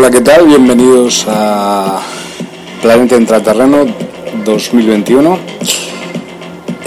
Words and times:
Hola, 0.00 0.10
¿qué 0.10 0.22
tal? 0.22 0.46
Bienvenidos 0.46 1.26
a 1.28 2.00
Planeta 2.80 3.16
Intraterreno 3.16 3.84
2021. 4.46 5.38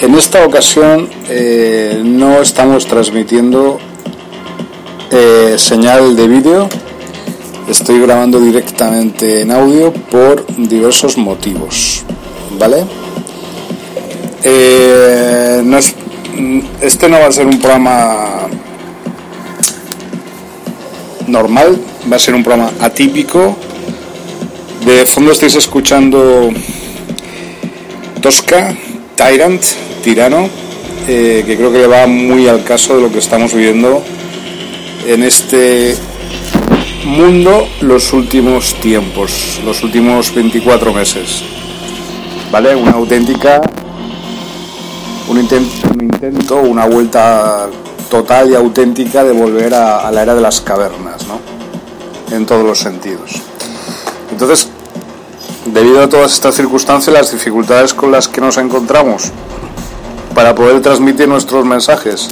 En 0.02 0.16
esta 0.16 0.44
ocasión 0.44 1.08
eh, 1.30 2.02
no 2.04 2.42
estamos 2.42 2.88
transmitiendo 2.88 3.78
eh, 5.12 5.58
señal 5.60 6.16
de 6.16 6.28
vídeo, 6.28 6.68
estoy 7.70 8.02
grabando 8.02 8.40
directamente 8.40 9.42
en 9.42 9.52
audio 9.52 9.94
por 9.94 10.48
diversos 10.48 11.16
motivos, 11.16 12.02
¿vale? 12.58 12.84
Eh, 14.44 15.62
no 15.64 15.78
es, 15.78 15.94
este 16.82 17.10
no 17.10 17.20
va 17.20 17.28
a 17.28 17.32
ser 17.32 17.46
un 17.46 17.60
programa 17.60 18.48
normal, 21.28 21.80
va 22.12 22.16
a 22.16 22.20
ser 22.20 22.36
un 22.36 22.44
programa 22.44 22.72
atípico. 22.82 23.56
De 24.86 25.06
fondo 25.06 25.32
estáis 25.32 25.56
escuchando 25.56 26.50
Tosca, 28.22 28.76
Tyrant, 29.16 29.64
Tirano, 30.04 30.50
eh, 31.08 31.44
que 31.46 31.56
creo 31.56 31.72
que 31.72 31.88
va 31.88 32.08
muy 32.08 32.48
al 32.48 32.64
caso 32.64 32.96
de 32.96 33.02
lo 33.02 33.12
que 33.12 33.20
estamos 33.20 33.54
viviendo 33.54 34.04
en 35.06 35.24
este 35.24 35.96
mundo 37.06 37.68
los 37.82 38.14
últimos 38.14 38.76
tiempos, 38.80 39.60
los 39.66 39.84
últimos 39.84 40.34
24 40.34 40.94
meses. 40.94 41.44
¿Vale? 42.52 42.76
Una 42.76 42.92
auténtica, 42.92 43.62
un 45.28 45.40
intento, 45.40 45.88
un 45.94 46.04
intento 46.04 46.56
una 46.58 46.86
vuelta 46.86 47.68
total 48.10 48.52
y 48.52 48.56
auténtica 48.56 49.24
de 49.24 49.32
volver 49.32 49.74
a, 49.74 50.08
a 50.08 50.12
la 50.12 50.22
era 50.22 50.36
de 50.36 50.42
las 50.42 50.62
cavernas, 50.62 51.26
¿no? 51.28 51.53
En 52.34 52.46
todos 52.46 52.66
los 52.66 52.80
sentidos. 52.80 53.32
Entonces, 54.32 54.68
debido 55.66 56.02
a 56.02 56.10
todas 56.10 56.34
estas 56.34 56.56
circunstancias, 56.56 57.14
las 57.14 57.32
dificultades 57.32 57.94
con 57.94 58.12
las 58.12 58.28
que 58.28 58.42
nos 58.42 58.58
encontramos 58.58 59.32
para 60.34 60.56
poder 60.56 60.82
transmitir 60.82 61.28
nuestros 61.28 61.66
mensajes, 61.66 62.30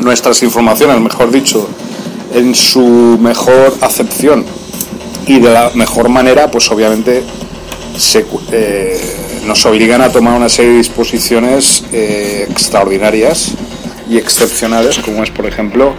nuestras 0.00 0.42
informaciones, 0.42 1.00
mejor 1.00 1.30
dicho, 1.30 1.68
en 2.34 2.54
su 2.54 3.18
mejor 3.20 3.74
acepción 3.82 4.44
y 5.26 5.38
de 5.38 5.50
la 5.52 5.70
mejor 5.74 6.08
manera, 6.08 6.50
pues 6.50 6.70
obviamente 6.70 7.22
se, 7.96 8.24
eh, 8.52 8.98
nos 9.46 9.64
obligan 9.66 10.00
a 10.00 10.10
tomar 10.10 10.34
una 10.34 10.48
serie 10.48 10.72
de 10.72 10.78
disposiciones 10.78 11.84
eh, 11.92 12.46
extraordinarias 12.50 13.52
y 14.08 14.16
excepcionales, 14.16 14.98
como 14.98 15.22
es, 15.22 15.30
por 15.30 15.46
ejemplo, 15.46 15.94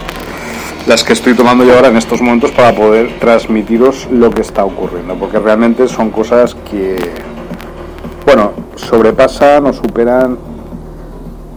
las 0.86 1.02
que 1.02 1.14
estoy 1.14 1.34
tomando 1.34 1.64
yo 1.64 1.74
ahora 1.74 1.88
en 1.88 1.96
estos 1.96 2.20
momentos 2.20 2.50
para 2.50 2.74
poder 2.74 3.18
transmitiros 3.18 4.06
lo 4.10 4.30
que 4.30 4.42
está 4.42 4.64
ocurriendo, 4.64 5.14
porque 5.14 5.38
realmente 5.38 5.88
son 5.88 6.10
cosas 6.10 6.54
que, 6.70 6.96
bueno, 8.26 8.52
sobrepasan 8.76 9.66
o 9.66 9.72
superan 9.72 10.36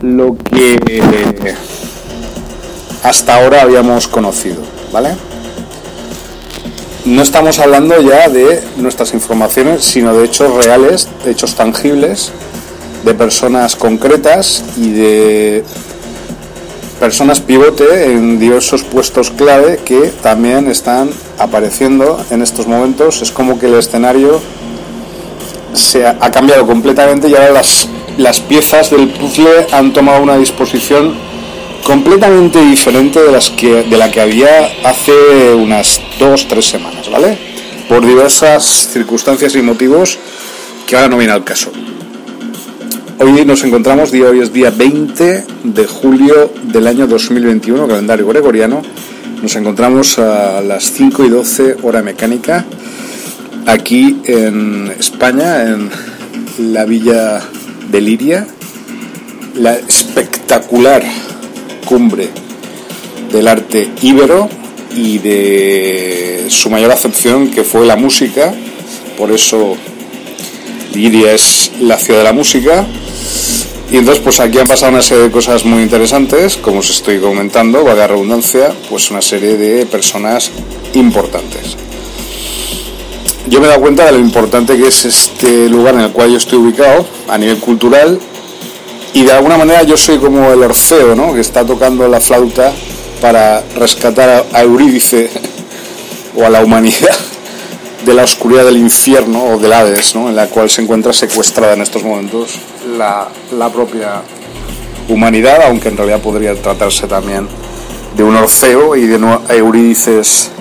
lo 0.02 0.38
que 0.38 1.56
hasta 3.04 3.36
ahora 3.36 3.64
habíamos 3.64 4.08
conocido, 4.08 4.62
¿vale? 4.94 5.16
No 7.06 7.22
estamos 7.22 7.60
hablando 7.60 8.00
ya 8.02 8.30
de 8.30 8.62
nuestras 8.78 9.14
informaciones, 9.14 9.84
sino 9.84 10.14
de 10.14 10.26
hechos 10.26 10.54
reales, 10.54 11.08
hechos 11.26 11.56
tangibles, 11.56 12.32
de 13.04 13.14
personas 13.14 13.76
concretas 13.76 14.64
y 14.78 14.92
de 14.92 15.64
personas 17.00 17.42
pivote 17.42 18.06
en 18.06 18.40
diversos 18.40 18.84
puestos 18.84 19.32
clave 19.32 19.80
que 19.86 20.12
también 20.22 20.70
están 20.70 21.10
apareciendo 21.38 22.24
en 22.30 22.42
estos 22.42 22.68
momentos. 22.68 23.22
Es 23.22 23.32
como 23.32 23.60
que 23.60 23.68
el 23.68 23.76
escenario 23.76 24.42
se 25.74 26.06
ha, 26.06 26.32
cambiado 26.32 26.66
completamente 26.66 27.30
y 27.30 27.36
ahora 27.36 27.52
las, 27.52 27.88
las 28.18 28.40
piezas 28.42 28.90
del 28.90 29.10
puzzle 29.10 29.68
han 29.72 29.94
tomado 29.94 30.22
una 30.22 30.38
disposición 30.38 31.16
completamente 31.86 32.60
diferente 32.66 33.22
de 33.22 33.32
las 33.32 33.50
que 33.52 33.84
de 33.84 33.98
la 33.98 34.12
que 34.12 34.20
había 34.20 34.70
hace 34.84 35.54
unas 35.54 36.02
dos 36.20 36.48
tres 36.48 36.66
semanas, 36.66 37.10
¿vale? 37.10 37.38
Por 37.88 38.06
diversas 38.06 38.90
circunstancias 38.92 39.56
y 39.56 39.62
motivos 39.62 40.18
que 40.86 40.96
ahora 40.96 41.08
no 41.08 41.18
viene 41.18 41.34
al 41.34 41.44
caso. 41.44 41.72
Hoy 43.20 43.44
nos 43.46 43.64
encontramos, 43.64 44.12
día, 44.12 44.26
hoy 44.26 44.42
es 44.42 44.54
día 44.54 44.70
20 44.70 45.44
de 45.64 45.88
julio 45.88 46.54
del 46.66 46.86
año 46.86 47.08
2021, 47.08 47.88
calendario 47.88 48.28
gregoriano. 48.28 48.84
Nos 49.42 49.56
encontramos 49.56 50.20
a 50.20 50.62
las 50.62 50.92
5 50.92 51.26
y 51.26 51.30
12 51.30 51.78
hora 51.82 52.04
mecánica 52.04 52.64
aquí 53.66 54.22
en 54.26 54.94
España, 55.00 55.64
en 55.64 55.90
la 56.60 56.86
villa 56.86 57.42
de 57.90 58.02
Liria, 58.02 58.48
la 59.56 59.74
espectacular 59.74 61.04
cumbre 61.86 62.30
del 63.32 63.48
arte 63.48 63.90
íbero 64.04 64.48
y 64.96 65.18
de 65.18 66.46
su 66.50 66.70
mayor 66.70 66.92
acepción 66.92 67.50
que 67.50 67.64
fue 67.64 67.84
la 67.88 67.96
música, 67.96 68.54
por 69.18 69.32
eso 69.32 69.76
Liria 70.94 71.34
es 71.34 71.72
la 71.82 71.98
ciudad 71.98 72.20
de 72.20 72.26
la 72.26 72.34
música 72.34 72.86
y 73.90 73.98
entonces, 73.98 74.22
pues 74.22 74.40
aquí 74.42 74.58
han 74.58 74.68
pasado 74.68 74.92
una 74.92 75.02
serie 75.02 75.24
de 75.24 75.32
cosas 75.32 75.64
muy 75.64 75.82
interesantes, 75.82 76.58
como 76.58 76.80
os 76.80 76.90
estoy 76.90 77.20
comentando, 77.20 77.86
va 77.86 77.96
de 77.96 78.06
redundancia, 78.06 78.74
pues 78.90 79.10
una 79.12 79.22
serie 79.22 79.56
de 79.56 79.86
personas 79.86 80.52
importantes. 80.94 81.78
Yo 83.48 83.62
me 83.62 83.68
he 83.68 83.70
dado 83.70 83.80
cuenta 83.80 84.06
de 84.06 84.12
lo 84.12 84.20
importante 84.20 84.76
que 84.76 84.88
es 84.88 85.06
este 85.06 85.70
lugar 85.70 85.94
en 85.96 86.02
el 86.02 86.12
cual 86.12 86.32
yo 86.32 86.38
estoy 86.38 86.60
ubicado 86.60 87.08
a 87.30 87.38
nivel 87.38 87.60
cultural 87.60 88.20
y 89.14 89.24
de 89.24 89.32
alguna 89.32 89.58
manera 89.58 89.84
yo 89.84 89.96
soy 89.96 90.18
como 90.18 90.52
el 90.52 90.62
Orfeo, 90.64 91.16
¿no? 91.16 91.34
Que 91.34 91.40
está 91.40 91.66
tocando 91.66 92.10
la 92.10 92.20
flauta 92.20 92.74
para 93.22 93.64
rescatar 93.78 94.46
a 94.52 94.62
Eurídice 94.64 95.30
o 96.36 96.46
a 96.46 96.50
la 96.50 96.62
humanidad 96.62 97.16
de 98.06 98.14
la 98.14 98.24
oscuridad 98.24 98.66
del 98.66 98.78
infierno 98.78 99.46
o 99.46 99.58
del 99.58 99.72
Hades, 99.72 100.14
¿no? 100.14 100.28
en 100.28 100.36
la 100.36 100.48
cual 100.48 100.70
se 100.70 100.82
encuentra 100.82 101.14
secuestrada 101.14 101.74
en 101.74 101.82
estos 101.82 102.04
momentos 102.04 102.60
la, 102.88 103.28
la 103.52 103.70
propia 103.70 104.22
humanidad, 105.10 105.64
aunque 105.68 105.90
en 105.90 105.98
realidad 105.98 106.22
podría 106.22 106.56
tratarse 106.62 107.08
también 107.08 107.48
de 108.16 108.24
un 108.24 108.36
Orfeo 108.36 108.96
y 108.96 109.06
de 109.08 109.20
Eurídices 109.50 110.52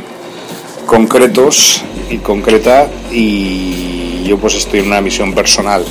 concretos 0.87 1.83
y 2.11 2.19
concreta 2.19 2.89
y 3.11 4.23
yo 4.25 4.39
pues 4.39 4.55
estoy 4.55 4.81
en 4.81 4.87
una 4.87 5.01
misión 5.01 5.35
personal 5.35 5.85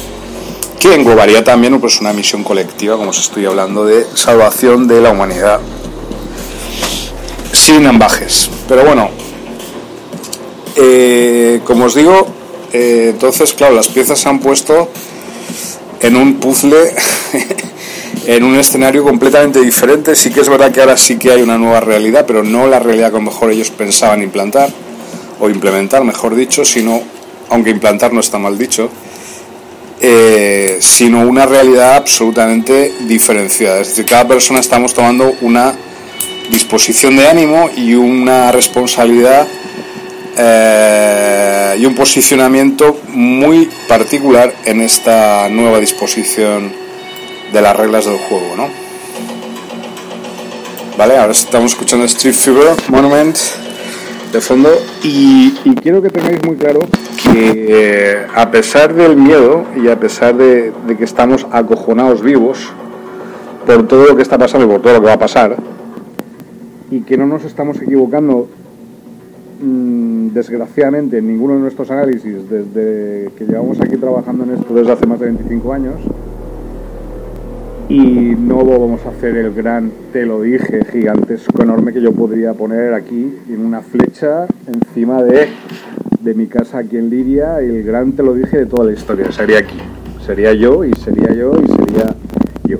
que 0.79 0.93
englobaría 0.93 1.43
también 1.43 1.79
pues 1.81 1.99
una 1.99 2.13
misión 2.13 2.43
colectiva 2.43 2.95
como 2.95 3.09
os 3.09 3.19
estoy 3.19 3.45
hablando 3.45 3.85
de 3.85 4.05
salvación 4.13 4.87
de 4.87 5.01
la 5.01 5.11
humanidad 5.11 5.59
sin 7.51 7.85
ambajes 7.87 8.49
pero 8.69 8.85
bueno 8.85 9.09
eh, 10.75 11.61
como 11.63 11.85
os 11.85 11.95
digo, 11.95 12.27
eh, 12.73 13.07
entonces, 13.11 13.53
claro, 13.53 13.75
las 13.75 13.87
piezas 13.87 14.19
se 14.19 14.27
han 14.27 14.39
puesto 14.39 14.89
en 16.01 16.15
un 16.15 16.35
puzzle, 16.35 16.93
en 18.27 18.43
un 18.43 18.55
escenario 18.55 19.03
completamente 19.03 19.61
diferente. 19.61 20.15
Sí 20.15 20.29
que 20.31 20.41
es 20.41 20.49
verdad 20.49 20.71
que 20.71 20.81
ahora 20.81 20.97
sí 20.97 21.17
que 21.17 21.31
hay 21.31 21.41
una 21.41 21.57
nueva 21.57 21.79
realidad, 21.79 22.25
pero 22.25 22.43
no 22.43 22.67
la 22.67 22.79
realidad 22.79 23.09
que 23.09 23.17
a 23.17 23.19
lo 23.19 23.25
mejor 23.25 23.51
ellos 23.51 23.71
pensaban 23.71 24.21
implantar, 24.21 24.69
o 25.39 25.49
implementar, 25.49 26.03
mejor 26.03 26.35
dicho, 26.35 26.63
sino, 26.63 27.01
aunque 27.49 27.69
implantar 27.69 28.13
no 28.13 28.19
está 28.19 28.37
mal 28.37 28.57
dicho, 28.57 28.89
eh, 30.01 30.77
sino 30.81 31.21
una 31.21 31.45
realidad 31.45 31.95
absolutamente 31.95 32.93
diferenciada. 33.07 33.81
Es 33.81 33.89
decir, 33.89 34.05
cada 34.05 34.27
persona 34.27 34.59
estamos 34.59 34.93
tomando 34.93 35.33
una 35.41 35.73
disposición 36.49 37.15
de 37.15 37.27
ánimo 37.27 37.69
y 37.75 37.95
una 37.95 38.51
responsabilidad 38.51 39.47
eh, 40.37 41.75
y 41.79 41.85
un 41.85 41.95
posicionamiento 41.95 42.99
muy 43.15 43.69
particular 43.87 44.53
en 44.65 44.81
esta 44.81 45.47
nueva 45.49 45.79
disposición 45.79 46.71
de 47.53 47.61
las 47.61 47.75
reglas 47.75 48.05
del 48.05 48.17
juego, 48.17 48.55
¿no? 48.57 48.67
Vale, 50.97 51.17
ahora 51.17 51.31
estamos 51.31 51.71
escuchando 51.71 52.05
Street 52.05 52.35
Fever 52.35 52.75
Monument 52.89 53.37
de 54.31 54.41
fondo 54.41 54.69
y, 55.03 55.51
quiero 55.81 56.01
que 56.01 56.09
tengáis 56.09 56.43
muy 56.43 56.57
claro 56.57 56.81
que 57.23 57.65
eh, 57.69 58.27
a 58.35 58.51
pesar 58.51 58.93
del 58.93 59.15
miedo 59.15 59.65
y 59.81 59.87
a 59.87 59.99
pesar 59.99 60.35
de, 60.35 60.73
de 60.85 60.97
que 60.97 61.05
estamos 61.05 61.47
acojonados 61.51 62.21
vivos 62.21 62.59
por 63.65 63.87
todo 63.87 64.05
lo 64.07 64.15
que 64.15 64.21
está 64.21 64.37
pasando 64.37 64.65
y 64.65 64.69
por 64.69 64.81
todo 64.81 64.93
lo 64.93 65.01
que 65.01 65.07
va 65.07 65.13
a 65.13 65.19
pasar 65.19 65.55
y 66.91 67.01
que 67.01 67.17
no 67.17 67.25
nos 67.25 67.45
estamos 67.45 67.81
equivocando 67.81 68.47
Mm, 69.59 70.33
desgraciadamente, 70.33 71.19
en 71.19 71.27
ninguno 71.27 71.53
de 71.53 71.61
nuestros 71.61 71.89
análisis, 71.89 72.49
desde 72.49 73.29
que 73.37 73.45
llevamos 73.45 73.79
aquí 73.79 73.95
trabajando 73.95 74.43
en 74.43 74.51
esto 74.51 74.73
desde 74.73 74.91
hace 74.91 75.07
más 75.07 75.19
de 75.19 75.27
25 75.27 75.73
años, 75.73 75.95
y 77.87 77.99
no 77.99 78.65
vamos 78.65 79.05
a 79.05 79.09
hacer 79.09 79.37
el 79.37 79.53
gran 79.53 79.91
te 80.11 80.25
lo 80.25 80.41
dije 80.41 80.83
gigantesco 80.91 81.61
enorme 81.61 81.93
que 81.93 82.01
yo 82.01 82.11
podría 82.11 82.53
poner 82.53 82.95
aquí 82.95 83.35
en 83.47 83.63
una 83.63 83.81
flecha 83.81 84.47
encima 84.65 85.21
de, 85.21 85.49
de 86.19 86.33
mi 86.33 86.47
casa 86.47 86.79
aquí 86.79 86.97
en 86.97 87.11
Liria 87.11 87.61
y 87.61 87.67
el 87.67 87.83
gran 87.83 88.13
te 88.13 88.23
lo 88.23 88.33
dije 88.33 88.57
de 88.57 88.65
toda 88.65 88.85
la 88.85 88.93
historia. 88.93 89.31
Sería 89.31 89.59
aquí. 89.59 89.77
Sería 90.25 90.53
yo 90.53 90.83
y 90.83 90.93
sería 90.93 91.31
yo 91.33 91.51
y 91.61 91.67
sería 91.67 92.15
yo. 92.67 92.79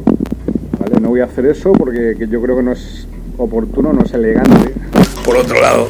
No 0.99 1.09
voy 1.09 1.19
a 1.19 1.25
hacer 1.25 1.45
eso 1.45 1.71
porque 1.73 2.15
yo 2.27 2.41
creo 2.41 2.57
que 2.57 2.63
no 2.63 2.71
es 2.71 3.07
oportuno 3.37 3.93
no 3.93 4.01
es 4.01 4.13
elegante. 4.13 4.73
Por 5.23 5.37
otro 5.37 5.61
lado 5.61 5.87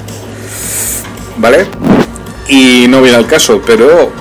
¿vale? 1.38 1.66
Y 2.48 2.86
no 2.88 3.02
viene 3.02 3.18
al 3.18 3.28
caso, 3.28 3.62
pero, 3.66 4.12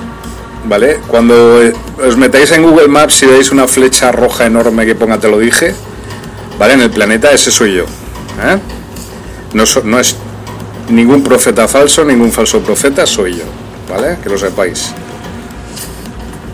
¿vale? 0.69 1.01
Cuando 1.09 1.61
os 2.07 2.17
metáis 2.17 2.53
en 2.53 2.63
Google 2.63 2.89
Maps 2.89 3.23
y 3.23 3.27
veis 3.27 3.51
una 3.51 3.67
flecha 3.67 4.13
roja 4.13 4.47
enorme 4.47 4.87
que 4.87 4.95
ponga 4.95 5.19
te 5.19 5.29
lo 5.29 5.39
dije, 5.39 5.75
¿vale? 6.59 6.75
En 6.75 6.81
el 6.81 6.91
planeta 6.91 7.33
ese 7.33 7.51
soy 7.51 7.75
yo, 7.75 7.85
¿eh? 7.85 8.59
No, 9.53 9.65
no 9.85 10.01
es 10.01 10.17
ningún 10.89 11.23
profeta 11.23 11.69
falso, 11.69 12.05
ningún 12.05 12.33
falso 12.33 12.61
profeta, 12.61 13.07
soy 13.07 13.37
yo, 13.37 13.45
¿vale? 13.89 14.19
Que 14.23 14.29
lo 14.29 14.39
sepáis. 14.39 14.93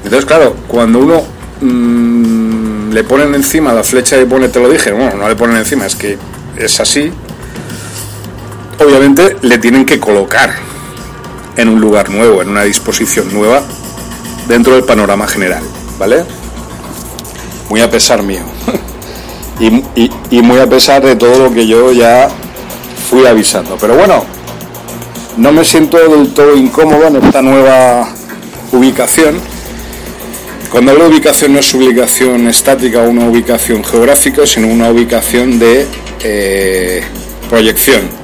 Entonces, 0.04 0.26
claro, 0.26 0.56
cuando 0.66 0.98
uno 0.98 1.22
mm, 1.60 2.92
le 2.92 3.04
ponen 3.04 3.34
encima 3.34 3.72
la 3.72 3.82
flecha 3.82 4.20
y 4.20 4.24
pone 4.24 4.48
te 4.48 4.60
lo 4.60 4.68
dije, 4.68 4.92
bueno, 4.92 5.16
no 5.16 5.28
le 5.28 5.36
ponen 5.36 5.56
encima, 5.56 5.86
es 5.86 5.94
que 5.94 6.18
es 6.56 6.80
así, 6.80 7.12
obviamente 8.80 9.36
le 9.42 9.58
tienen 9.58 9.84
que 9.84 10.00
colocar 10.00 10.54
en 11.56 11.68
un 11.68 11.80
lugar 11.80 12.10
nuevo, 12.10 12.42
en 12.42 12.48
una 12.48 12.64
disposición 12.64 13.32
nueva 13.32 13.62
dentro 14.48 14.74
del 14.74 14.84
panorama 14.84 15.26
general, 15.26 15.62
¿vale? 15.98 16.24
Muy 17.68 17.80
a 17.80 17.90
pesar 17.90 18.22
mío. 18.22 18.42
y, 19.60 20.42
muy 20.42 20.58
a 20.58 20.68
pesar 20.68 21.04
de 21.04 21.16
todo 21.16 21.38
lo 21.38 21.52
que 21.52 21.66
yo 21.66 21.92
ya 21.92 22.28
fui 23.08 23.26
avisando. 23.26 23.76
Pero 23.78 23.94
bueno, 23.94 24.24
no 25.36 25.52
me 25.52 25.64
siento 25.64 25.98
del 25.98 26.32
todo 26.32 26.56
incómodo 26.56 27.06
en 27.06 27.16
esta 27.16 27.42
nueva 27.42 28.08
ubicación. 28.72 29.38
Cuando 30.72 30.92
hablo 30.92 31.04
de 31.04 31.10
ubicación 31.10 31.52
no 31.52 31.58
es 31.58 31.74
ubicación 31.74 32.46
estática 32.46 33.00
o 33.00 33.10
una 33.10 33.28
ubicación 33.28 33.84
geográfica, 33.84 34.46
sino 34.46 34.68
una 34.68 34.88
ubicación 34.88 35.58
de 35.58 35.86
eh, 36.22 37.02
proyección 37.48 38.19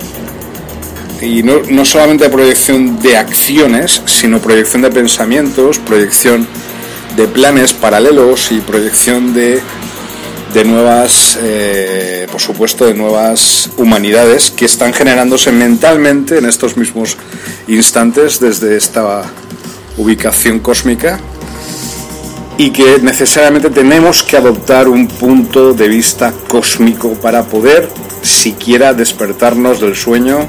y 1.21 1.43
no, 1.43 1.63
no 1.69 1.85
solamente 1.85 2.29
proyección 2.29 3.01
de 3.01 3.17
acciones, 3.17 4.03
sino 4.07 4.41
proyección 4.41 4.83
de 4.83 4.91
pensamientos, 4.91 5.79
proyección 5.79 6.47
de 7.17 7.27
planes 7.27 7.73
paralelos 7.73 8.53
y 8.53 8.61
proyección 8.61 9.33
de, 9.33 9.61
de 10.53 10.65
nuevas, 10.65 11.39
eh, 11.41 12.27
por 12.31 12.41
supuesto, 12.41 12.87
de 12.87 12.95
nuevas 12.95 13.71
humanidades 13.77 14.51
que 14.51 14.67
están 14.67 14.93
generándose 14.93 15.53
mentalmente 15.53 16.39
en 16.39 16.47
estos 16.47 16.77
mismos 16.77 17.17
instantes 17.69 18.39
desde 18.39 18.77
esta 18.77 19.25
ubicación 19.97 20.61
cósmica 20.61 21.19
y 22.59 22.71
que 22.71 22.99
necesariamente 23.01 23.71
tenemos 23.71 24.23
que 24.23 24.37
adoptar 24.37 24.89
un 24.89 25.09
punto 25.09 25.75
de 25.75 25.89
vista 25.89 26.33
cósmico 26.49 27.15
para 27.15 27.45
poder 27.45 27.89
siquiera 28.23 28.95
despertarnos 28.95 29.81
del 29.81 29.95
sueño 29.95 30.47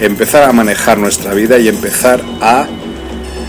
empezar 0.00 0.44
a 0.44 0.52
manejar 0.52 0.98
nuestra 0.98 1.34
vida 1.34 1.58
y 1.58 1.68
empezar 1.68 2.20
a 2.40 2.66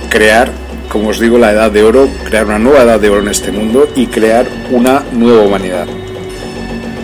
crear, 0.09 0.51
como 0.89 1.09
os 1.09 1.19
digo, 1.19 1.37
la 1.37 1.51
edad 1.51 1.71
de 1.71 1.83
oro, 1.83 2.09
crear 2.25 2.45
una 2.45 2.59
nueva 2.59 2.83
edad 2.83 2.99
de 2.99 3.09
oro 3.09 3.21
en 3.21 3.29
este 3.29 3.51
mundo 3.51 3.87
y 3.95 4.07
crear 4.07 4.47
una 4.71 5.03
nueva 5.11 5.43
humanidad. 5.43 5.87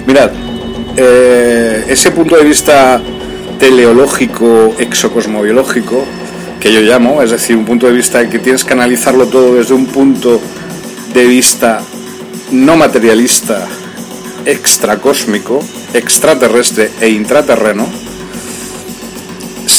Mirad, 0.06 0.32
eh, 0.96 1.86
ese 1.88 2.12
punto 2.12 2.36
de 2.36 2.44
vista 2.44 3.02
teleológico, 3.60 4.76
exocosmobiológico, 4.80 6.06
que 6.60 6.74
yo 6.74 6.82
llamo, 6.82 7.22
es 7.22 7.32
decir, 7.32 7.56
un 7.56 7.66
punto 7.66 7.88
de 7.88 7.94
vista 7.94 8.28
que 8.30 8.40
tienes 8.40 8.64
que 8.64 8.74
analizarlo 8.74 9.28
todo 9.28 9.56
desde 9.56 9.74
un 9.74 9.86
punto 9.86 10.40
de 11.14 11.26
vista 11.26 11.82
no 12.52 12.76
materialista, 12.76 13.68
extracósmico, 14.46 15.64
extraterrestre 15.94 16.92
e 17.00 17.10
intraterreno, 17.10 17.88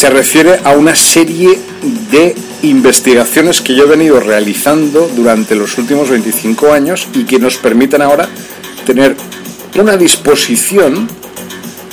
se 0.00 0.08
refiere 0.08 0.58
a 0.64 0.72
una 0.72 0.96
serie 0.96 1.58
de 2.10 2.34
investigaciones 2.62 3.60
que 3.60 3.74
yo 3.74 3.84
he 3.84 3.86
venido 3.86 4.18
realizando 4.18 5.06
durante 5.14 5.54
los 5.54 5.76
últimos 5.76 6.08
25 6.08 6.72
años 6.72 7.06
y 7.12 7.24
que 7.24 7.38
nos 7.38 7.58
permiten 7.58 8.00
ahora 8.00 8.26
tener 8.86 9.14
una 9.78 9.98
disposición 9.98 11.06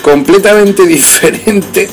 completamente 0.02 0.86
diferente, 0.88 1.90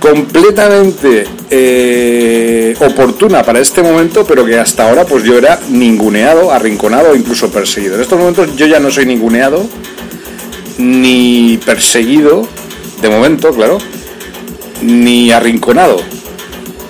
completamente 0.00 1.28
eh, 1.48 2.76
oportuna 2.80 3.42
para 3.42 3.60
este 3.60 3.82
momento, 3.82 4.26
pero 4.26 4.44
que 4.44 4.58
hasta 4.58 4.86
ahora 4.86 5.06
pues 5.06 5.24
yo 5.24 5.38
era 5.38 5.58
ninguneado, 5.70 6.52
arrinconado 6.52 7.12
o 7.12 7.16
incluso 7.16 7.50
perseguido. 7.50 7.94
En 7.94 8.02
estos 8.02 8.18
momentos 8.18 8.54
yo 8.54 8.66
ya 8.66 8.80
no 8.80 8.90
soy 8.90 9.06
ninguneado 9.06 9.66
ni 10.76 11.58
perseguido, 11.64 12.46
de 13.00 13.08
momento, 13.08 13.50
claro, 13.54 13.78
ni 14.84 15.32
arrinconado. 15.32 15.96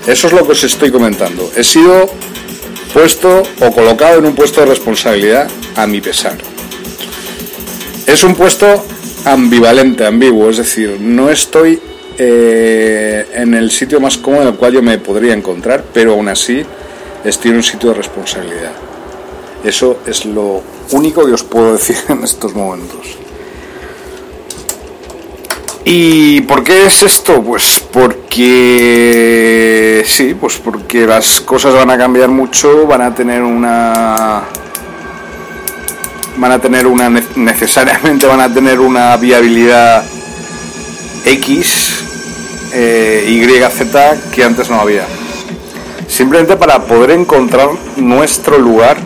Eso 0.06 0.26
es 0.26 0.32
lo 0.32 0.44
que 0.44 0.52
os 0.52 0.64
estoy 0.64 0.90
comentando. 0.90 1.50
He 1.56 1.64
sido 1.64 2.10
puesto 2.92 3.42
o 3.60 3.72
colocado 3.72 4.18
en 4.18 4.26
un 4.26 4.34
puesto 4.34 4.60
de 4.60 4.66
responsabilidad 4.66 5.48
a 5.76 5.86
mi 5.86 6.00
pesar. 6.00 6.36
Es 8.06 8.22
un 8.22 8.34
puesto 8.34 8.84
ambivalente, 9.24 10.04
ambiguo, 10.04 10.50
es 10.50 10.58
decir, 10.58 10.98
no 11.00 11.30
estoy 11.30 11.80
eh, 12.18 13.26
en 13.32 13.54
el 13.54 13.70
sitio 13.70 14.00
más 14.00 14.18
cómodo 14.18 14.42
en 14.42 14.48
el 14.48 14.54
cual 14.54 14.74
yo 14.74 14.82
me 14.82 14.98
podría 14.98 15.32
encontrar, 15.32 15.84
pero 15.92 16.12
aún 16.12 16.28
así 16.28 16.64
estoy 17.24 17.52
en 17.52 17.56
un 17.56 17.62
sitio 17.62 17.90
de 17.90 17.94
responsabilidad. 17.94 18.72
Eso 19.64 20.00
es 20.06 20.26
lo 20.26 20.62
único 20.90 21.24
que 21.24 21.32
os 21.32 21.42
puedo 21.42 21.72
decir 21.72 21.96
en 22.08 22.22
estos 22.24 22.54
momentos. 22.54 23.23
¿Y 25.86 26.40
por 26.42 26.62
qué 26.64 26.86
es 26.86 27.02
esto? 27.02 27.42
Pues 27.42 27.84
porque 27.92 30.02
sí, 30.06 30.34
pues 30.40 30.56
porque 30.56 31.06
las 31.06 31.42
cosas 31.42 31.74
van 31.74 31.90
a 31.90 31.98
cambiar 31.98 32.30
mucho, 32.30 32.86
van 32.86 33.02
a 33.02 33.14
tener 33.14 33.42
una 33.42 34.44
van 36.38 36.52
a 36.52 36.58
tener 36.58 36.86
una 36.86 37.10
necesariamente 37.36 38.26
van 38.26 38.40
a 38.40 38.52
tener 38.52 38.80
una 38.80 39.14
viabilidad 39.18 40.02
X 41.26 42.04
eh, 42.72 43.26
Y 43.28 43.44
Z 43.70 44.16
que 44.34 44.42
antes 44.42 44.70
no 44.70 44.80
había. 44.80 45.04
Simplemente 46.08 46.56
para 46.56 46.78
poder 46.86 47.10
encontrar 47.10 47.68
nuestro 47.96 48.56
lugar 48.56 48.96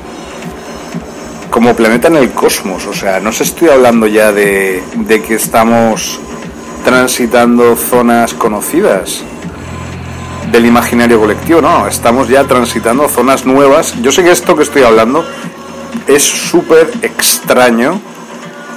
como 1.50 1.74
planeta 1.74 2.06
en 2.06 2.16
el 2.16 2.30
cosmos. 2.30 2.86
O 2.86 2.94
sea, 2.94 3.18
no 3.18 3.32
se 3.32 3.42
estoy 3.42 3.68
hablando 3.68 4.06
ya 4.06 4.30
de 4.30 4.80
que 5.26 5.34
estamos 5.34 6.20
transitando 6.84 7.76
zonas 7.76 8.34
conocidas 8.34 9.22
del 10.50 10.66
imaginario 10.66 11.20
colectivo, 11.20 11.60
no, 11.60 11.86
estamos 11.86 12.28
ya 12.28 12.44
transitando 12.44 13.08
zonas 13.08 13.44
nuevas. 13.44 13.94
Yo 14.02 14.10
sé 14.10 14.22
que 14.22 14.30
esto 14.30 14.56
que 14.56 14.62
estoy 14.62 14.82
hablando 14.82 15.24
es 16.06 16.22
súper 16.22 16.90
extraño. 17.02 18.00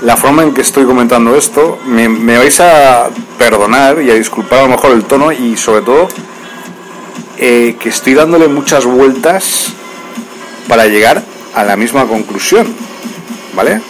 La 0.01 0.17
forma 0.17 0.43
en 0.43 0.53
que 0.53 0.61
estoy 0.61 0.85
comentando 0.85 1.35
esto, 1.35 1.77
me, 1.85 2.37
vais 2.37 2.59
a 2.59 3.09
perdonar 3.37 4.01
y 4.01 4.09
a 4.09 4.15
disculpar 4.15 4.59
a 4.59 4.63
lo 4.63 4.69
mejor 4.69 4.91
el 4.91 5.03
tono 5.03 5.31
y 5.31 5.55
sobre 5.55 5.81
todo 5.83 6.07
eh, 7.37 7.75
que 7.79 7.89
estoy 7.89 8.15
dándole 8.15 8.47
muchas 8.47 8.85
vueltas 8.85 9.73
para 10.67 10.87
llegar 10.87 11.23
a 11.53 11.63
la 11.63 11.75
misma 11.75 12.05
conclusión, 12.05 12.67
¿vale? 13.55 13.81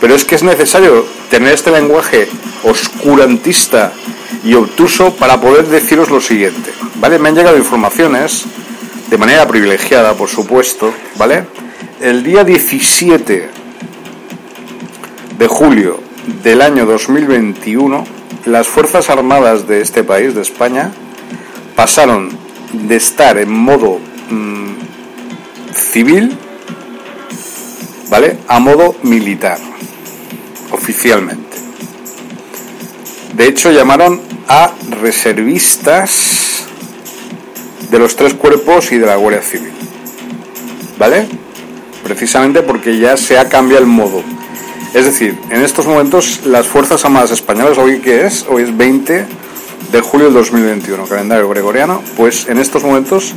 Pero 0.00 0.14
es 0.14 0.24
que 0.24 0.34
es 0.34 0.42
necesario 0.42 1.06
tener 1.30 1.54
este 1.54 1.70
lenguaje 1.70 2.28
oscurantista 2.64 3.92
y 4.44 4.54
obtuso 4.54 5.14
para 5.14 5.40
poder 5.40 5.66
deciros 5.66 6.10
lo 6.10 6.20
siguiente, 6.20 6.72
¿vale? 6.96 7.18
Me 7.18 7.28
han 7.28 7.34
llegado 7.34 7.56
informaciones 7.56 8.44
de 9.08 9.18
manera 9.18 9.46
privilegiada, 9.46 10.14
por 10.14 10.28
supuesto, 10.28 10.92
¿vale? 11.16 11.44
El 12.00 12.22
día 12.22 12.44
17 12.44 13.50
de 15.38 15.46
julio 15.46 16.00
del 16.42 16.62
año 16.62 16.86
2021, 16.86 18.04
las 18.46 18.66
Fuerzas 18.66 19.10
Armadas 19.10 19.66
de 19.66 19.80
este 19.80 20.04
país, 20.04 20.34
de 20.34 20.42
España, 20.42 20.90
pasaron 21.74 22.30
de 22.72 22.96
estar 22.96 23.38
en 23.38 23.52
modo 23.52 23.98
mm, 24.30 24.72
civil, 25.74 26.36
¿vale? 28.10 28.38
A 28.48 28.58
modo 28.58 28.96
militar, 29.02 29.58
oficialmente. 30.86 31.56
De 33.34 33.48
hecho, 33.48 33.72
llamaron 33.72 34.20
a 34.46 34.70
reservistas 35.00 36.64
de 37.90 37.98
los 37.98 38.14
tres 38.14 38.34
cuerpos 38.34 38.92
y 38.92 38.98
de 38.98 39.06
la 39.06 39.16
Guardia 39.16 39.42
Civil. 39.42 39.72
¿Vale? 40.96 41.26
Precisamente 42.04 42.62
porque 42.62 42.98
ya 42.98 43.16
se 43.16 43.36
ha 43.36 43.48
cambiado 43.48 43.82
el 43.82 43.90
modo. 43.90 44.22
Es 44.94 45.04
decir, 45.04 45.36
en 45.50 45.62
estos 45.62 45.86
momentos 45.86 46.42
las 46.46 46.68
Fuerzas 46.68 47.04
Armadas 47.04 47.32
Españolas, 47.32 47.78
hoy 47.78 47.98
que 47.98 48.24
es, 48.24 48.46
hoy 48.48 48.62
es 48.62 48.76
20 48.76 49.26
de 49.90 50.00
julio 50.00 50.26
del 50.26 50.34
2021, 50.34 51.04
calendario 51.06 51.48
gregoriano, 51.48 52.00
pues 52.16 52.46
en 52.48 52.58
estos 52.58 52.84
momentos 52.84 53.34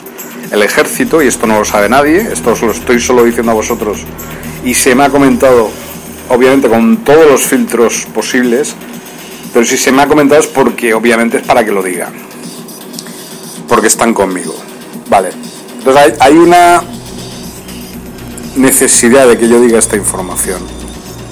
el 0.51 0.61
ejército, 0.61 1.23
y 1.23 1.27
esto 1.27 1.47
no 1.47 1.57
lo 1.57 1.65
sabe 1.65 1.89
nadie, 1.89 2.29
esto 2.31 2.55
lo 2.61 2.71
estoy 2.71 2.99
solo 2.99 3.23
diciendo 3.23 3.51
a 3.51 3.55
vosotros, 3.55 4.01
y 4.63 4.75
se 4.75 4.93
me 4.93 5.03
ha 5.03 5.09
comentado, 5.09 5.69
obviamente 6.29 6.69
con 6.69 6.97
todos 7.03 7.29
los 7.29 7.41
filtros 7.41 8.07
posibles, 8.13 8.75
pero 9.53 9.65
si 9.65 9.77
se 9.77 9.91
me 9.91 10.01
ha 10.01 10.07
comentado 10.07 10.39
es 10.39 10.47
porque 10.47 10.93
obviamente 10.93 11.37
es 11.37 11.43
para 11.43 11.65
que 11.65 11.71
lo 11.71 11.83
digan. 11.83 12.13
Porque 13.67 13.87
están 13.87 14.13
conmigo. 14.13 14.55
Vale. 15.09 15.29
Entonces 15.79 16.15
hay, 16.19 16.37
una 16.37 16.83
necesidad 18.55 19.27
de 19.27 19.37
que 19.37 19.47
yo 19.47 19.59
diga 19.59 19.79
esta 19.79 19.95
información. 19.95 20.61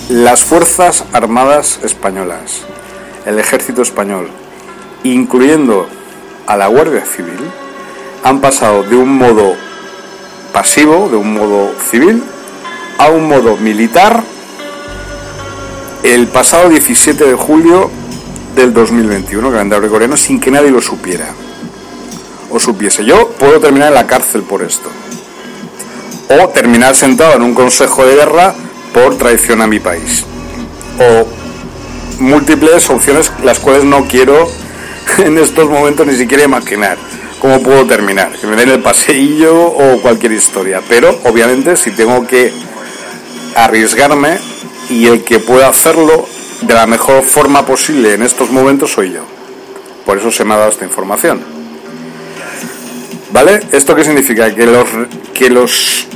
Las 0.09 0.43
Fuerzas 0.43 1.03
Armadas 1.13 1.79
Españolas, 1.83 2.61
el 3.25 3.39
Ejército 3.39 3.81
Español, 3.81 4.29
incluyendo 5.03 5.87
a 6.47 6.57
la 6.57 6.67
Guardia 6.67 7.05
Civil, 7.05 7.39
han 8.23 8.39
pasado 8.39 8.83
de 8.83 8.95
un 8.95 9.17
modo 9.17 9.55
pasivo, 10.53 11.09
de 11.09 11.17
un 11.17 11.33
modo 11.33 11.71
civil, 11.91 12.23
a 12.97 13.09
un 13.09 13.27
modo 13.27 13.57
militar 13.57 14.23
el 16.03 16.27
pasado 16.27 16.69
17 16.69 17.25
de 17.25 17.33
julio 17.33 17.89
del 18.55 18.73
2021, 18.73 19.51
calendario 19.51 19.81
gregoriano, 19.81 20.17
sin 20.17 20.39
que 20.39 20.51
nadie 20.51 20.71
lo 20.71 20.81
supiera 20.81 21.27
o 22.49 22.59
supiese. 22.59 23.05
Yo 23.05 23.29
puedo 23.31 23.59
terminar 23.59 23.89
en 23.89 23.95
la 23.95 24.07
cárcel 24.07 24.43
por 24.43 24.63
esto. 24.63 24.89
O 26.29 26.49
terminar 26.49 26.95
sentado 26.95 27.35
en 27.35 27.41
un 27.41 27.53
consejo 27.53 28.05
de 28.05 28.15
guerra 28.15 28.53
por 28.93 29.17
traición 29.17 29.61
a 29.61 29.67
mi 29.67 29.79
país. 29.79 30.25
O 30.99 32.21
múltiples 32.21 32.89
opciones 32.89 33.31
las 33.43 33.59
cuales 33.59 33.83
no 33.83 34.07
quiero 34.07 34.49
en 35.19 35.37
estos 35.37 35.69
momentos 35.69 36.05
ni 36.07 36.15
siquiera 36.15 36.43
imaginar 36.43 36.97
cómo 37.39 37.61
puedo 37.61 37.85
terminar. 37.85 38.31
Que 38.39 38.47
me 38.47 38.55
den 38.55 38.69
el 38.69 38.81
paseillo 38.81 39.65
o 39.65 40.01
cualquier 40.01 40.33
historia. 40.33 40.81
Pero 40.87 41.19
obviamente 41.23 41.75
si 41.75 41.91
tengo 41.91 42.25
que 42.27 42.51
arriesgarme 43.55 44.37
y 44.89 45.08
el 45.08 45.24
que 45.24 45.39
pueda 45.39 45.67
hacerlo 45.67 46.27
de 46.62 46.74
la 46.74 46.86
mejor 46.88 47.24
forma 47.24 47.65
posible 47.65 48.13
en 48.13 48.24
estos 48.24 48.50
momentos 48.50 48.91
soy 48.91 49.12
yo. 49.12 49.22
Por 50.06 50.17
eso 50.17 50.32
se 50.32 50.46
me 50.46 50.53
ha 50.53 50.58
dado 50.58 50.72
esta 50.72 50.86
información. 50.86 51.41
¿Vale? 53.32 53.62
¿Esto 53.72 53.96
qué 53.96 54.03
significa? 54.03 54.53
Que 54.56 54.65
los, 54.65 54.88
que 55.34 55.50
los 55.50 56.08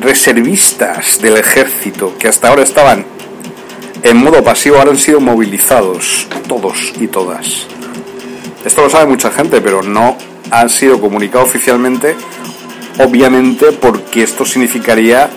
reservistas 0.00 1.20
del 1.20 1.38
ejército 1.38 2.14
que 2.18 2.28
hasta 2.28 2.48
ahora 2.48 2.62
estaban 2.62 3.04
en 4.02 4.16
modo 4.16 4.42
pasivo 4.42 4.76
ahora 4.76 4.90
han 4.90 4.98
sido 4.98 5.20
movilizados, 5.20 6.26
todos 6.48 6.92
y 6.98 7.06
todas. 7.06 7.66
Esto 8.64 8.82
lo 8.82 8.90
sabe 8.90 9.06
mucha 9.06 9.30
gente, 9.30 9.60
pero 9.60 9.82
no 9.82 10.16
han 10.50 10.68
sido 10.68 11.00
comunicados 11.00 11.48
oficialmente, 11.48 12.16
obviamente 12.98 13.72
porque 13.72 14.22
esto 14.22 14.44
significaría 14.44 15.30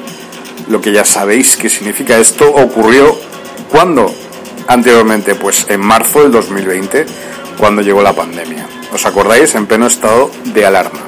lo 0.67 0.81
que 0.81 0.91
ya 0.91 1.05
sabéis 1.05 1.57
que 1.57 1.69
significa. 1.69 2.17
Esto 2.17 2.49
ocurrió 2.53 3.17
cuando 3.69 4.13
anteriormente? 4.67 5.35
Pues 5.35 5.65
en 5.69 5.81
marzo 5.81 6.21
del 6.21 6.31
2020, 6.31 7.05
cuando 7.57 7.81
llegó 7.81 8.01
la 8.01 8.13
pandemia. 8.13 8.67
¿Os 8.91 9.05
acordáis? 9.05 9.55
En 9.55 9.65
pleno 9.65 9.87
estado 9.87 10.29
de 10.45 10.65
alarma. 10.65 10.99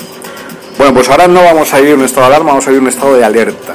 Bueno, 0.77 0.93
pues 0.93 1.09
ahora 1.09 1.27
no 1.27 1.43
vamos 1.43 1.74
a 1.74 1.79
ir 1.79 1.88
en 1.89 2.00
un 2.00 2.05
estado 2.05 2.27
de 2.27 2.35
alarma, 2.35 2.51
vamos 2.51 2.67
a 2.67 2.71
ir 2.71 2.77
en 2.77 2.83
un 2.83 2.89
estado 2.89 3.15
de 3.15 3.24
alerta. 3.24 3.74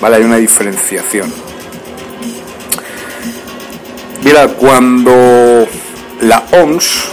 ¿Vale? 0.00 0.16
Hay 0.16 0.22
una 0.22 0.36
diferenciación. 0.36 1.32
Mira, 4.22 4.48
cuando 4.48 5.66
la 6.20 6.44
OMS, 6.52 7.08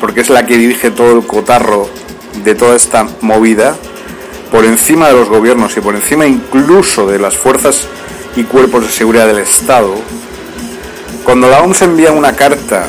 porque 0.00 0.20
es 0.20 0.30
la 0.30 0.46
que 0.46 0.56
dirige 0.56 0.90
todo 0.90 1.18
el 1.18 1.26
cotarro 1.26 1.88
de 2.42 2.54
toda 2.54 2.76
esta 2.76 3.06
movida, 3.20 3.76
por 4.54 4.64
encima 4.64 5.08
de 5.08 5.14
los 5.14 5.28
gobiernos 5.28 5.76
y 5.76 5.80
por 5.80 5.96
encima 5.96 6.26
incluso 6.26 7.08
de 7.08 7.18
las 7.18 7.36
fuerzas 7.36 7.88
y 8.36 8.44
cuerpos 8.44 8.84
de 8.84 8.88
seguridad 8.88 9.26
del 9.26 9.38
Estado, 9.38 9.92
cuando 11.24 11.50
la 11.50 11.60
OMS 11.60 11.82
envía 11.82 12.12
una 12.12 12.36
carta 12.36 12.86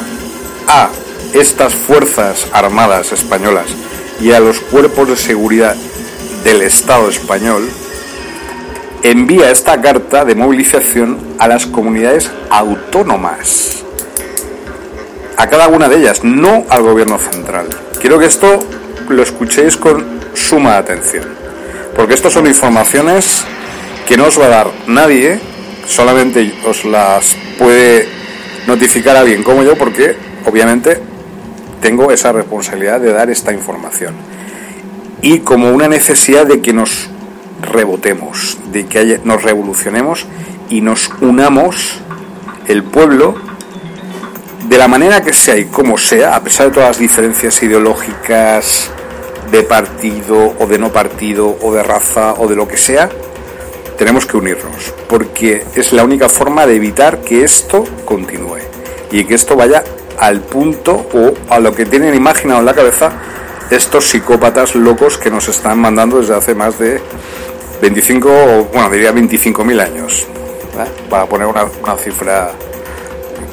a 0.68 0.90
estas 1.34 1.74
fuerzas 1.74 2.46
armadas 2.54 3.12
españolas 3.14 3.66
y 4.22 4.32
a 4.32 4.40
los 4.40 4.60
cuerpos 4.60 5.10
de 5.10 5.16
seguridad 5.16 5.76
del 6.44 6.62
Estado 6.62 7.10
español, 7.10 7.68
envía 9.02 9.50
esta 9.50 9.82
carta 9.82 10.24
de 10.24 10.36
movilización 10.36 11.18
a 11.40 11.48
las 11.48 11.66
comunidades 11.66 12.30
autónomas. 12.52 13.84
A 15.36 15.48
cada 15.48 15.68
una 15.70 15.90
de 15.90 15.98
ellas, 15.98 16.24
no 16.24 16.64
al 16.70 16.84
gobierno 16.84 17.18
central. 17.18 17.70
Quiero 18.00 18.20
que 18.20 18.28
esto 18.28 18.60
lo 19.10 19.24
escuchéis 19.24 19.78
con 19.78 20.06
suma 20.36 20.78
atención. 20.78 21.35
Porque 21.96 22.14
estas 22.14 22.34
son 22.34 22.46
informaciones 22.46 23.46
que 24.06 24.18
no 24.18 24.26
os 24.26 24.40
va 24.40 24.46
a 24.46 24.50
dar 24.50 24.68
nadie, 24.88 25.40
solamente 25.88 26.54
os 26.66 26.86
las 26.86 27.36
puede 27.58 28.08
notificar 28.68 29.16
alguien 29.16 29.44
como 29.44 29.64
yo, 29.64 29.78
porque 29.78 30.16
obviamente 30.46 31.00
tengo 31.82 32.12
esa 32.12 32.32
responsabilidad 32.32 33.00
de 33.00 33.14
dar 33.14 33.30
esta 33.30 33.54
información. 33.54 34.14
Y 35.22 35.40
como 35.40 35.72
una 35.72 35.88
necesidad 35.88 36.46
de 36.46 36.62
que 36.62 36.74
nos 36.74 37.10
rebotemos, 37.62 38.58
de 38.72 38.86
que 38.86 39.22
nos 39.24 39.44
revolucionemos 39.44 40.26
y 40.70 40.82
nos 40.82 41.12
unamos 41.22 42.02
el 42.68 42.84
pueblo 42.84 43.36
de 44.68 44.78
la 44.78 44.88
manera 44.88 45.22
que 45.22 45.34
sea 45.34 45.58
y 45.58 45.66
como 45.66 45.98
sea, 45.98 46.36
a 46.36 46.44
pesar 46.44 46.68
de 46.68 46.74
todas 46.74 46.90
las 46.90 47.00
diferencias 47.00 47.62
ideológicas 47.64 48.92
de 49.52 49.64
partido 49.64 50.54
o 50.60 50.68
de 50.68 50.78
no 50.78 50.92
partido 50.92 51.58
o 51.62 51.74
de 51.74 51.84
raza 51.84 52.34
o 52.38 52.48
de 52.48 52.56
lo 52.56 52.68
que 52.68 52.78
sea, 52.78 53.10
tenemos 53.98 54.26
que 54.26 54.38
unirnos, 54.38 54.94
porque 55.08 55.64
es 55.76 55.94
la 55.94 56.04
única 56.04 56.30
forma 56.30 56.66
de 56.66 56.76
evitar 56.76 57.22
que 57.22 57.44
esto 57.44 57.86
continúe 58.04 58.60
y 59.12 59.24
que 59.24 59.36
esto 59.36 59.56
vaya 59.56 59.84
al 60.20 60.42
punto 60.42 61.08
o 61.14 61.34
a 61.50 61.60
lo 61.60 61.74
que 61.74 61.86
tienen 61.86 62.14
imaginado 62.16 62.60
en 62.60 62.66
la 62.66 62.74
cabeza 62.74 63.12
estos 63.70 64.10
psicópatas 64.10 64.76
locos 64.76 65.18
que 65.18 65.32
nos 65.32 65.48
están 65.48 65.80
mandando 65.80 66.20
desde 66.20 66.36
hace 66.36 66.54
más 66.54 66.78
de 66.78 67.02
25, 67.82 68.70
bueno, 68.74 68.90
diría 68.90 69.12
25.000 69.12 69.82
años, 69.82 70.28
¿eh? 70.78 71.08
para 71.10 71.26
poner 71.26 71.48
una, 71.48 71.66
una 71.82 71.96
cifra 71.98 72.52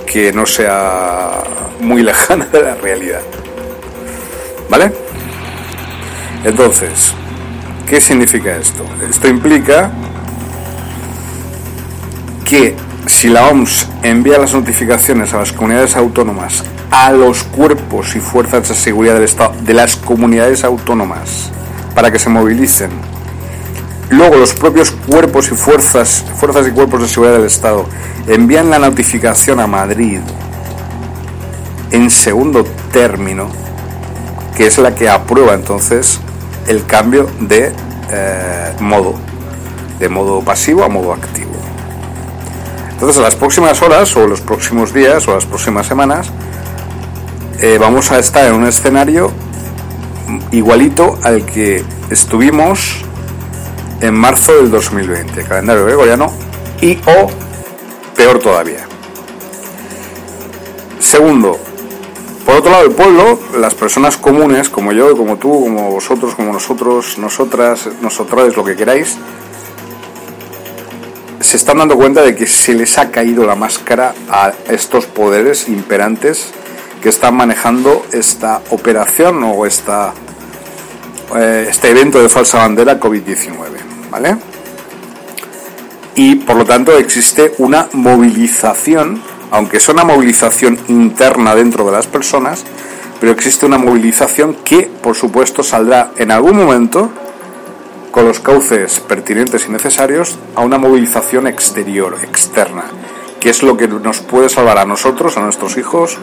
que 0.07 0.33
no 0.33 0.45
sea 0.47 1.43
muy 1.81 2.03
lejana 2.03 2.47
de 2.47 2.63
la 2.63 2.75
realidad. 2.75 3.23
¿Vale? 4.69 4.93
Entonces, 6.45 7.13
¿qué 7.87 8.01
significa 8.01 8.57
esto? 8.57 8.85
Esto 9.09 9.29
implica 9.29 9.93
que 12.45 12.75
si 13.07 13.29
la 13.29 13.47
OMS 13.49 13.89
envía 14.03 14.39
las 14.39 14.53
notificaciones 14.53 15.33
a 15.35 15.39
las 15.39 15.53
comunidades 15.53 15.97
autónomas, 15.97 16.65
a 16.91 17.13
los 17.13 17.45
cuerpos 17.45 18.17
y 18.17 18.21
fuerzas 18.21 18.69
de 18.69 18.75
seguridad 18.75 19.15
del 19.15 19.25
Estado 19.25 19.55
de 19.61 19.73
las 19.73 19.97
comunidades 19.97 20.65
autónomas, 20.65 21.51
para 21.95 22.11
que 22.11 22.19
se 22.19 22.29
movilicen, 22.29 22.91
luego 24.11 24.37
los 24.37 24.53
propios 24.53 24.91
cuerpos 24.91 25.51
y 25.53 25.55
fuerzas, 25.55 26.25
fuerzas 26.37 26.67
y 26.67 26.73
cuerpos 26.73 27.03
de 27.03 27.09
seguridad 27.09 27.37
del 27.37 27.47
Estado 27.47 27.87
envían 28.27 28.69
la 28.69 28.79
notificación 28.79 29.61
a 29.61 29.67
Madrid 29.67 30.21
en 31.93 32.11
segundo 32.11 32.65
término, 32.93 33.49
que 34.57 34.67
es 34.67 34.79
la 34.79 34.95
que 34.95 35.09
aprueba 35.09 35.55
entonces 35.55 36.21
el 36.67 36.85
cambio 36.87 37.29
de 37.41 37.73
eh, 38.11 38.73
modo, 38.81 39.15
de 39.99 40.09
modo 40.09 40.41
pasivo 40.43 40.85
a 40.85 40.89
modo 40.89 41.13
activo. 41.13 41.53
Entonces, 42.91 43.17
en 43.17 43.23
las 43.23 43.35
próximas 43.37 43.83
horas, 43.83 44.17
o 44.17 44.27
los 44.29 44.41
próximos 44.41 44.95
días, 44.95 45.27
o 45.27 45.35
las 45.35 45.47
próximas 45.47 45.87
semanas, 45.87 46.31
eh, 47.61 47.79
vamos 47.81 48.13
a 48.13 48.19
estar 48.19 48.47
en 48.47 48.55
un 48.55 48.67
escenario 48.67 49.33
igualito 50.53 51.19
al 51.23 51.45
que 51.45 51.85
estuvimos 52.11 53.05
en 54.01 54.15
marzo 54.15 54.55
del 54.55 54.71
2020, 54.71 55.45
calendario 55.45 55.85
gregoriano, 55.85 56.33
y 56.81 56.99
o 57.07 57.29
peor 58.17 58.39
todavía. 58.39 58.87
Segundo, 60.99 61.59
por 62.53 62.59
otro 62.59 62.71
lado, 62.71 62.85
el 62.85 62.93
pueblo, 62.93 63.41
las 63.59 63.75
personas 63.75 64.19
comunes, 64.19 64.69
como 64.69 64.93
yo, 64.93 65.17
como 65.17 65.39
tú, 65.39 65.49
como 65.49 65.91
vosotros, 65.91 66.35
como 66.35 66.53
nosotros, 66.53 67.17
nosotras, 67.17 67.89
nosotros, 68.03 68.55
lo 68.55 68.63
que 68.63 68.77
queráis, 68.77 69.17
se 71.41 71.57
están 71.57 71.79
dando 71.79 71.97
cuenta 71.97 72.21
de 72.21 72.37
que 72.37 72.47
se 72.47 72.75
les 72.75 72.99
ha 72.99 73.11
caído 73.11 73.47
la 73.47 73.55
máscara 73.55 74.13
a 74.29 74.53
estos 74.69 75.07
poderes 75.07 75.67
imperantes 75.71 76.49
que 77.01 77.09
están 77.09 77.37
manejando 77.37 78.05
esta 78.13 78.61
operación 78.69 79.43
o 79.45 79.65
esta, 79.65 80.13
eh, 81.35 81.69
este 81.71 81.89
evento 81.89 82.23
de 82.23 82.29
falsa 82.29 82.59
bandera 82.59 83.01
COVID-19. 83.01 84.11
¿Vale? 84.11 84.37
Y 86.17 86.35
por 86.35 86.57
lo 86.57 86.67
tanto 86.67 86.99
existe 86.99 87.55
una 87.57 87.89
movilización, 87.95 89.23
aunque 89.53 89.77
es 89.77 89.89
una 89.89 90.03
movilización 90.03 90.79
interna 90.89 91.55
dentro 91.55 91.85
de 91.85 91.93
las 91.93 92.07
personas, 92.07 92.65
pero 93.21 93.33
existe 93.33 93.67
una 93.67 93.79
movilización 93.79 94.57
que, 94.65 94.91
por 95.03 95.15
supuesto, 95.15 95.63
saldrá 95.63 96.11
en 96.17 96.33
algún 96.33 96.57
momento 96.57 97.11
con 98.11 98.25
los 98.25 98.41
cauces 98.41 98.99
pertinentes 99.01 99.67
y 99.69 99.71
necesarios 99.71 100.39
a 100.57 100.63
una 100.63 100.79
movilización 100.79 101.47
exterior, 101.47 102.17
externa, 102.23 102.85
que 103.41 103.51
es 103.51 103.63
lo 103.63 103.77
que 103.77 103.89
nos 103.89 104.21
puede 104.21 104.49
salvar 104.49 104.79
a 104.79 104.87
nosotros, 104.87 105.37
a 105.37 105.41
nuestros 105.41 105.77
hijos, 105.77 106.17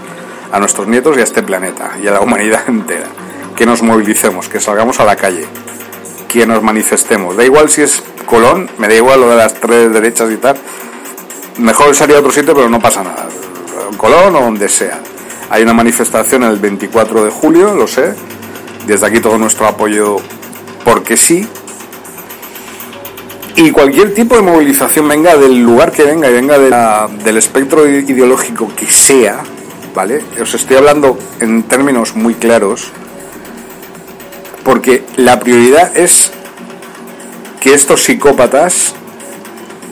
a 0.51 0.59
nuestros 0.59 0.87
nietos 0.87 1.15
y 1.15 1.21
a 1.21 1.23
este 1.23 1.43
planeta 1.43 1.91
y 2.03 2.07
a 2.07 2.11
la 2.11 2.21
humanidad 2.21 2.63
entera. 2.67 3.07
Que 3.55 3.65
nos 3.65 3.83
movilicemos, 3.83 4.49
que 4.49 4.59
salgamos 4.59 4.99
a 4.99 5.05
la 5.05 5.15
calle, 5.15 5.45
que 6.27 6.47
nos 6.47 6.63
manifestemos. 6.63 7.37
Da 7.37 7.45
igual 7.45 7.69
si 7.69 7.83
es 7.83 8.01
Colón, 8.25 8.69
me 8.79 8.87
da 8.87 8.95
igual 8.95 9.21
lo 9.21 9.29
de 9.29 9.35
las 9.35 9.53
tres 9.53 9.93
derechas 9.93 10.31
y 10.31 10.37
tal. 10.37 10.57
Mejor 11.57 11.93
sería 11.95 12.19
otro 12.19 12.31
sitio, 12.31 12.53
pero 12.53 12.69
no 12.69 12.79
pasa 12.79 13.03
nada. 13.03 13.27
Colón 13.97 14.35
o 14.35 14.41
donde 14.41 14.69
sea. 14.69 14.99
Hay 15.49 15.63
una 15.63 15.73
manifestación 15.73 16.43
el 16.43 16.57
24 16.57 17.25
de 17.25 17.31
julio, 17.31 17.73
lo 17.73 17.87
sé. 17.87 18.13
Desde 18.87 19.05
aquí 19.05 19.19
todo 19.19 19.37
nuestro 19.37 19.67
apoyo 19.67 20.17
porque 20.83 21.17
sí, 21.17 21.47
y 23.55 23.71
cualquier 23.71 24.13
tipo 24.13 24.35
de 24.35 24.41
movilización 24.41 25.07
venga 25.09 25.35
del 25.35 25.61
lugar 25.61 25.91
que 25.91 26.03
venga 26.03 26.29
y 26.29 26.33
venga 26.33 27.07
del 27.23 27.37
espectro 27.37 27.85
ideológico 27.87 28.71
que 28.73 28.89
sea, 28.89 29.43
¿vale? 29.93 30.23
Os 30.41 30.53
estoy 30.53 30.77
hablando 30.77 31.19
en 31.41 31.63
términos 31.63 32.15
muy 32.15 32.35
claros, 32.35 32.91
porque 34.63 35.03
la 35.17 35.41
prioridad 35.41 35.97
es 35.97 36.31
que 37.59 37.73
estos 37.73 38.01
psicópatas, 38.03 38.95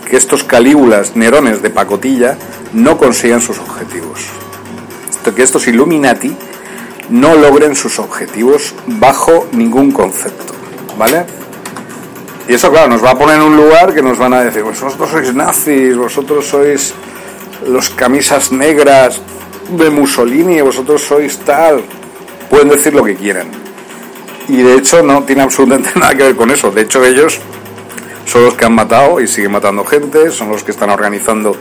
que 0.10 0.18
estos 0.18 0.44
calígulas, 0.44 1.16
nerones 1.16 1.62
de 1.62 1.70
pacotilla, 1.70 2.38
no 2.74 2.98
consigan 2.98 3.42
sus 3.42 3.60
objetivos. 3.60 4.26
Que 5.36 5.44
estos 5.44 5.68
Illuminati 5.68 6.34
no 7.10 7.36
logren 7.36 7.76
sus 7.76 8.00
objetivos 8.00 8.74
bajo 8.86 9.48
ningún 9.52 9.92
concepto, 9.92 10.54
¿vale? 10.98 11.26
Y 12.48 12.54
eso, 12.54 12.72
claro, 12.72 12.88
nos 12.88 13.04
va 13.04 13.12
a 13.12 13.18
poner 13.18 13.36
en 13.36 13.42
un 13.42 13.58
lugar 13.58 13.94
que 13.94 14.02
nos 14.02 14.18
van 14.18 14.34
a 14.34 14.44
decir, 14.44 14.64
vosotros 14.64 15.10
sois 15.10 15.34
nazis, 15.34 15.98
vosotros 15.98 16.46
sois 16.46 16.94
los 17.68 17.90
camisas 17.90 18.54
negras 18.54 19.20
de 19.70 19.90
Mussolini, 19.90 20.62
vosotros 20.62 21.02
sois 21.02 21.38
tal. 21.40 21.84
Pueden 22.50 22.70
decir 22.70 22.94
lo 22.94 23.04
que 23.04 23.16
quieran. 23.16 23.48
Y 24.48 24.62
de 24.62 24.76
hecho 24.76 25.04
no 25.04 25.24
tiene 25.24 25.42
absolutamente 25.42 25.90
nada 26.00 26.16
que 26.16 26.24
ver 26.24 26.36
con 26.38 26.50
eso. 26.52 26.72
De 26.72 26.82
hecho 26.84 27.04
ellos 27.04 27.42
son 28.28 28.44
los 28.44 28.54
que 28.54 28.66
han 28.66 28.76
matado 28.76 29.20
y 29.20 29.28
siguen 29.28 29.52
matando 29.52 29.84
gente, 29.86 30.30
son 30.32 30.50
los 30.50 30.64
que 30.64 30.72
están 30.72 30.90
organizando 30.90 31.56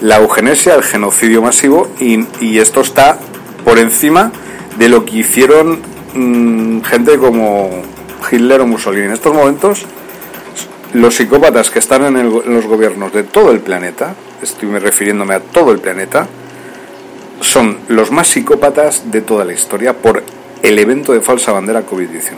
la 0.00 0.16
eugenesia, 0.16 0.74
el 0.74 0.82
genocidio 0.82 1.42
masivo, 1.42 1.88
y, 2.00 2.58
esto 2.58 2.80
está 2.80 3.18
por 3.64 3.78
encima 3.78 4.32
de 4.78 4.88
lo 4.88 5.04
que 5.04 5.18
hicieron 5.18 5.80
mm, 6.14 6.80
gente 6.82 7.18
como 7.18 7.70
Hitler 8.30 8.62
o 8.62 8.66
Mussolini. 8.66 9.06
En 9.06 9.12
estos 9.12 9.34
momentos 9.34 9.84
los 10.94 11.14
psicópatas 11.14 11.70
que 11.70 11.78
están 11.78 12.16
en, 12.16 12.32
los 12.32 12.66
gobiernos 12.66 13.12
de 13.12 13.22
todo 13.22 13.50
el 13.50 13.60
planeta, 13.60 14.14
estoy 14.42 14.70
refiriéndome 14.78 15.34
a 15.34 15.40
todo 15.40 15.72
el 15.72 15.78
planeta, 15.78 16.26
son 17.40 17.78
los 17.88 18.10
más 18.10 18.28
psicópatas 18.28 19.10
de 19.10 19.20
toda 19.20 19.44
la 19.44 19.52
historia 19.52 19.92
por 19.92 20.22
el 20.62 20.78
evento 20.78 21.12
de 21.12 21.20
falsa 21.20 21.52
bandera 21.52 21.86
COVID-19. 21.86 22.32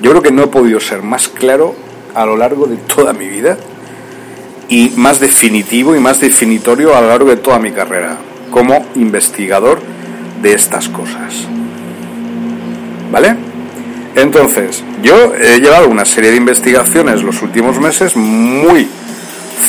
Yo 0.00 0.10
creo 0.10 0.22
que 0.22 0.32
no 0.32 0.44
he 0.44 0.46
podido 0.46 0.80
ser 0.80 1.02
más 1.02 1.28
claro 1.28 1.74
a 2.14 2.26
lo 2.26 2.36
largo 2.36 2.66
de 2.66 2.76
toda 2.76 3.12
mi 3.12 3.28
vida 3.28 3.56
y 4.68 4.92
más 4.96 5.20
definitivo 5.20 5.96
y 5.96 6.00
más 6.00 6.20
definitorio 6.20 6.96
a 6.96 7.00
lo 7.00 7.08
largo 7.08 7.30
de 7.30 7.36
toda 7.36 7.58
mi 7.58 7.72
carrera 7.72 8.16
como 8.50 8.86
investigador 8.94 9.80
de 10.42 10.54
estas 10.54 10.88
cosas. 10.88 11.46
¿Vale? 13.10 13.36
Entonces, 14.14 14.82
yo 15.02 15.34
he 15.34 15.60
llevado 15.60 15.88
una 15.88 16.04
serie 16.04 16.30
de 16.30 16.36
investigaciones 16.36 17.22
los 17.22 17.42
últimos 17.42 17.78
meses 17.80 18.16
muy 18.16 18.88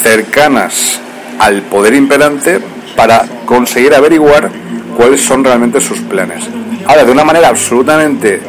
cercanas 0.04 1.00
al 1.40 1.62
poder 1.64 1.94
imperante 1.94 2.60
para 2.96 3.26
conseguir 3.46 3.94
averiguar 3.94 4.50
cuáles 4.98 5.22
son 5.22 5.44
realmente 5.44 5.80
sus 5.80 6.00
planes. 6.00 6.44
Ahora, 6.86 7.04
de 7.06 7.12
una 7.12 7.24
manera 7.24 7.50
absolutamente 7.50 8.42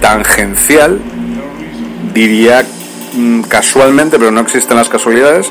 tangencial, 0.00 1.00
diría 2.12 2.64
casualmente, 3.48 4.18
pero 4.18 4.30
no 4.30 4.40
existen 4.40 4.76
las 4.76 4.88
casualidades, 4.88 5.50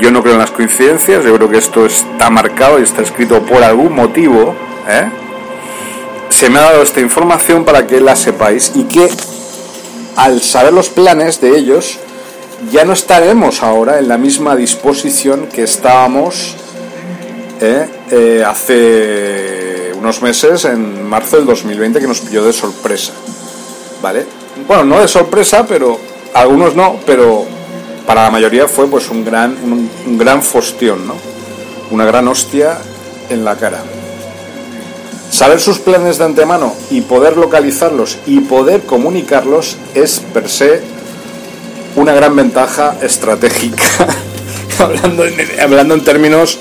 yo 0.00 0.10
no 0.10 0.22
creo 0.22 0.34
en 0.34 0.40
las 0.40 0.50
coincidencias, 0.50 1.24
yo 1.24 1.34
creo 1.36 1.50
que 1.50 1.58
esto 1.58 1.86
está 1.86 2.28
marcado 2.30 2.78
y 2.78 2.82
está 2.82 3.02
escrito 3.02 3.42
por 3.42 3.62
algún 3.62 3.94
motivo. 3.94 4.54
¿eh? 4.88 5.08
Se 6.28 6.50
me 6.50 6.58
ha 6.58 6.62
dado 6.62 6.82
esta 6.82 7.00
información 7.00 7.64
para 7.64 7.86
que 7.86 8.00
la 8.00 8.14
sepáis 8.16 8.72
y 8.74 8.84
que 8.84 9.08
al 10.16 10.40
saber 10.42 10.72
los 10.72 10.88
planes 10.90 11.40
de 11.40 11.56
ellos, 11.56 11.98
ya 12.70 12.84
no 12.84 12.92
estaremos 12.92 13.62
ahora 13.62 13.98
en 13.98 14.08
la 14.08 14.18
misma 14.18 14.56
disposición 14.56 15.46
que 15.46 15.62
estábamos 15.62 16.56
¿eh? 17.60 17.88
Eh, 18.10 18.44
hace 18.46 19.92
unos 19.98 20.22
meses, 20.22 20.64
en 20.64 21.08
marzo 21.08 21.36
del 21.36 21.46
2020, 21.46 22.00
que 22.00 22.06
nos 22.06 22.20
pilló 22.20 22.44
de 22.44 22.52
sorpresa. 22.52 23.12
¿Vale? 24.02 24.26
Bueno, 24.66 24.84
no 24.84 25.00
de 25.00 25.08
sorpresa, 25.08 25.66
pero 25.66 25.98
algunos 26.34 26.74
no, 26.74 26.96
pero 27.06 27.44
para 28.06 28.24
la 28.24 28.30
mayoría 28.30 28.68
fue 28.68 28.88
pues 28.88 29.10
un 29.10 29.24
gran, 29.24 29.56
un, 30.06 30.18
gran 30.18 30.42
fostión, 30.42 31.06
¿no? 31.06 31.14
Una 31.90 32.04
gran 32.04 32.28
hostia 32.28 32.78
en 33.28 33.44
la 33.44 33.56
cara. 33.56 33.82
Saber 35.30 35.60
sus 35.60 35.80
planes 35.80 36.18
de 36.18 36.24
antemano 36.24 36.72
y 36.90 37.00
poder 37.00 37.36
localizarlos 37.36 38.18
y 38.26 38.40
poder 38.40 38.82
comunicarlos 38.82 39.76
es 39.94 40.20
per 40.32 40.48
se 40.48 40.80
una 41.96 42.14
gran 42.14 42.36
ventaja 42.36 42.96
estratégica. 43.02 43.82
hablando, 44.78 45.24
en, 45.24 45.34
hablando 45.60 45.94
en 45.94 46.04
términos, 46.04 46.58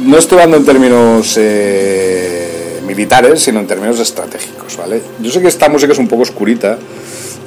no 0.00 0.16
estoy 0.18 0.38
hablando 0.38 0.58
en 0.58 0.64
términos 0.64 1.34
eh, 1.36 2.80
militares, 2.86 3.42
sino 3.42 3.60
en 3.60 3.66
términos 3.66 3.98
estratégicos, 3.98 4.76
¿vale? 4.76 5.02
Yo 5.20 5.30
sé 5.32 5.42
que 5.42 5.48
esta 5.48 5.68
música 5.68 5.92
es 5.92 5.98
un 5.98 6.08
poco 6.08 6.22
oscurita 6.22 6.78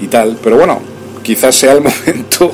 y 0.01 0.07
tal, 0.07 0.37
pero 0.43 0.57
bueno, 0.57 0.81
quizás 1.23 1.55
sea 1.55 1.73
el 1.73 1.81
momento 1.81 2.53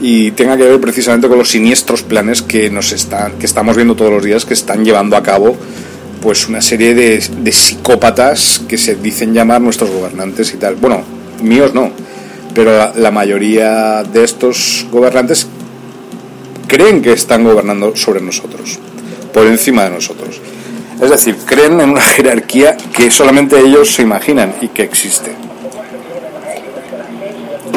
y 0.00 0.32
tenga 0.32 0.56
que 0.56 0.64
ver 0.64 0.80
precisamente 0.80 1.28
con 1.28 1.38
los 1.38 1.50
siniestros 1.50 2.02
planes 2.02 2.42
que 2.42 2.70
nos 2.70 2.92
están 2.92 3.32
que 3.38 3.46
estamos 3.46 3.76
viendo 3.76 3.94
todos 3.94 4.10
los 4.10 4.24
días 4.24 4.44
que 4.44 4.54
están 4.54 4.84
llevando 4.84 5.16
a 5.16 5.22
cabo 5.22 5.56
pues 6.20 6.48
una 6.48 6.60
serie 6.60 6.94
de, 6.94 7.22
de 7.38 7.52
psicópatas 7.52 8.62
que 8.68 8.78
se 8.78 8.94
dicen 8.96 9.34
llamar 9.34 9.60
nuestros 9.60 9.90
gobernantes 9.90 10.54
y 10.54 10.56
tal. 10.56 10.76
Bueno 10.76 11.02
míos 11.42 11.74
no 11.74 11.90
pero 12.54 12.92
la, 12.94 13.10
mayoría 13.10 14.02
de 14.02 14.24
estos 14.24 14.86
gobernantes 14.90 15.46
creen 16.66 17.02
que 17.02 17.12
están 17.12 17.44
gobernando 17.44 17.96
sobre 17.96 18.20
nosotros 18.20 18.78
por 19.32 19.46
encima 19.46 19.84
de 19.84 19.90
nosotros. 19.90 20.40
Es 21.00 21.10
decir 21.10 21.36
creen 21.46 21.80
en 21.80 21.90
una 21.90 22.00
jerarquía 22.16 22.76
que 22.76 23.10
solamente 23.10 23.58
ellos 23.58 23.94
se 23.94 24.02
imaginan 24.02 24.54
y 24.60 24.68
que 24.68 24.82
existe 24.82 25.32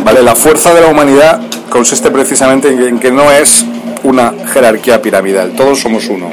vale 0.05 0.21
la 0.21 0.35
fuerza 0.35 0.71
de 0.71 0.81
la 0.81 0.87
humanidad 0.87 1.41
consiste 1.67 2.11
precisamente 2.11 2.69
en 2.69 2.99
que 2.99 3.09
no 3.09 3.31
es 3.31 3.65
una 4.03 4.33
jerarquía 4.53 5.01
piramidal, 5.01 5.53
todos 5.55 5.79
somos 5.79 6.07
uno. 6.09 6.29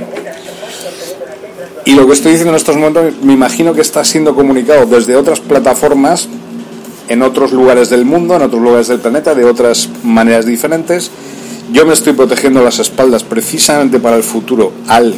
Y 1.87 1.95
lo 1.95 2.07
que 2.07 2.13
estoy 2.13 2.33
diciendo 2.33 2.51
en 2.51 2.57
estos 2.57 2.77
momentos 2.77 3.15
me 3.23 3.33
imagino 3.33 3.73
que 3.73 3.81
está 3.81 4.05
siendo 4.05 4.35
comunicado 4.35 4.85
desde 4.85 5.17
otras 5.17 5.41
plataformas 5.41 6.29
en 7.09 7.23
otros 7.23 7.53
lugares 7.53 7.89
del 7.89 8.05
mundo, 8.05 8.37
en 8.37 8.43
otros 8.43 8.61
lugares 8.61 8.89
del 8.89 9.01
planeta, 9.01 9.35
de 9.35 9.47
otras 9.47 9.89
maneras 10.05 10.45
diferentes. 10.45 11.11
Yo 11.73 11.87
me 11.87 11.95
estoy 11.95 12.13
protegiendo 12.13 12.63
las 12.63 12.79
espaldas 12.79 13.25
precisamente 13.25 13.99
para 13.99 14.17
el 14.17 14.23
futuro 14.23 14.73
al 14.87 15.15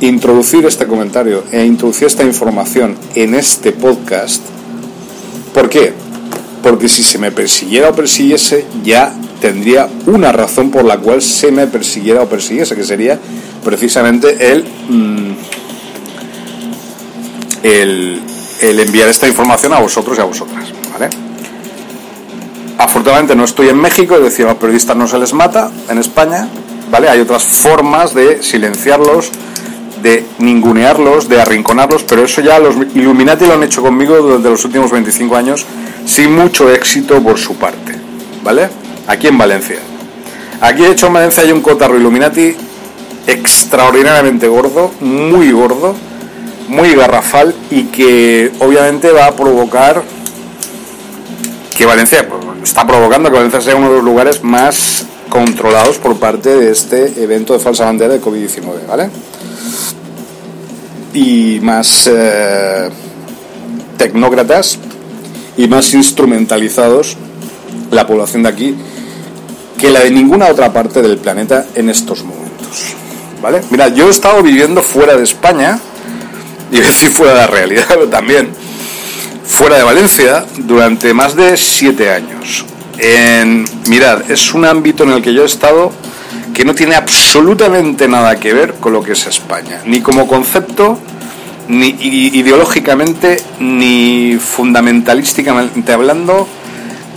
introducir 0.00 0.64
este 0.64 0.86
comentario 0.86 1.42
e 1.50 1.64
introducir 1.64 2.06
esta 2.06 2.22
información 2.22 2.94
en 3.16 3.34
este 3.34 3.72
podcast. 3.72 4.42
¿Por 5.52 5.68
qué? 5.68 6.03
Porque 6.64 6.88
si 6.88 7.04
se 7.04 7.18
me 7.18 7.30
persiguiera 7.30 7.90
o 7.90 7.94
persiguiese, 7.94 8.64
ya 8.82 9.12
tendría 9.38 9.86
una 10.06 10.32
razón 10.32 10.70
por 10.70 10.86
la 10.86 10.96
cual 10.96 11.20
se 11.20 11.52
me 11.52 11.66
persiguiera 11.66 12.22
o 12.22 12.26
persiguiese, 12.26 12.74
que 12.74 12.84
sería 12.84 13.20
precisamente 13.62 14.50
el, 14.50 14.64
mm, 14.88 15.32
el, 17.62 18.80
enviar 18.80 19.10
esta 19.10 19.28
información 19.28 19.74
a 19.74 19.78
vosotros 19.78 20.16
y 20.16 20.22
a 20.22 20.24
vosotras. 20.24 20.64
¿vale? 20.90 21.10
Afortunadamente 22.78 23.36
no 23.36 23.44
estoy 23.44 23.68
en 23.68 23.76
México, 23.76 24.16
es 24.16 24.22
decir, 24.22 24.46
a 24.46 24.48
los 24.48 24.58
periodistas 24.58 24.96
no 24.96 25.06
se 25.06 25.18
les 25.18 25.34
mata 25.34 25.70
en 25.90 25.98
España, 25.98 26.48
¿vale? 26.90 27.10
Hay 27.10 27.20
otras 27.20 27.44
formas 27.44 28.14
de 28.14 28.42
silenciarlos, 28.42 29.30
de 30.04 30.24
ningunearlos, 30.38 31.28
de 31.28 31.40
arrinconarlos, 31.40 32.04
pero 32.04 32.22
eso 32.22 32.40
ya 32.40 32.60
los 32.60 32.76
Illuminati 32.94 33.46
lo 33.46 33.54
han 33.54 33.62
hecho 33.64 33.82
conmigo 33.82 34.16
durante 34.18 34.50
los 34.50 34.64
últimos 34.64 34.92
25 34.92 35.34
años 35.34 35.66
sin 36.06 36.32
mucho 36.36 36.70
éxito 36.70 37.20
por 37.22 37.38
su 37.38 37.56
parte, 37.56 37.94
¿vale? 38.44 38.68
aquí 39.06 39.28
en 39.28 39.38
Valencia. 39.38 39.78
Aquí, 40.60 40.82
de 40.82 40.92
hecho, 40.92 41.08
en 41.08 41.14
Valencia 41.14 41.42
hay 41.42 41.52
un 41.52 41.60
cotarro 41.60 41.96
Illuminati 41.96 42.54
extraordinariamente 43.26 44.46
gordo, 44.48 44.92
muy 45.00 45.50
gordo, 45.52 45.94
muy 46.68 46.94
garrafal 46.94 47.54
y 47.70 47.84
que 47.84 48.52
obviamente 48.60 49.10
va 49.10 49.26
a 49.26 49.32
provocar 49.32 50.02
que 51.76 51.86
Valencia 51.86 52.26
está 52.62 52.86
provocando 52.86 53.30
que 53.30 53.36
Valencia 53.36 53.60
sea 53.60 53.76
uno 53.76 53.88
de 53.88 53.96
los 53.96 54.04
lugares 54.04 54.44
más 54.44 55.06
controlados 55.28 55.98
por 55.98 56.16
parte 56.18 56.54
de 56.56 56.70
este 56.70 57.22
evento 57.22 57.52
de 57.52 57.58
falsa 57.58 57.86
bandera 57.86 58.14
de 58.14 58.20
COVID-19, 58.20 58.86
¿vale? 58.86 59.10
Y 61.14 61.60
más 61.62 62.10
eh, 62.12 62.90
tecnócratas 63.96 64.78
y 65.56 65.68
más 65.68 65.94
instrumentalizados 65.94 67.16
la 67.90 68.06
población 68.06 68.42
de 68.42 68.48
aquí 68.48 68.74
que 69.78 69.90
la 69.90 70.00
de 70.00 70.10
ninguna 70.10 70.48
otra 70.48 70.72
parte 70.72 71.00
del 71.00 71.18
planeta 71.18 71.66
en 71.74 71.88
estos 71.88 72.24
momentos. 72.24 72.94
¿Vale? 73.40 73.60
Mira, 73.70 73.88
yo 73.88 74.08
he 74.08 74.10
estado 74.10 74.42
viviendo 74.42 74.82
fuera 74.82 75.16
de 75.16 75.22
España, 75.22 75.78
y 76.74 76.80
decir 76.80 77.08
fuera 77.10 77.34
de 77.34 77.40
la 77.40 77.46
realidad, 77.46 77.84
pero 77.88 78.08
también 78.10 78.48
fuera 79.44 79.76
de 79.76 79.84
Valencia, 79.84 80.44
durante 80.58 81.14
más 81.14 81.36
de 81.36 81.56
siete 81.56 82.10
años. 82.10 82.64
En, 82.98 83.64
mirad, 83.88 84.30
es 84.30 84.54
un 84.54 84.64
ámbito 84.64 85.04
en 85.04 85.10
el 85.10 85.22
que 85.22 85.34
yo 85.34 85.42
he 85.42 85.46
estado 85.46 85.92
que 86.54 86.64
no 86.64 86.74
tiene 86.74 86.94
absolutamente 86.94 88.08
nada 88.08 88.36
que 88.36 88.54
ver 88.54 88.74
con 88.74 88.92
lo 88.92 89.02
que 89.02 89.12
es 89.12 89.26
España, 89.26 89.82
ni 89.84 90.00
como 90.00 90.26
concepto, 90.26 90.98
ni 91.68 91.88
ideológicamente, 91.88 93.38
ni 93.58 94.38
fundamentalísticamente 94.38 95.92
hablando, 95.92 96.46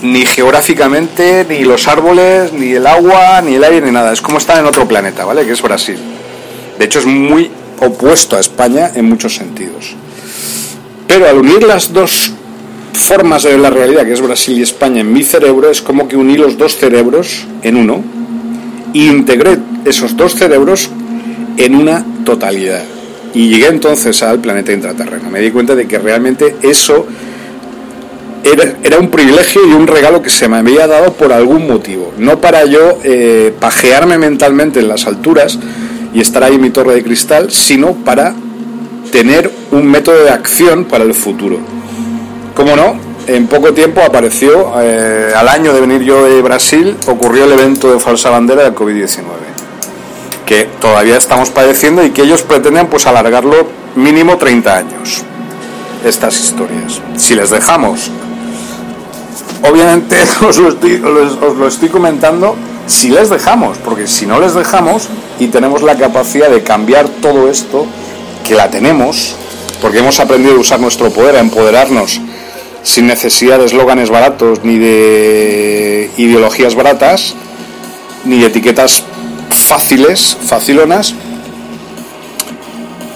ni 0.01 0.25
geográficamente, 0.25 1.45
ni 1.47 1.63
los 1.63 1.87
árboles, 1.87 2.51
ni 2.51 2.71
el 2.71 2.87
agua, 2.87 3.41
ni 3.41 3.55
el 3.55 3.63
aire, 3.63 3.81
ni 3.81 3.91
nada. 3.91 4.11
Es 4.11 4.21
como 4.21 4.39
estar 4.39 4.57
en 4.57 4.65
otro 4.65 4.87
planeta, 4.87 5.23
¿vale? 5.23 5.45
Que 5.45 5.51
es 5.51 5.61
Brasil. 5.61 5.97
De 6.79 6.85
hecho, 6.85 6.99
es 6.99 7.05
muy 7.05 7.51
opuesto 7.79 8.37
a 8.37 8.39
España 8.39 8.91
en 8.95 9.05
muchos 9.05 9.35
sentidos. 9.35 9.95
Pero 11.07 11.27
al 11.27 11.37
unir 11.37 11.63
las 11.63 11.93
dos 11.93 12.31
formas 12.93 13.43
de 13.43 13.57
la 13.57 13.69
realidad, 13.69 14.03
que 14.03 14.13
es 14.13 14.21
Brasil 14.21 14.57
y 14.57 14.63
España, 14.63 15.01
en 15.01 15.13
mi 15.13 15.23
cerebro, 15.23 15.69
es 15.69 15.81
como 15.81 16.07
que 16.07 16.17
uní 16.17 16.37
los 16.37 16.57
dos 16.57 16.75
cerebros 16.75 17.45
en 17.61 17.77
uno 17.77 18.16
integré 18.93 19.57
esos 19.85 20.15
dos 20.15 20.35
cerebros 20.35 20.89
en 21.57 21.75
una 21.75 22.05
totalidad. 22.25 22.83
Y 23.33 23.49
llegué 23.49 23.67
entonces 23.67 24.23
al 24.23 24.39
planeta 24.39 24.71
intraterreno. 24.71 25.29
Me 25.29 25.39
di 25.39 25.51
cuenta 25.51 25.75
de 25.75 25.87
que 25.87 25.99
realmente 25.99 26.55
eso 26.61 27.05
era, 28.43 28.99
un 28.99 29.09
privilegio 29.09 29.61
y 29.67 29.73
un 29.73 29.87
regalo 29.87 30.21
que 30.21 30.29
se 30.29 30.47
me 30.47 30.57
había 30.57 30.87
dado 30.87 31.13
por 31.13 31.33
algún 31.33 31.67
motivo. 31.67 32.13
No 32.17 32.39
para 32.39 32.65
yo 32.65 32.99
eh, 33.03 33.53
pajearme 33.59 34.17
mentalmente 34.17 34.79
en 34.79 34.87
las 34.87 35.05
alturas 35.05 35.59
y 36.13 36.21
estar 36.21 36.43
ahí 36.43 36.55
en 36.55 36.61
mi 36.61 36.69
torre 36.69 36.95
de 36.95 37.03
cristal, 37.03 37.51
sino 37.51 37.93
para 37.93 38.33
tener 39.11 39.51
un 39.71 39.85
método 39.87 40.23
de 40.23 40.31
acción 40.31 40.85
para 40.85 41.03
el 41.03 41.13
futuro. 41.13 41.59
Como 42.55 42.75
no, 42.75 43.06
en 43.27 43.47
poco 43.47 43.73
tiempo 43.73 44.01
apareció, 44.01 44.73
eh, 44.81 45.31
al 45.35 45.47
año 45.47 45.73
de 45.73 45.81
venir 45.81 46.01
yo 46.01 46.23
de 46.23 46.41
Brasil, 46.41 46.97
ocurrió 47.07 47.45
el 47.45 47.51
evento 47.51 47.91
de 47.91 47.99
falsa 47.99 48.29
bandera 48.29 48.63
del 48.63 48.73
COVID-19, 48.73 49.21
que 50.45 50.69
todavía 50.79 51.17
estamos 51.17 51.49
padeciendo 51.49 52.03
y 52.03 52.11
que 52.11 52.23
ellos 52.23 52.41
pretenden 52.43 52.87
pues 52.87 53.05
alargarlo 53.05 53.67
mínimo 53.95 54.37
30 54.37 54.75
años 54.75 55.23
estas 56.05 56.39
historias. 56.39 57.01
Si 57.17 57.35
les 57.35 57.49
dejamos 57.49 58.11
obviamente 59.63 60.17
os 60.47 60.57
lo, 60.57 60.69
estoy, 60.69 60.95
os 60.95 61.57
lo 61.57 61.67
estoy 61.67 61.89
comentando 61.89 62.55
si 62.85 63.09
les 63.09 63.29
dejamos, 63.29 63.77
porque 63.79 64.07
si 64.07 64.25
no 64.25 64.39
les 64.39 64.53
dejamos 64.53 65.09
y 65.39 65.47
tenemos 65.47 65.81
la 65.81 65.95
capacidad 65.95 66.49
de 66.49 66.63
cambiar 66.63 67.09
todo 67.21 67.49
esto, 67.49 67.85
que 68.45 68.55
la 68.55 68.69
tenemos, 68.69 69.35
porque 69.81 69.99
hemos 69.99 70.19
aprendido 70.21 70.55
a 70.55 70.59
usar 70.59 70.79
nuestro 70.79 71.09
poder, 71.09 71.35
a 71.35 71.41
empoderarnos 71.41 72.21
sin 72.87 73.05
necesidad 73.07 73.59
de 73.59 73.65
eslóganes 73.65 74.09
baratos, 74.09 74.63
ni 74.63 74.79
de 74.79 76.09
ideologías 76.15 76.73
baratas, 76.73 77.35
ni 78.23 78.39
de 78.39 78.47
etiquetas 78.47 79.03
fáciles, 79.49 80.37
facilonas, 80.45 81.13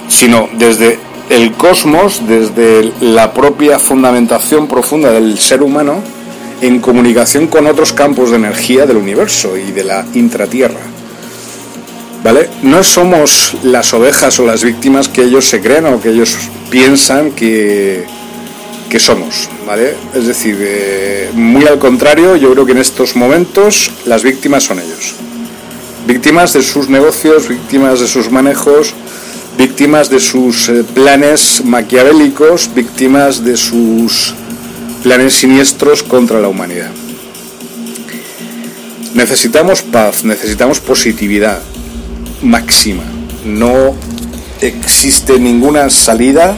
sino 0.10 0.49
desde 0.53 0.99
el 1.29 1.53
cosmos, 1.53 2.27
desde 2.27 2.91
la 2.99 3.34
propia 3.34 3.79
fundamentación 3.79 4.67
profunda 4.67 5.10
del 5.12 5.39
ser 5.39 5.63
humano 5.63 6.03
en 6.62 6.79
comunicación 6.79 7.47
con 7.47 7.65
otros 7.65 7.93
campos 7.93 8.31
de 8.31 8.36
energía 8.36 8.86
del 8.86 8.97
universo 8.97 9.55
y 9.55 9.71
de 9.71 9.86
la 9.86 10.05
intratierra. 10.13 10.81
¿Vale? 12.23 12.49
No 12.62 12.84
somos 12.84 13.55
las 13.63 13.93
ovejas 13.93 14.38
o 14.39 14.45
las 14.45 14.63
víctimas 14.63 15.07
que 15.07 15.23
ellos 15.23 15.49
se 15.49 15.62
creen 15.62 15.86
o 15.86 15.99
que 16.01 16.10
ellos 16.10 16.38
piensan 16.69 17.31
que, 17.31 18.05
que 18.91 18.99
somos, 18.99 19.47
¿vale? 19.65 19.95
Es 20.13 20.27
decir, 20.27 20.58
eh, 20.60 21.30
muy 21.34 21.65
al 21.65 21.80
contrario, 21.80 22.36
yo 22.36 22.51
creo 22.51 22.65
que 22.65 22.73
en 22.73 22.80
estos 22.80 23.15
momentos 23.15 23.89
las 24.06 24.21
víctimas 24.21 24.65
son 24.65 24.80
ellos. 24.80 25.15
Víctimas 26.06 26.51
de 26.51 26.62
sus 26.62 26.89
negocios, 26.89 27.47
víctimas 27.47 28.01
de 28.01 28.08
sus 28.08 28.30
manejos, 28.30 28.93
víctimas 29.58 30.10
de 30.10 30.19
sus 30.19 30.67
eh, 30.67 30.84
planes 30.93 31.63
maquiavélicos, 31.63 32.69
víctimas 32.75 33.45
de 33.45 33.56
sus 33.56 34.36
planes 35.04 35.36
siniestros 35.36 36.04
contra 36.04 36.41
la 36.41 36.49
humanidad. 36.49 36.91
Necesitamos 39.13 39.84
paz, 39.84 40.25
necesitamos 40.25 40.82
positividad 40.82 41.62
máxima. 42.41 43.06
No 43.45 43.95
existe 44.60 45.39
ninguna 45.39 45.89
salida 45.89 46.58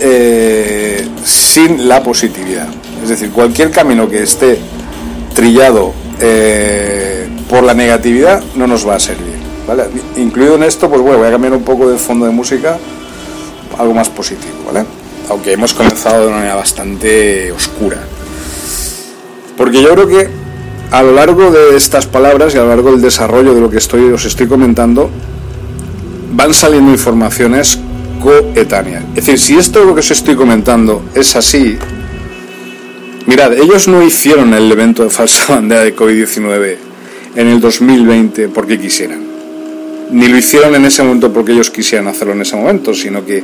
eh, 0.00 1.06
sin 1.24 1.88
la 1.88 2.02
positividad. 2.02 2.68
Es 3.02 3.08
decir, 3.08 3.30
cualquier 3.30 3.70
camino 3.70 4.08
que 4.08 4.22
esté 4.22 4.58
trillado 5.34 5.92
eh, 6.20 7.28
por 7.48 7.62
la 7.62 7.74
negatividad 7.74 8.42
no 8.56 8.66
nos 8.66 8.86
va 8.86 8.96
a 8.96 9.00
servir. 9.00 9.36
¿vale? 9.66 9.84
Incluido 10.16 10.56
en 10.56 10.64
esto, 10.64 10.88
pues 10.88 11.00
bueno, 11.00 11.18
voy 11.18 11.28
a 11.28 11.30
cambiar 11.30 11.52
un 11.52 11.62
poco 11.62 11.88
de 11.88 11.98
fondo 11.98 12.26
de 12.26 12.32
música, 12.32 12.78
algo 13.78 13.94
más 13.94 14.08
positivo, 14.08 14.54
¿vale? 14.66 14.86
Aunque 15.28 15.52
hemos 15.52 15.74
comenzado 15.74 16.22
de 16.22 16.26
una 16.28 16.36
manera 16.36 16.56
bastante 16.56 17.52
oscura. 17.52 17.98
Porque 19.56 19.82
yo 19.82 19.90
creo 19.90 20.08
que 20.08 20.28
a 20.90 21.02
lo 21.02 21.12
largo 21.12 21.50
de 21.50 21.76
estas 21.76 22.06
palabras 22.06 22.54
y 22.54 22.58
a 22.58 22.62
lo 22.62 22.68
largo 22.68 22.92
del 22.92 23.02
desarrollo 23.02 23.54
de 23.54 23.60
lo 23.60 23.70
que 23.70 23.78
estoy, 23.78 24.10
os 24.10 24.24
estoy 24.24 24.46
comentando, 24.46 25.10
van 26.32 26.54
saliendo 26.54 26.90
informaciones 26.90 27.78
coetáneas. 28.18 29.04
Es 29.14 29.26
decir, 29.26 29.38
si 29.38 29.56
esto 29.56 29.84
lo 29.84 29.94
que 29.94 30.00
os 30.00 30.10
estoy 30.10 30.34
comentando 30.34 31.02
es 31.14 31.36
así, 31.36 31.78
mirad, 33.26 33.52
ellos 33.54 33.88
no 33.88 34.02
hicieron 34.02 34.54
el 34.54 34.70
evento 34.70 35.04
de 35.04 35.10
falsa 35.10 35.44
bandera 35.54 35.84
de 35.84 35.94
COVID-19 35.94 36.76
en 37.36 37.46
el 37.46 37.60
2020 37.60 38.48
porque 38.48 38.78
quisieran 38.78 39.28
ni 40.10 40.28
lo 40.28 40.36
hicieron 40.36 40.74
en 40.74 40.84
ese 40.84 41.02
momento 41.02 41.32
porque 41.32 41.52
ellos 41.52 41.70
quisieran 41.70 42.08
hacerlo 42.08 42.34
en 42.34 42.42
ese 42.42 42.56
momento, 42.56 42.94
sino 42.94 43.24
que 43.24 43.42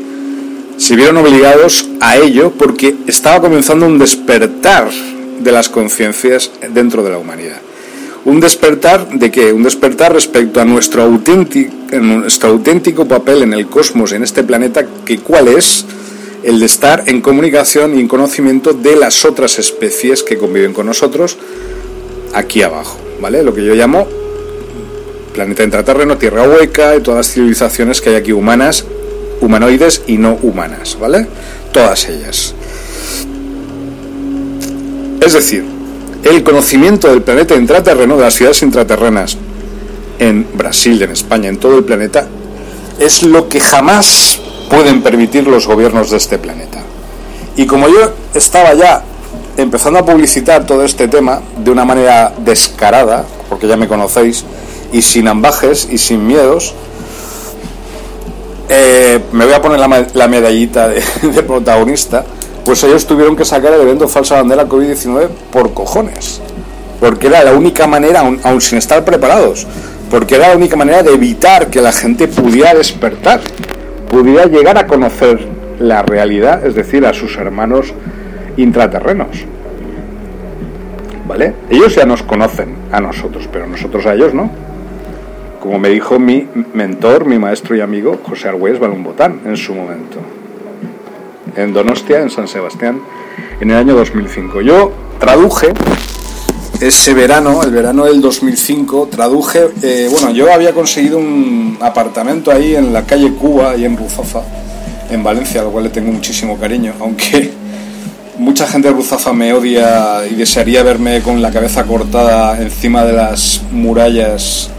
se 0.76 0.96
vieron 0.96 1.16
obligados 1.18 1.88
a 2.00 2.16
ello 2.16 2.52
porque 2.52 2.94
estaba 3.06 3.40
comenzando 3.40 3.86
un 3.86 3.98
despertar 3.98 4.90
de 5.40 5.52
las 5.52 5.68
conciencias 5.68 6.50
dentro 6.72 7.02
de 7.02 7.10
la 7.10 7.18
humanidad. 7.18 7.60
Un 8.24 8.40
despertar 8.40 9.08
de 9.10 9.30
qué? 9.30 9.52
Un 9.52 9.62
despertar 9.62 10.12
respecto 10.12 10.60
a 10.60 10.64
nuestro 10.64 11.02
auténtico, 11.02 11.72
nuestro 12.00 12.50
auténtico 12.50 13.06
papel 13.06 13.42
en 13.42 13.52
el 13.52 13.66
cosmos, 13.66 14.12
en 14.12 14.22
este 14.22 14.42
planeta, 14.42 14.86
que 15.04 15.18
cuál 15.18 15.48
es 15.48 15.84
el 16.42 16.58
de 16.58 16.66
estar 16.66 17.04
en 17.06 17.20
comunicación 17.20 17.96
y 17.96 18.00
en 18.00 18.08
conocimiento 18.08 18.72
de 18.72 18.96
las 18.96 19.24
otras 19.24 19.58
especies 19.58 20.22
que 20.22 20.38
conviven 20.38 20.72
con 20.72 20.86
nosotros 20.86 21.36
aquí 22.32 22.62
abajo, 22.62 22.98
¿vale? 23.20 23.42
Lo 23.42 23.54
que 23.54 23.64
yo 23.64 23.74
llamo 23.74 24.06
planeta 25.34 25.64
intraterreno, 25.64 26.16
tierra 26.16 26.48
hueca 26.48 26.96
y 26.96 27.00
todas 27.00 27.26
las 27.26 27.34
civilizaciones 27.34 28.00
que 28.00 28.10
hay 28.10 28.16
aquí 28.16 28.32
humanas, 28.32 28.84
humanoides 29.40 30.02
y 30.06 30.16
no 30.16 30.38
humanas, 30.40 30.96
¿vale? 30.98 31.26
Todas 31.72 32.08
ellas. 32.08 32.54
Es 35.20 35.32
decir, 35.32 35.73
el 36.24 36.42
conocimiento 36.42 37.08
del 37.08 37.22
planeta 37.22 37.54
intraterreno, 37.54 38.16
de 38.16 38.22
las 38.22 38.34
ciudades 38.34 38.62
intraterrenas 38.62 39.36
en 40.18 40.46
Brasil, 40.54 41.02
en 41.02 41.10
España, 41.10 41.48
en 41.48 41.58
todo 41.58 41.78
el 41.78 41.84
planeta, 41.84 42.26
es 42.98 43.22
lo 43.22 43.48
que 43.48 43.60
jamás 43.60 44.40
pueden 44.70 45.02
permitir 45.02 45.46
los 45.46 45.66
gobiernos 45.66 46.10
de 46.10 46.16
este 46.16 46.38
planeta. 46.38 46.80
Y 47.56 47.66
como 47.66 47.88
yo 47.88 48.12
estaba 48.34 48.74
ya 48.74 49.02
empezando 49.56 49.98
a 50.00 50.04
publicitar 50.04 50.66
todo 50.66 50.84
este 50.84 51.08
tema 51.08 51.40
de 51.62 51.70
una 51.70 51.84
manera 51.84 52.32
descarada, 52.44 53.24
porque 53.48 53.68
ya 53.68 53.76
me 53.76 53.86
conocéis, 53.86 54.44
y 54.92 55.02
sin 55.02 55.28
ambajes 55.28 55.88
y 55.90 55.98
sin 55.98 56.26
miedos, 56.26 56.74
eh, 58.68 59.20
me 59.32 59.44
voy 59.44 59.54
a 59.54 59.60
poner 59.60 59.78
la, 59.78 60.28
medallita 60.28 60.88
de, 60.88 61.02
protagonista, 61.46 62.24
pues 62.64 62.82
ellos 62.84 63.06
tuvieron 63.06 63.36
que 63.36 63.44
sacar 63.44 63.72
el 63.72 63.82
evento 63.82 64.08
falsa 64.08 64.36
bandera 64.36 64.66
COVID-19 64.66 65.28
por 65.52 65.74
cojones, 65.74 66.40
porque 67.00 67.26
era 67.26 67.44
la 67.44 67.52
única 67.52 67.86
manera, 67.86 68.20
aún, 68.20 68.60
sin 68.60 68.78
estar 68.78 69.04
preparados, 69.04 69.66
porque 70.10 70.36
era 70.36 70.48
la 70.48 70.56
única 70.56 70.76
manera 70.76 71.02
de 71.02 71.12
evitar 71.12 71.68
que 71.68 71.80
la 71.80 71.92
gente 71.92 72.28
pudiera 72.28 72.74
despertar, 72.74 73.40
pudiera 74.10 74.46
llegar 74.46 74.78
a 74.78 74.86
conocer 74.86 75.46
la 75.78 76.02
realidad, 76.02 76.64
es 76.64 76.74
decir, 76.74 77.04
a 77.04 77.12
sus 77.12 77.36
hermanos 77.36 77.92
intraterrenos. 78.56 79.44
¿Vale? 81.26 81.54
Ellos 81.70 81.94
ya 81.94 82.04
nos 82.04 82.22
conocen 82.22 82.76
a 82.92 83.00
nosotros, 83.00 83.48
pero 83.50 83.66
nosotros 83.66 84.04
a 84.06 84.14
ellos 84.14 84.34
no 84.34 84.50
como 85.64 85.78
me 85.78 85.88
dijo 85.88 86.18
mi 86.18 86.46
mentor, 86.74 87.24
mi 87.24 87.38
maestro 87.38 87.74
y 87.74 87.80
amigo, 87.80 88.20
José 88.22 88.48
Argüez 88.48 88.78
Botán, 88.78 89.40
en 89.46 89.56
su 89.56 89.74
momento, 89.74 90.18
en 91.56 91.72
Donostia, 91.72 92.20
en 92.20 92.30
San 92.30 92.48
Sebastián, 92.48 93.00
en 93.60 93.70
el 93.70 93.76
año 93.76 93.94
2005. 93.94 94.60
Yo 94.62 94.92
traduje 95.18 95.72
ese 96.80 97.14
verano, 97.14 97.62
el 97.62 97.70
verano 97.70 98.04
del 98.04 98.20
2005, 98.20 99.08
traduje, 99.10 99.68
eh, 99.82 100.08
bueno, 100.10 100.30
yo 100.30 100.52
había 100.52 100.72
conseguido 100.72 101.18
un 101.18 101.78
apartamento 101.80 102.50
ahí 102.50 102.74
en 102.74 102.92
la 102.92 103.04
calle 103.04 103.32
Cuba, 103.34 103.76
y 103.76 103.84
en 103.84 103.96
Ruzafa, 103.96 104.42
en 105.10 105.22
Valencia, 105.22 105.60
al 105.60 105.68
cual 105.68 105.84
le 105.84 105.90
tengo 105.90 106.12
muchísimo 106.12 106.58
cariño, 106.58 106.92
aunque 107.00 107.52
mucha 108.38 108.66
gente 108.66 108.88
de 108.88 108.94
Ruzafa 108.94 109.32
me 109.32 109.52
odia 109.52 110.26
y 110.28 110.34
desearía 110.34 110.82
verme 110.82 111.22
con 111.22 111.40
la 111.40 111.50
cabeza 111.50 111.84
cortada 111.84 112.60
encima 112.60 113.04
de 113.04 113.12
las 113.12 113.62
murallas 113.70 114.70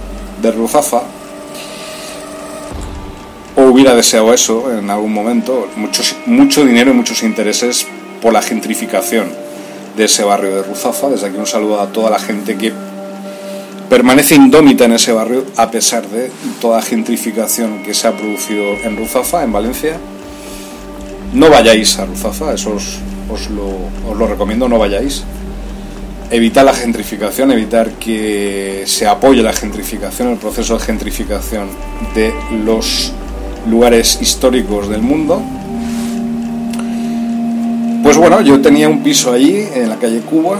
de 0.42 0.52
Ruzafa, 0.52 1.04
o 3.56 3.64
hubiera 3.64 3.96
deseado 3.96 4.34
eso 4.34 4.78
en 4.78 4.90
algún 4.90 5.14
momento, 5.14 5.70
mucho, 5.76 6.04
mucho 6.26 6.66
dinero 6.66 6.92
y 6.92 6.94
muchos 6.94 7.24
intereses 7.24 7.88
por 8.22 8.34
la 8.34 8.42
gentrificación 8.42 9.28
de 9.96 10.06
ese 10.06 10.24
barrio 10.24 10.56
de 10.56 10.64
Ruzafa. 10.64 11.10
Desde 11.10 11.28
aquí 11.28 11.38
un 11.38 11.48
saludo 11.48 11.80
a 11.80 11.88
toda 11.88 12.10
la 12.10 12.20
gente 12.20 12.58
que 12.58 12.74
permanece 13.90 14.36
indómita 14.36 14.86
en 14.86 14.94
ese 14.94 15.12
barrio 15.12 15.46
a 15.56 15.72
pesar 15.72 16.08
de 16.08 16.32
toda 16.60 16.78
la 16.78 16.84
gentrificación 16.84 17.84
que 17.84 17.94
se 17.94 18.08
ha 18.08 18.18
producido 18.18 18.74
en 18.84 18.98
Ruzafa, 18.98 19.44
en 19.44 19.54
Valencia. 19.54 19.98
No 21.34 21.50
vayáis 21.50 21.98
a 22.00 22.06
Ruzafa, 22.06 22.54
eso 22.54 22.76
os, 22.76 23.50
lo, 23.50 23.68
os 24.10 24.18
lo 24.18 24.28
recomiendo, 24.28 24.68
no 24.68 24.80
vayáis 24.80 25.24
evitar 26.32 26.66
la 26.66 26.74
gentrificación, 26.74 27.52
evitar 27.52 27.92
que 27.92 28.84
se 28.88 29.08
apoye 29.08 29.42
la 29.42 29.54
gentrificación, 29.54 30.30
el 30.30 30.38
proceso 30.38 30.78
de 30.78 30.84
gentrificación 30.84 31.70
de 32.14 32.34
los 32.66 33.14
lugares 33.70 34.20
históricos 34.22 34.90
del 34.90 35.02
mundo. 35.02 35.42
Pues 38.04 38.18
bueno, 38.18 38.42
yo 38.42 38.62
tenía 38.62 38.88
un 38.88 39.02
piso 39.02 39.32
allí 39.32 39.66
en 39.74 39.90
la 39.90 39.96
calle 39.96 40.20
Cuba 40.20 40.60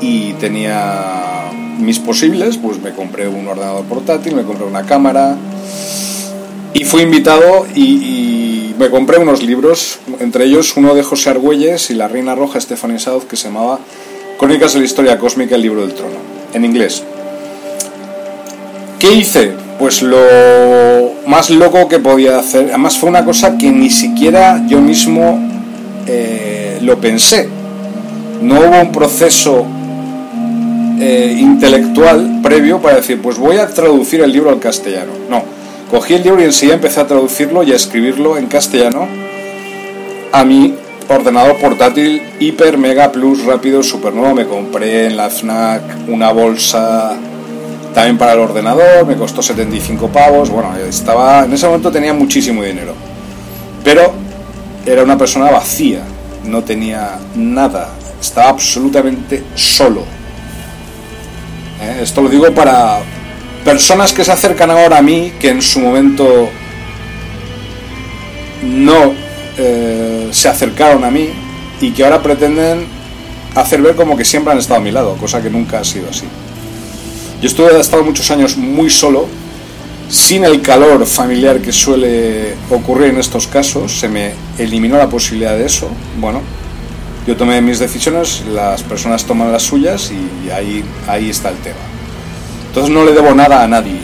y 0.00 0.32
tenía 0.34 1.50
mis 1.78 1.98
posibles, 1.98 2.56
pues 2.56 2.80
me 2.80 2.92
compré 2.92 3.28
un 3.28 3.46
ordenador 3.46 3.84
portátil, 3.84 4.34
me 4.34 4.44
compré 4.44 4.66
una 4.66 4.84
cámara 4.84 5.36
y 6.72 6.84
fui 6.84 7.02
invitado 7.02 7.66
y, 7.74 8.74
me 8.78 8.88
compré 8.88 9.18
unos 9.18 9.42
libros, 9.42 9.98
entre 10.20 10.46
ellos 10.46 10.74
uno 10.74 10.94
de 10.94 11.02
José 11.02 11.28
Argüelles 11.28 11.90
y 11.90 11.94
la 11.94 12.08
Reina 12.08 12.34
Roja 12.34 12.58
Stephanie 12.58 12.98
South 12.98 13.24
que 13.24 13.36
se 13.36 13.48
llamaba 13.48 13.78
Crónicas 14.38 14.72
de 14.72 14.78
la 14.78 14.86
Historia 14.86 15.18
Cósmica, 15.18 15.56
el 15.56 15.60
libro 15.60 15.82
del 15.82 15.92
trono, 15.92 16.16
en 16.54 16.64
inglés. 16.64 17.02
¿Qué 19.00 19.14
hice? 19.14 19.52
Pues 19.78 20.02
lo 20.02 20.18
más 21.26 21.48
loco 21.48 21.88
que 21.88 21.98
podía 21.98 22.38
hacer. 22.38 22.66
Además 22.68 22.98
fue 22.98 23.08
una 23.08 23.24
cosa 23.24 23.56
que 23.56 23.70
ni 23.70 23.88
siquiera 23.88 24.62
yo 24.68 24.80
mismo 24.80 25.40
eh, 26.06 26.78
lo 26.82 27.00
pensé. 27.00 27.48
No 28.42 28.60
hubo 28.60 28.80
un 28.80 28.92
proceso 28.92 29.64
eh, 31.00 31.34
intelectual 31.38 32.40
previo 32.42 32.80
para 32.80 32.96
decir, 32.96 33.20
pues 33.22 33.38
voy 33.38 33.56
a 33.56 33.66
traducir 33.68 34.20
el 34.20 34.32
libro 34.32 34.50
al 34.50 34.60
castellano. 34.60 35.12
No, 35.30 35.42
cogí 35.90 36.14
el 36.14 36.22
libro 36.22 36.42
y 36.42 36.44
enseguida 36.44 36.74
empecé 36.74 37.00
a 37.00 37.06
traducirlo 37.06 37.62
y 37.62 37.72
a 37.72 37.76
escribirlo 37.76 38.36
en 38.36 38.48
castellano 38.48 39.08
a 40.32 40.44
mí 40.44 40.74
ordenador 41.08 41.56
portátil 41.56 42.22
hiper 42.38 42.78
mega 42.78 43.10
plus 43.10 43.44
rápido 43.44 43.82
super 43.82 44.12
nuevo 44.12 44.34
me 44.34 44.46
compré 44.46 45.06
en 45.06 45.16
la 45.16 45.28
FNAC 45.28 45.82
una 46.08 46.30
bolsa 46.30 47.16
También 47.94 48.18
para 48.18 48.34
el 48.34 48.38
ordenador, 48.38 49.06
me 49.06 49.16
costó 49.16 49.42
75 49.42 50.08
pavos. 50.08 50.50
Bueno, 50.50 50.76
estaba. 50.76 51.44
En 51.44 51.52
ese 51.52 51.66
momento 51.66 51.90
tenía 51.90 52.14
muchísimo 52.14 52.62
dinero. 52.62 52.94
Pero 53.82 54.12
era 54.86 55.02
una 55.02 55.18
persona 55.18 55.50
vacía. 55.50 56.02
No 56.44 56.62
tenía 56.62 57.18
nada. 57.34 57.90
Estaba 58.20 58.50
absolutamente 58.50 59.42
solo. 59.54 60.02
¿Eh? 61.80 62.00
Esto 62.02 62.22
lo 62.22 62.28
digo 62.28 62.50
para 62.52 63.00
personas 63.64 64.12
que 64.12 64.24
se 64.24 64.32
acercan 64.32 64.70
ahora 64.70 64.98
a 64.98 65.02
mí, 65.02 65.32
que 65.38 65.50
en 65.50 65.62
su 65.62 65.80
momento 65.80 66.48
no 68.62 69.12
eh, 69.58 70.28
se 70.30 70.48
acercaron 70.48 71.04
a 71.04 71.10
mí 71.10 71.28
y 71.80 71.90
que 71.90 72.04
ahora 72.04 72.22
pretenden 72.22 72.86
hacer 73.54 73.82
ver 73.82 73.96
como 73.96 74.16
que 74.16 74.24
siempre 74.24 74.52
han 74.52 74.58
estado 74.58 74.80
a 74.80 74.82
mi 74.82 74.90
lado, 74.90 75.16
cosa 75.16 75.42
que 75.42 75.50
nunca 75.50 75.80
ha 75.80 75.84
sido 75.84 76.08
así. 76.10 76.26
Yo 77.40 77.48
estuve, 77.48 77.74
he 77.74 77.80
estado 77.80 78.04
muchos 78.04 78.30
años 78.30 78.56
muy 78.58 78.90
solo, 78.90 79.26
sin 80.10 80.44
el 80.44 80.60
calor 80.60 81.06
familiar 81.06 81.60
que 81.60 81.72
suele 81.72 82.54
ocurrir 82.68 83.08
en 83.08 83.18
estos 83.18 83.46
casos, 83.46 83.98
se 83.98 84.08
me 84.08 84.32
eliminó 84.58 84.98
la 84.98 85.08
posibilidad 85.08 85.56
de 85.56 85.64
eso. 85.64 85.88
Bueno, 86.18 86.42
yo 87.26 87.36
tomé 87.36 87.62
mis 87.62 87.78
decisiones, 87.78 88.42
las 88.52 88.82
personas 88.82 89.24
toman 89.24 89.52
las 89.52 89.62
suyas 89.62 90.10
y 90.10 90.50
ahí, 90.50 90.84
ahí 91.06 91.30
está 91.30 91.48
el 91.48 91.56
tema. 91.58 91.78
Entonces 92.68 92.92
no 92.92 93.04
le 93.04 93.12
debo 93.12 93.34
nada 93.34 93.64
a 93.64 93.68
nadie 93.68 94.00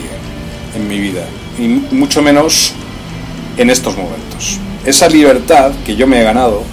en 0.75 0.87
mi 0.87 0.99
vida, 0.99 1.23
y 1.59 1.67
mucho 1.93 2.21
menos 2.23 2.73
en 3.57 3.69
estos 3.69 3.95
momentos. 3.95 4.59
Esa 4.83 5.07
libertad 5.09 5.73
que 5.85 5.95
yo 5.95 6.07
me 6.07 6.21
he 6.21 6.23
ganado 6.23 6.63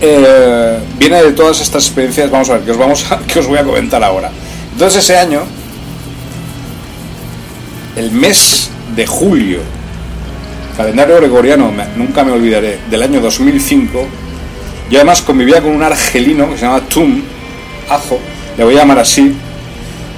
eh, 0.00 0.78
viene 0.98 1.22
de 1.22 1.32
todas 1.32 1.60
estas 1.60 1.86
experiencias, 1.86 2.30
vamos 2.30 2.48
a 2.50 2.54
ver, 2.54 2.62
que 2.62 2.70
os, 2.70 2.78
vamos 2.78 3.04
que 3.26 3.38
os 3.38 3.46
voy 3.46 3.58
a 3.58 3.64
comentar 3.64 4.02
ahora. 4.02 4.32
Entonces 4.72 5.04
ese 5.04 5.18
año, 5.18 5.42
el 7.96 8.10
mes 8.12 8.70
de 8.94 9.06
julio, 9.06 9.60
calendario 10.76 11.16
gregoriano, 11.16 11.72
nunca 11.96 12.24
me 12.24 12.32
olvidaré, 12.32 12.78
del 12.88 13.02
año 13.02 13.20
2005, 13.20 14.06
yo 14.90 14.98
además 14.98 15.22
convivía 15.22 15.60
con 15.60 15.72
un 15.72 15.82
argelino 15.82 16.50
que 16.50 16.56
se 16.56 16.62
llama 16.62 16.80
Tum, 16.80 17.22
Ajo, 17.88 18.18
le 18.56 18.64
voy 18.64 18.74
a 18.76 18.78
llamar 18.78 19.00
así, 19.00 19.34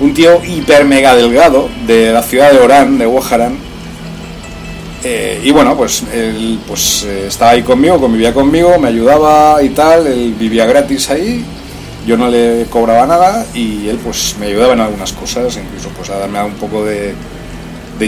un 0.01 0.15
tío 0.15 0.43
hiper 0.45 0.85
mega 0.85 1.15
delgado 1.15 1.69
de 1.87 2.13
la 2.13 2.23
ciudad 2.23 2.53
de 2.53 2.59
Orán, 2.59 2.99
de 2.99 3.07
Guajarán, 3.07 3.57
eh, 5.05 5.41
y 5.43 5.51
bueno, 5.51 5.77
pues 5.77 6.05
él 6.13 6.61
pues, 6.67 7.05
eh, 7.05 7.25
estaba 7.27 7.53
ahí 7.53 7.63
conmigo, 7.63 8.01
convivía 8.01 8.33
conmigo, 8.33 8.79
me 8.79 8.89
ayudaba 8.89 9.61
y 9.63 9.71
tal, 9.71 10.07
él 10.07 10.35
vivía 10.39 10.65
gratis 10.65 11.11
ahí, 11.11 11.45
yo 12.07 12.17
no 12.17 12.29
le 12.29 12.67
cobraba 12.71 13.07
nada 13.07 13.47
y 13.55 13.89
él 13.89 13.99
pues 14.03 14.37
me 14.39 14.47
ayudaba 14.47 14.75
en 14.75 14.81
algunas 14.81 15.13
cosas, 15.13 15.57
incluso 15.57 15.89
pues 15.91 16.11
a 16.11 16.19
darme 16.19 16.43
un 16.43 16.55
poco 16.55 16.85
de, 16.85 17.15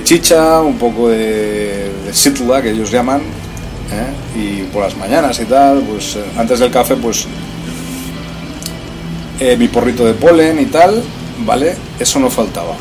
chicha, 0.03 0.61
un 0.61 0.77
poco 0.77 1.09
de, 1.09 1.91
de 2.05 2.63
que 2.63 2.71
ellos 2.71 2.91
llaman, 2.91 3.21
¿eh? 3.21 4.39
y 4.39 4.63
por 4.73 4.83
las 4.83 4.97
mañanas 4.97 5.39
y 5.41 5.45
tal, 5.45 5.81
pues 5.83 6.19
antes 6.37 6.59
del 6.59 6.71
café 6.71 6.97
pues 6.97 7.27
mi 9.59 9.69
porrito 9.69 10.05
de 10.05 10.15
polen 10.15 10.61
y 10.61 10.67
tal, 10.67 11.03
¿vale? 11.45 11.75
Eso 11.99 12.19
no 12.19 12.31
faltaba. 12.31 12.75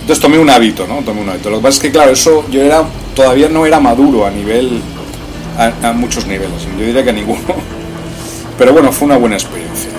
Entonces 0.00 0.22
tomé 0.22 0.38
un 0.38 0.48
hábito, 0.48 0.86
¿no? 0.86 1.02
Tomé 1.02 1.20
un 1.20 1.28
hábito. 1.28 1.50
Lo 1.50 1.56
que 1.58 1.62
pasa 1.64 1.76
es 1.76 1.82
que, 1.82 1.90
claro, 1.90 2.12
eso 2.12 2.44
yo 2.50 2.62
era 2.62 2.82
todavía 3.14 3.48
no 3.48 3.66
era 3.66 3.80
maduro 3.80 4.24
a 4.24 4.30
nivel, 4.30 4.80
a, 5.58 5.92
muchos 5.92 6.26
niveles. 6.26 6.66
Yo 6.78 6.86
diría 6.86 7.04
que 7.04 7.10
a 7.10 7.12
ninguno. 7.12 7.42
Pero 8.58 8.72
bueno, 8.72 8.92
fue 8.92 9.06
una 9.06 9.16
buena 9.16 9.36
experiencia. 9.36 9.90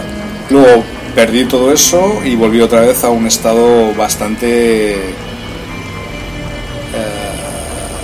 Luego 0.50 0.84
perdí 1.16 1.46
todo 1.46 1.72
eso 1.72 2.22
y 2.26 2.36
volví 2.36 2.62
otra 2.62 2.82
vez 2.82 3.04
a 3.04 3.10
un 3.10 3.26
estado 3.26 3.94
bastante 3.96 4.96
eh, 4.96 5.10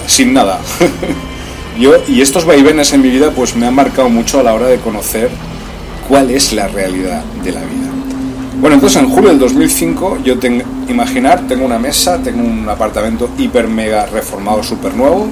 sin 0.07 0.33
nada. 0.33 0.59
Yo, 1.79 1.91
y 2.07 2.21
estos 2.21 2.45
vaivenes 2.45 2.93
en 2.93 3.01
mi 3.01 3.09
vida 3.09 3.31
pues 3.31 3.55
me 3.55 3.67
han 3.67 3.75
marcado 3.75 4.09
mucho 4.09 4.39
a 4.39 4.43
la 4.43 4.53
hora 4.53 4.67
de 4.67 4.77
conocer 4.77 5.29
cuál 6.07 6.31
es 6.31 6.53
la 6.53 6.69
realidad 6.69 7.21
de 7.43 7.51
la 7.51 7.59
vida. 7.59 7.91
Bueno, 8.61 8.75
entonces 8.75 9.01
en 9.01 9.09
julio 9.09 9.29
del 9.29 9.39
2005 9.39 10.19
yo 10.23 10.39
tengo, 10.39 10.63
imaginar, 10.87 11.45
tengo 11.47 11.65
una 11.65 11.77
mesa, 11.77 12.17
tengo 12.23 12.41
un 12.41 12.67
apartamento 12.69 13.29
hiper 13.37 13.67
mega 13.67 14.05
reformado, 14.05 14.63
súper 14.63 14.93
nuevo. 14.93 15.27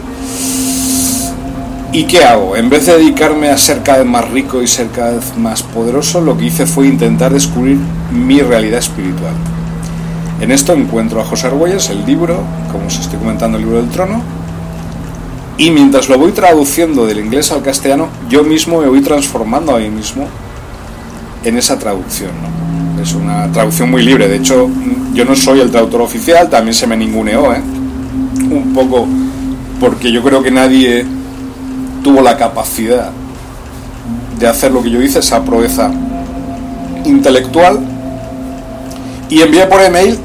¿Y 1.96 2.06
qué 2.06 2.24
hago? 2.24 2.58
En 2.58 2.72
vez 2.72 2.88
de 2.88 2.98
dedicarme 2.98 3.50
a 3.50 3.58
ser 3.58 3.84
cada 3.84 4.00
vez 4.00 4.08
más 4.08 4.28
rico 4.32 4.64
y 4.64 4.68
ser 4.68 4.88
cada 4.88 5.12
vez 5.12 5.38
más 5.38 5.62
poderoso, 5.62 6.22
lo 6.22 6.36
que 6.36 6.46
hice 6.46 6.66
fue 6.66 6.88
intentar 6.88 7.32
descubrir 7.32 7.78
mi 8.12 8.42
realidad 8.42 8.80
espiritual. 8.80 9.36
En 10.42 10.52
esto 10.52 10.74
encuentro 10.74 11.22
a 11.22 11.24
José 11.24 11.46
Argüelles, 11.48 11.92
el 11.92 12.04
libro, 12.04 12.40
como 12.72 12.88
os 12.88 13.00
estoy 13.00 13.20
comentando, 13.20 13.60
el 13.60 13.66
libro 13.66 13.80
del 13.80 13.92
trono, 13.92 14.24
y 15.60 15.70
mientras 15.70 16.10
lo 16.10 16.18
voy 16.18 16.32
traduciendo 16.32 17.06
del 17.06 17.20
inglés 17.20 17.52
al 17.52 17.62
castellano, 17.62 18.10
yo 18.28 18.44
mismo 18.44 18.82
me 18.82 18.88
voy 18.88 19.02
transformando 19.02 19.76
a 19.76 19.80
mí 19.80 19.92
mismo 19.92 20.28
en 21.44 21.58
esa 21.60 21.78
traducción. 21.78 22.32
Es 23.00 23.14
una 23.14 23.52
traducción 23.52 23.92
muy 23.92 24.02
libre. 24.02 24.28
De 24.28 24.38
hecho, 24.38 24.68
yo 25.14 25.26
no 25.26 25.36
soy 25.36 25.60
el 25.60 25.70
traductor 25.70 26.02
oficial, 26.02 26.50
también 26.50 26.74
se 26.74 26.88
me 26.88 26.98
ninguneó, 26.98 27.54
¿eh? 27.54 27.62
un 28.50 28.74
poco 28.74 29.08
porque 29.80 30.12
yo 30.12 30.24
creo 30.24 30.42
que 30.42 30.50
nadie 30.50 31.06
tuvo 32.04 32.22
la 32.22 32.38
capacidad 32.38 33.10
de 34.38 34.48
hacer 34.48 34.72
lo 34.72 34.84
que 34.84 34.92
yo 34.92 35.02
hice, 35.02 35.20
esa 35.20 35.44
proeza 35.44 35.90
intelectual, 37.06 37.80
y 39.30 39.42
envié 39.42 39.66
por 39.66 39.82
email 39.82 40.20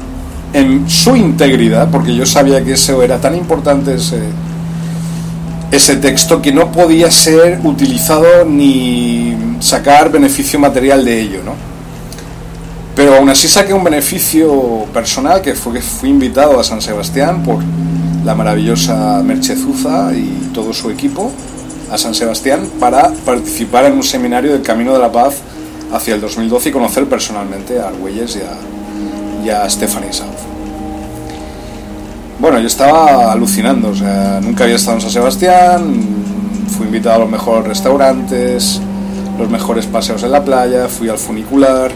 en 0.53 0.89
su 0.89 1.15
integridad, 1.15 1.89
porque 1.89 2.13
yo 2.13 2.25
sabía 2.25 2.63
que 2.63 2.73
eso 2.73 3.01
era 3.01 3.19
tan 3.19 3.35
importante 3.35 3.95
ese, 3.95 4.19
ese 5.71 5.95
texto 5.97 6.41
que 6.41 6.51
no 6.51 6.71
podía 6.71 7.09
ser 7.09 7.59
utilizado 7.63 8.45
ni 8.45 9.35
sacar 9.59 10.11
beneficio 10.11 10.59
material 10.59 11.05
de 11.05 11.21
ello, 11.21 11.41
¿no? 11.43 11.53
Pero 12.95 13.15
aún 13.15 13.29
así 13.29 13.47
saqué 13.47 13.73
un 13.73 13.83
beneficio 13.83 14.85
personal 14.93 15.41
que 15.41 15.53
fue 15.55 15.73
que 15.73 15.81
fui 15.81 16.09
invitado 16.09 16.59
a 16.59 16.63
San 16.63 16.81
Sebastián 16.81 17.43
por 17.43 17.59
la 18.25 18.35
maravillosa 18.35 19.21
Merchezuza 19.23 20.11
y 20.13 20.49
todo 20.53 20.73
su 20.73 20.89
equipo 20.89 21.31
a 21.91 21.97
San 21.97 22.13
Sebastián 22.13 22.69
para 22.79 23.11
participar 23.25 23.85
en 23.85 23.93
un 23.93 24.03
seminario 24.03 24.53
del 24.53 24.61
Camino 24.61 24.93
de 24.93 24.99
la 24.99 25.11
Paz 25.11 25.35
hacia 25.91 26.15
el 26.15 26.21
2012 26.21 26.69
y 26.69 26.71
conocer 26.71 27.05
personalmente 27.05 27.79
a 27.79 27.87
Argüelles 27.87 28.37
y 28.37 29.51
a, 29.51 29.65
y 29.65 29.69
Stephanie 29.69 30.13
South. 30.13 30.27
Bueno, 32.39 32.59
yo 32.59 32.67
estaba 32.67 33.31
alucinando, 33.31 33.89
o 33.89 33.95
sea, 33.95 34.39
nunca 34.41 34.63
había 34.63 34.77
estado 34.77 34.97
en 34.97 35.01
San 35.01 35.11
Sebastián, 35.11 35.93
fui 36.77 36.85
invitado 36.85 37.15
a 37.15 37.19
los 37.19 37.29
mejores 37.29 37.67
restaurantes, 37.67 38.79
los 39.37 39.49
mejores 39.49 39.85
paseos 39.85 40.23
en 40.23 40.31
la 40.31 40.43
playa, 40.43 40.87
fui 40.87 41.09
al 41.09 41.17
funicular 41.17 41.91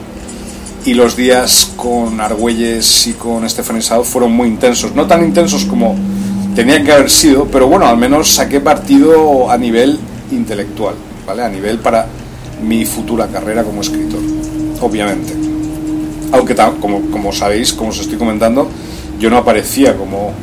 y 0.85 0.93
los 0.95 1.15
días 1.15 1.71
con 1.77 2.19
Argüelles 2.19 3.07
y 3.07 3.13
con 3.13 3.49
Stephanie 3.49 3.81
South 3.81 4.03
fueron 4.03 4.33
muy 4.33 4.49
intensos, 4.49 4.93
no 4.93 5.05
tan 5.07 5.23
intensos 5.23 5.63
como 5.65 5.95
tenían 6.55 6.83
que 6.83 6.91
haber 6.91 7.09
sido, 7.09 7.45
pero 7.45 7.67
bueno, 7.67 7.87
al 7.87 7.97
menos 7.97 8.33
saqué 8.33 8.59
partido 8.59 9.49
a 9.49 9.57
nivel 9.57 9.99
intelectual, 10.31 10.95
¿vale? 11.25 11.43
A 11.43 11.49
nivel 11.49 11.79
para 11.79 12.07
mi 12.61 12.85
futura 12.85 13.27
carrera 13.27 13.63
como 13.63 13.81
escritor, 13.81 14.21
obviamente. 14.81 15.33
Aunque 16.31 16.55
como, 16.79 17.11
como 17.11 17.31
sabéis, 17.31 17.73
como 17.73 17.89
os 17.89 17.99
estoy 17.99 18.17
comentando, 18.17 18.69
yo 19.19 19.29
no 19.29 19.37
aparecía 19.37 19.95
como 19.95 20.33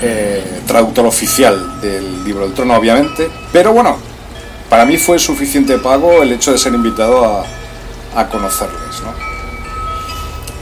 eh, 0.00 0.60
traductor 0.66 1.06
oficial 1.06 1.80
del 1.80 2.24
libro 2.24 2.44
del 2.44 2.54
trono, 2.54 2.74
obviamente, 2.74 3.28
pero 3.52 3.72
bueno, 3.72 3.96
para 4.68 4.84
mí 4.84 4.96
fue 4.96 5.18
suficiente 5.18 5.78
pago 5.78 6.22
el 6.22 6.32
hecho 6.32 6.52
de 6.52 6.58
ser 6.58 6.74
invitado 6.74 7.24
a, 7.24 7.44
a 8.14 8.28
conocerles, 8.28 9.02
¿no? 9.02 9.12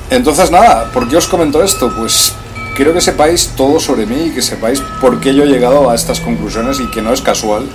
Entonces 0.09 0.51
nada, 0.51 0.91
¿por 0.93 1.09
qué 1.09 1.17
os 1.17 1.27
comento 1.27 1.63
esto? 1.63 1.93
Pues 1.97 2.33
quiero 2.77 2.93
que 2.93 3.01
sepáis 3.01 3.53
todo 3.57 3.81
sobre 3.81 4.05
mí 4.05 4.27
y 4.27 4.31
que 4.31 4.43
sepáis 4.43 4.81
por 5.01 5.19
qué 5.19 5.35
yo 5.35 5.45
he 5.45 5.47
llegado 5.47 5.89
a 5.91 5.95
estas 5.95 6.21
conclusiones 6.21 6.79
y 6.79 6.91
que 6.91 7.01
no 7.01 7.13
es 7.13 7.23
casual 7.23 7.67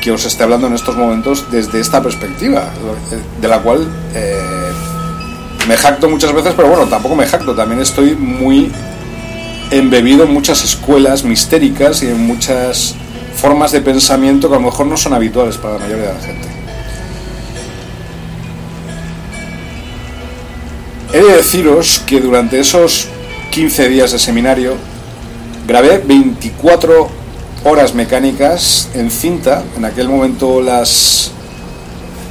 que 0.00 0.12
os 0.12 0.24
esté 0.24 0.44
hablando 0.44 0.68
en 0.68 0.74
estos 0.74 0.96
momentos 0.96 1.50
desde 1.50 1.80
esta 1.80 2.00
perspectiva, 2.00 2.70
de 3.40 3.48
la 3.48 3.58
cual 3.58 3.88
eh, 4.14 4.70
me 5.66 5.76
jacto 5.76 6.08
muchas 6.08 6.32
veces, 6.32 6.54
pero 6.56 6.68
bueno, 6.68 6.86
tampoco 6.86 7.16
me 7.16 7.26
jacto, 7.26 7.52
también 7.52 7.80
estoy 7.80 8.14
muy 8.14 8.70
embebido 9.72 10.22
en 10.22 10.32
muchas 10.32 10.62
escuelas 10.62 11.24
mistéricas 11.24 12.04
y 12.04 12.06
en 12.06 12.24
muchas 12.24 12.94
formas 13.34 13.72
de 13.72 13.80
pensamiento 13.80 14.48
que 14.48 14.54
a 14.54 14.58
lo 14.58 14.66
mejor 14.66 14.86
no 14.86 14.96
son 14.96 15.14
habituales 15.14 15.56
para 15.56 15.74
la 15.74 15.80
mayoría 15.80 16.06
de 16.06 16.14
la 16.14 16.20
gente. 16.20 16.48
He 21.12 21.22
de 21.22 21.36
deciros 21.36 22.02
que 22.06 22.20
durante 22.20 22.60
esos 22.60 23.08
15 23.58 23.88
días 23.88 24.12
de 24.12 24.20
seminario 24.20 24.76
grabé 25.66 25.98
24 25.98 27.08
horas 27.64 27.92
mecánicas 27.92 28.88
en 28.94 29.10
cinta. 29.10 29.64
En 29.76 29.84
aquel 29.84 30.08
momento 30.08 30.60
las 30.60 31.32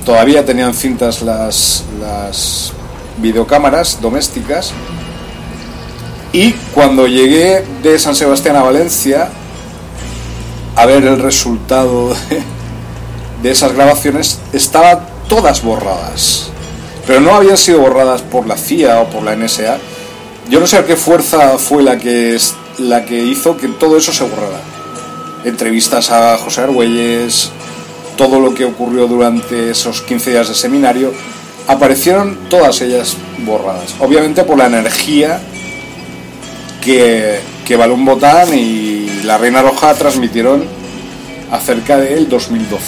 todavía 0.06 0.46
tenían 0.46 0.74
cintas 0.74 1.22
las, 1.22 2.72
videocámaras 3.18 4.00
domésticas. 4.00 4.72
Y 6.32 6.54
cuando 6.74 7.08
llegué 7.08 7.66
de 7.84 8.00
San 8.00 8.16
Sebastián 8.16 8.56
a 8.56 8.62
Valencia 8.62 9.28
a 10.78 10.86
ver 10.86 11.04
el 11.04 11.20
resultado 11.20 12.08
de, 12.30 12.42
de 13.44 13.52
esas 13.52 13.74
grabaciones, 13.74 14.40
estaban 14.54 15.06
todas 15.28 15.62
borradas. 15.62 16.52
Pero 17.06 17.20
no 17.20 17.36
habían 17.36 17.58
sido 17.58 17.80
borradas 17.80 18.22
por 18.22 18.48
la 18.48 18.56
CIA 18.56 19.02
o 19.02 19.10
por 19.10 19.24
la 19.24 19.36
NSA. 19.36 19.78
Yo 20.50 20.62
no 20.62 20.68
sé 20.68 20.84
qué 20.86 20.96
fuerza 20.96 21.58
fue 21.58 21.84
la 21.84 21.98
que, 21.98 22.38
la 22.78 23.04
que 23.04 23.22
hizo 23.22 23.58
que 23.58 23.68
todo 23.68 23.98
eso 23.98 24.14
se 24.14 24.24
borrara. 24.24 24.62
Entrevistas 25.44 26.10
a 26.10 26.38
José 26.38 26.62
Argüelles, 26.62 27.52
todo 28.16 28.40
lo 28.40 28.54
que 28.54 28.64
ocurrió 28.64 29.08
durante 29.08 29.72
esos 29.72 30.02
15 30.02 30.32
días 30.32 30.48
de 30.48 30.56
seminario, 30.56 31.12
aparecieron 31.68 32.50
todas 32.50 32.80
ellas 32.80 33.18
borradas. 33.40 33.96
Obviamente 34.00 34.44
por 34.44 34.58
la 34.58 34.68
energía 34.68 35.42
que, 36.82 37.40
que 37.66 37.76
Balón 37.76 38.06
Botán 38.06 38.58
y 38.58 39.24
la 39.24 39.38
Reina 39.38 39.62
Roja 39.62 39.94
transmitieron 39.96 40.64
acerca 41.52 41.98
del 41.98 42.30
2012, 42.30 42.84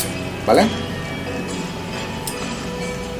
¿vale? 0.47 0.63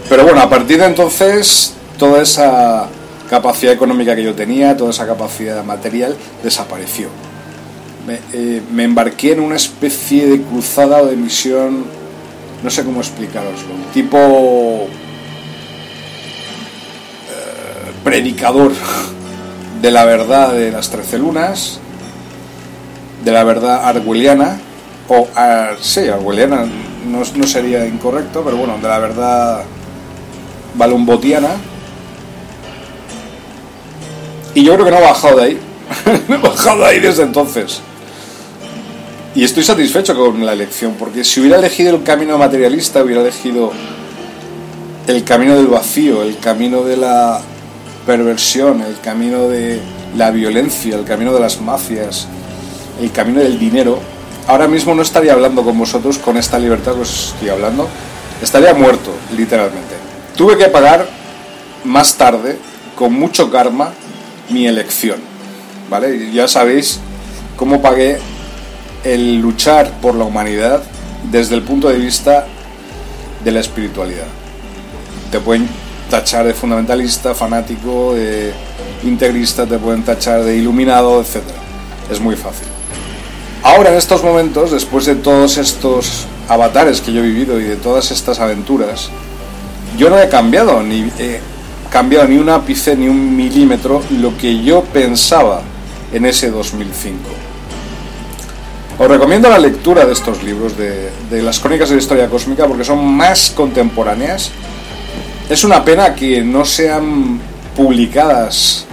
Pero 0.07 0.23
bueno, 0.23 0.39
a 0.41 0.49
partir 0.49 0.79
de 0.79 0.85
entonces, 0.85 1.73
toda 1.97 2.21
esa 2.21 2.87
capacidad 3.30 3.73
económica 3.73 4.15
que 4.15 4.23
yo 4.23 4.34
tenía, 4.34 4.75
toda 4.75 4.89
esa 4.91 5.05
capacidad 5.05 5.63
material, 5.63 6.15
desapareció. 6.43 7.09
Me, 8.07 8.19
eh, 8.34 8.61
embarqué 8.77 9.34
en 9.34 9.41
una 9.41 9.55
especie 9.55 10.27
de 10.27 10.41
cruzada 10.41 11.01
o 11.01 11.05
de 11.05 11.15
misión, 11.15 11.86
no 12.63 12.69
sé 12.69 12.84
cómo 12.84 13.01
explicaroslo, 13.01 13.75
tipo 13.93 14.17
eh, 14.17 14.88
predicador 18.03 18.71
de 19.82 19.91
la 19.91 20.05
verdad 20.05 20.53
de 20.53 20.71
las 20.71 20.89
trece 20.89 21.19
lunas, 21.19 21.80
de 23.23 23.32
la 23.32 23.43
verdad 23.43 23.88
argüeliana, 23.88 24.59
o 25.07 25.27
ar, 25.36 25.77
sí, 25.82 26.07
argüeliana 26.07 26.65
no, 27.07 27.21
no 27.36 27.47
sería 27.47 27.86
incorrecto, 27.86 28.43
pero 28.43 28.57
bueno, 28.57 28.77
de 28.77 28.88
la 28.88 28.99
verdad 28.99 29.63
balombotiana. 30.75 31.49
Y 34.55 34.63
yo 34.63 34.73
creo 34.73 34.85
que 34.85 34.91
no 34.91 34.97
he 34.97 35.01
bajado 35.01 35.37
de 35.37 35.43
ahí. 35.43 35.59
no 36.27 36.35
he 36.35 36.37
bajado 36.37 36.79
de 36.79 36.85
ahí 36.85 36.99
desde 36.99 37.23
entonces. 37.23 37.81
Y 39.35 39.43
estoy 39.43 39.63
satisfecho 39.63 40.15
con 40.15 40.43
la 40.45 40.53
elección, 40.53 40.95
porque 40.97 41.23
si 41.23 41.39
hubiera 41.39 41.57
elegido 41.57 41.95
el 41.95 42.03
camino 42.03 42.37
materialista, 42.37 43.03
hubiera 43.03 43.21
elegido 43.21 43.71
el 45.07 45.23
camino 45.23 45.55
del 45.55 45.67
vacío, 45.67 46.23
el 46.23 46.37
camino 46.39 46.83
de 46.83 46.97
la 46.97 47.39
perversión, 48.05 48.81
el 48.81 48.99
camino 48.99 49.47
de 49.47 49.79
la 50.17 50.31
violencia, 50.31 50.95
el 50.95 51.05
camino 51.05 51.31
de 51.31 51.39
las 51.39 51.61
mafias, 51.61 52.27
el 52.99 53.11
camino 53.11 53.39
del 53.39 53.59
dinero, 53.59 53.99
ahora 54.47 54.67
mismo 54.67 54.95
no 54.95 55.03
estaría 55.03 55.33
hablando 55.33 55.63
con 55.63 55.77
vosotros 55.77 56.17
con 56.17 56.37
esta 56.37 56.57
libertad 56.57 56.95
que 56.95 57.01
os 57.01 57.33
estoy 57.33 57.49
hablando, 57.49 57.87
estaría 58.41 58.73
muerto, 58.73 59.11
literalmente. 59.37 59.95
Tuve 60.35 60.57
que 60.57 60.65
pagar 60.65 61.07
más 61.83 62.15
tarde, 62.15 62.57
con 62.95 63.13
mucho 63.13 63.51
karma, 63.51 63.91
mi 64.49 64.67
elección. 64.67 65.19
¿Vale? 65.89 66.31
Ya 66.31 66.47
sabéis 66.47 66.99
cómo 67.55 67.81
pagué 67.81 68.19
el 69.03 69.39
luchar 69.39 69.91
por 70.01 70.15
la 70.15 70.23
humanidad 70.23 70.83
desde 71.31 71.55
el 71.55 71.63
punto 71.63 71.89
de 71.89 71.97
vista 71.97 72.45
de 73.43 73.51
la 73.51 73.59
espiritualidad. 73.59 74.27
Te 75.31 75.39
pueden 75.39 75.67
tachar 76.09 76.45
de 76.45 76.53
fundamentalista, 76.53 77.33
fanático, 77.33 78.13
de 78.15 78.51
integrista, 79.03 79.65
te 79.65 79.77
pueden 79.77 80.03
tachar 80.03 80.43
de 80.43 80.57
iluminado, 80.57 81.21
etc. 81.21 81.37
Es 82.11 82.19
muy 82.19 82.35
fácil. 82.35 82.67
Ahora 83.63 83.91
en 83.91 83.97
estos 83.97 84.23
momentos, 84.23 84.71
después 84.71 85.05
de 85.05 85.15
todos 85.15 85.57
estos 85.57 86.25
avatares 86.47 87.01
que 87.01 87.11
yo 87.11 87.21
he 87.21 87.27
vivido 87.27 87.59
y 87.59 87.63
de 87.63 87.75
todas 87.75 88.11
estas 88.11 88.39
aventuras, 88.39 89.09
yo 89.97 90.09
no 90.09 90.17
he 90.17 90.29
cambiado 90.29 90.81
ni 90.81 91.11
he 91.19 91.41
cambiado 91.91 92.27
ni 92.27 92.37
un 92.37 92.49
ápice 92.49 92.95
ni 92.95 93.07
un 93.07 93.35
milímetro 93.35 94.01
lo 94.19 94.37
que 94.37 94.61
yo 94.63 94.83
pensaba 94.83 95.61
en 96.13 96.25
ese 96.25 96.51
2005. 96.51 97.17
Os 98.99 99.07
recomiendo 99.07 99.49
la 99.49 99.59
lectura 99.59 100.05
de 100.05 100.13
estos 100.13 100.43
libros, 100.43 100.77
de, 100.77 101.09
de, 101.29 101.41
las 101.41 101.59
crónicas 101.59 101.89
de 101.89 101.95
la 101.95 102.01
historia 102.01 102.27
cósmica, 102.27 102.67
porque 102.67 102.83
son 102.83 103.05
más 103.05 103.51
contemporáneas. 103.51 104.51
Es 105.49 105.63
una 105.63 105.85
pena 105.85 106.13
que 106.13 106.43
no 106.43 106.65
sean 106.65 107.39
publicadas 107.75 108.85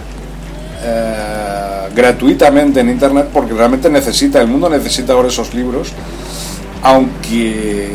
eh, 0.83 1.89
gratuitamente 1.95 2.81
en 2.81 2.91
Internet, 2.91 3.31
porque 3.33 3.53
realmente 3.53 3.91
necesita, 3.91 4.41
el 4.41 4.47
mundo 4.47 4.69
necesita 4.69 5.15
ahora 5.15 5.27
esos 5.29 5.55
libros, 5.55 5.89
aunque 6.83 7.87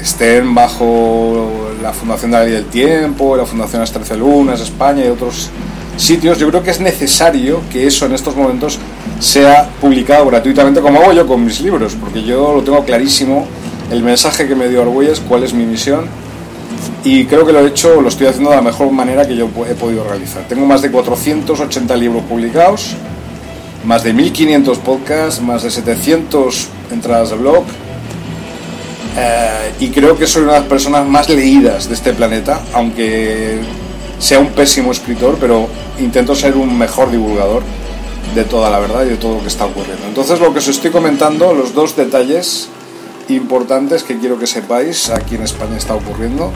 estén 0.00 0.52
bajo 0.52 1.63
la 1.84 1.92
Fundación 1.92 2.30
de 2.30 2.38
la 2.38 2.44
Ley 2.44 2.52
del 2.54 2.64
Tiempo, 2.64 3.36
la 3.36 3.44
Fundación 3.44 3.80
Las 3.80 3.92
Trece 3.92 4.16
Lunas, 4.16 4.58
España 4.58 5.04
y 5.04 5.08
otros 5.08 5.50
sitios, 5.98 6.38
yo 6.38 6.48
creo 6.48 6.62
que 6.62 6.70
es 6.70 6.80
necesario 6.80 7.60
que 7.70 7.86
eso 7.86 8.06
en 8.06 8.14
estos 8.14 8.34
momentos 8.34 8.78
sea 9.20 9.68
publicado 9.82 10.24
gratuitamente, 10.26 10.80
como 10.80 11.02
hago 11.02 11.12
yo 11.12 11.26
con 11.26 11.44
mis 11.44 11.60
libros, 11.60 11.94
porque 12.00 12.22
yo 12.22 12.54
lo 12.54 12.62
tengo 12.62 12.82
clarísimo, 12.86 13.46
el 13.90 14.02
mensaje 14.02 14.48
que 14.48 14.54
me 14.54 14.66
dio 14.68 14.80
Argüelles, 14.80 15.20
cuál 15.20 15.44
es 15.44 15.52
mi 15.52 15.66
misión, 15.66 16.06
y 17.04 17.26
creo 17.26 17.44
que 17.44 17.52
lo 17.52 17.60
he 17.60 17.68
hecho, 17.68 18.00
lo 18.00 18.08
estoy 18.08 18.28
haciendo 18.28 18.48
de 18.48 18.56
la 18.56 18.62
mejor 18.62 18.90
manera 18.90 19.28
que 19.28 19.36
yo 19.36 19.50
he 19.68 19.74
podido 19.74 20.04
realizar. 20.04 20.42
Tengo 20.48 20.64
más 20.64 20.80
de 20.80 20.90
480 20.90 21.96
libros 21.96 22.22
publicados, 22.22 22.96
más 23.84 24.02
de 24.02 24.14
1500 24.14 24.78
podcasts, 24.78 25.42
más 25.42 25.62
de 25.62 25.70
700 25.70 26.66
entradas 26.90 27.28
de 27.28 27.36
blog, 27.36 27.64
eh, 29.16 29.72
y 29.80 29.90
creo 29.90 30.16
que 30.18 30.26
soy 30.26 30.42
una 30.42 30.54
de 30.54 30.60
las 30.60 30.68
personas 30.68 31.06
más 31.06 31.28
leídas 31.28 31.88
de 31.88 31.94
este 31.94 32.12
planeta, 32.12 32.60
aunque 32.72 33.58
sea 34.18 34.38
un 34.38 34.48
pésimo 34.48 34.92
escritor, 34.92 35.36
pero 35.40 35.68
intento 36.00 36.34
ser 36.34 36.56
un 36.56 36.76
mejor 36.76 37.10
divulgador 37.10 37.62
de 38.34 38.44
toda 38.44 38.70
la 38.70 38.78
verdad 38.78 39.04
y 39.04 39.10
de 39.10 39.16
todo 39.16 39.36
lo 39.36 39.40
que 39.42 39.48
está 39.48 39.66
ocurriendo. 39.66 40.06
Entonces 40.06 40.40
lo 40.40 40.52
que 40.52 40.58
os 40.58 40.68
estoy 40.68 40.90
comentando, 40.90 41.54
los 41.54 41.74
dos 41.74 41.94
detalles 41.96 42.68
importantes 43.28 44.02
que 44.02 44.18
quiero 44.18 44.38
que 44.38 44.46
sepáis 44.46 45.10
aquí 45.10 45.36
en 45.36 45.42
España 45.42 45.76
está 45.76 45.94
ocurriendo, 45.94 46.52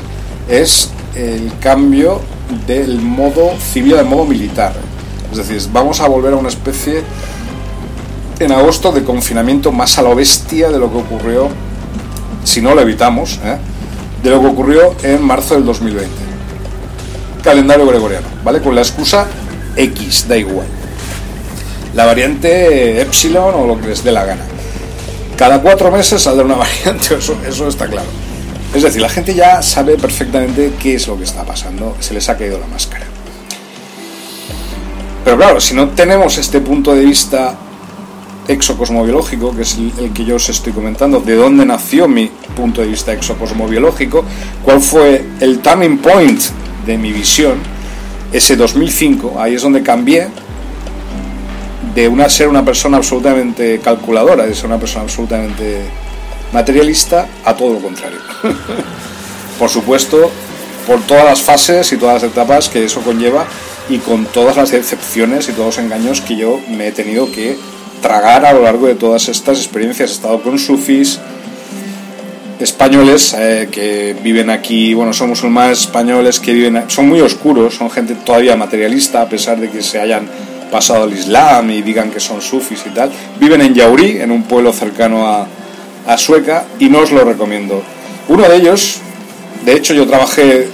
es 0.49 0.91
el 1.15 1.53
cambio 1.61 2.21
del 2.67 3.01
modo 3.01 3.53
civil 3.73 3.97
al 3.97 4.07
modo 4.07 4.25
militar. 4.25 4.73
Es 5.31 5.39
decir, 5.39 5.63
vamos 5.73 6.01
a 6.01 6.09
volver 6.09 6.33
a 6.33 6.37
una 6.37 6.49
especie 6.49 7.03
en 8.39 8.53
agosto 8.53 8.93
de 8.93 9.05
confinamiento 9.05 9.73
más 9.73 9.99
a 9.99 10.03
lo 10.03 10.15
bestia 10.15 10.71
de 10.71 10.79
lo 10.79 10.91
que 10.91 10.99
ocurrió, 10.99 11.49
si 12.49 12.63
no 12.63 12.75
lo 12.75 12.81
evitamos, 12.81 13.39
¿eh? 13.45 13.57
de 14.23 14.31
lo 14.31 14.41
que 14.41 14.47
ocurrió 14.47 14.95
en 15.03 15.23
marzo 15.23 15.55
del 15.55 15.65
2020. 15.65 16.11
Calendario 17.43 17.87
gregoriano, 17.87 18.27
¿vale? 18.43 18.61
Con 18.61 18.75
la 18.75 18.81
excusa 18.81 19.27
X, 19.77 20.27
da 20.27 20.37
igual. 20.37 20.67
La 21.95 22.07
variante 22.07 23.01
Epsilon 23.01 23.55
o 23.55 23.67
lo 23.67 23.81
que 23.81 23.89
les 23.89 24.03
dé 24.03 24.13
la 24.13 24.25
gana. 24.25 24.43
Cada 25.37 25.61
cuatro 25.61 25.91
meses 25.91 26.21
saldrá 26.23 26.45
una 26.45 26.55
variante, 26.57 27.15
eso, 27.15 27.37
eso 27.47 27.69
está 27.69 27.87
claro. 27.87 28.09
Es 28.75 28.83
decir, 28.83 29.01
la 29.01 29.09
gente 29.09 29.35
ya 29.35 29.63
sabe 29.63 29.97
perfectamente 29.97 30.73
qué 30.79 30.95
es 30.95 31.07
lo 31.07 31.17
que 31.17 31.25
está 31.25 31.45
pasando, 31.45 31.97
se 32.01 32.13
les 32.13 32.29
ha 32.29 32.37
caído 32.37 32.59
la 32.59 32.67
máscara. 32.67 33.07
Pero 35.25 35.37
claro, 35.37 35.61
si 35.61 35.75
no 35.75 35.91
tenemos 35.91 36.39
este 36.39 36.61
punto 36.61 36.95
de 36.95 37.05
vista 37.05 37.55
exocosmobiológico, 38.49 39.55
que 39.55 39.63
es 39.63 39.77
el, 39.99 40.13
que 40.13 40.25
yo 40.25 40.37
os 40.37 40.49
estoy 40.49 40.73
comentando, 40.73 41.21
de 41.21 41.37
dónde 41.37 41.65
nació 41.67 42.09
mi 42.09 42.31
punto 42.57 42.81
de 42.81 42.89
vista 42.89 43.13
exocosmobiológico, 43.13 44.25
cuál 44.65 44.81
fue 44.81 45.25
el 45.41 45.61
turning 45.61 45.99
point 45.99 46.41
de 46.87 46.97
mi 46.97 47.13
visión, 47.13 47.59
ese 48.33 48.57
2005, 48.57 49.37
ahí 49.39 49.55
es 49.55 49.63
donde 49.63 49.83
cambié 49.83 50.29
de 51.95 52.09
una, 52.09 52.29
ser 52.29 52.49
una 52.49 52.65
persona 52.65 52.97
absolutamente 52.97 53.81
calculadora, 53.81 54.47
de 54.47 54.55
ser 54.55 54.67
una 54.67 54.79
persona 54.79 55.03
absolutamente 55.03 55.83
materialista, 56.53 57.29
a 57.45 57.55
todo 57.55 57.75
lo 57.75 57.81
contrario. 57.81 58.19
por 59.59 59.69
supuesto, 59.69 60.31
por 60.87 61.01
todas 61.03 61.25
las 61.25 61.43
fases 61.43 61.93
y 61.93 61.97
todas 61.97 62.23
las 62.23 62.31
etapas 62.31 62.69
que 62.69 62.85
eso 62.85 63.03
conlleva 63.03 63.47
y 63.91 63.99
con 63.99 64.27
todas 64.27 64.57
las 64.57 64.71
decepciones 64.71 65.49
y 65.49 65.53
todos 65.53 65.77
los 65.77 65.79
engaños 65.79 66.21
que 66.21 66.37
yo 66.37 66.61
me 66.69 66.89
he 66.89 66.93
tenido 66.93 67.31
que 67.31 67.59
tragar 68.01 68.45
a 68.45 68.53
lo 68.53 68.63
largo 68.63 68.87
de 68.87 68.95
todas 68.95 69.29
estas 69.29 69.59
experiencias. 69.59 70.11
He 70.11 70.15
estado 70.15 70.43
con 70.43 70.59
sufis 70.59 71.19
españoles 72.61 73.35
eh, 73.39 73.69
que 73.71 74.17
viven 74.23 74.51
aquí, 74.51 74.93
bueno, 74.95 75.13
son 75.13 75.31
musulmanes 75.31 75.83
españoles 75.83 76.41
que 76.41 76.53
viven, 76.53 76.85
son 76.89 77.09
muy 77.09 77.21
oscuros, 77.21 77.75
son 77.75 77.91
gente 77.91 78.15
todavía 78.15 78.57
materialista 78.57 79.23
a 79.23 79.29
pesar 79.29 79.61
de 79.61 79.71
que 79.71 79.83
se 79.83 80.01
hayan 80.01 80.27
pasado 80.71 81.05
al 81.05 81.13
Islam 81.13 81.71
y 81.71 81.83
digan 81.83 82.11
que 82.11 82.21
son 82.21 82.43
sufis 82.43 82.83
y 82.87 82.91
tal. 82.91 83.11
Viven 83.39 83.61
en 83.61 83.75
Yaurí, 83.75 84.21
en 84.21 84.31
un 84.31 84.43
pueblo 84.43 84.73
cercano 84.73 85.27
a, 85.29 85.47
a 86.07 86.19
Sueca, 86.19 86.65
y 86.79 86.89
no 86.89 87.01
os 87.01 87.13
lo 87.13 87.25
recomiendo. 87.25 87.83
Uno 88.29 88.49
de 88.49 88.57
ellos, 88.57 88.99
de 89.65 89.75
hecho 89.75 89.95
yo 89.95 90.07
trabajé 90.07 90.69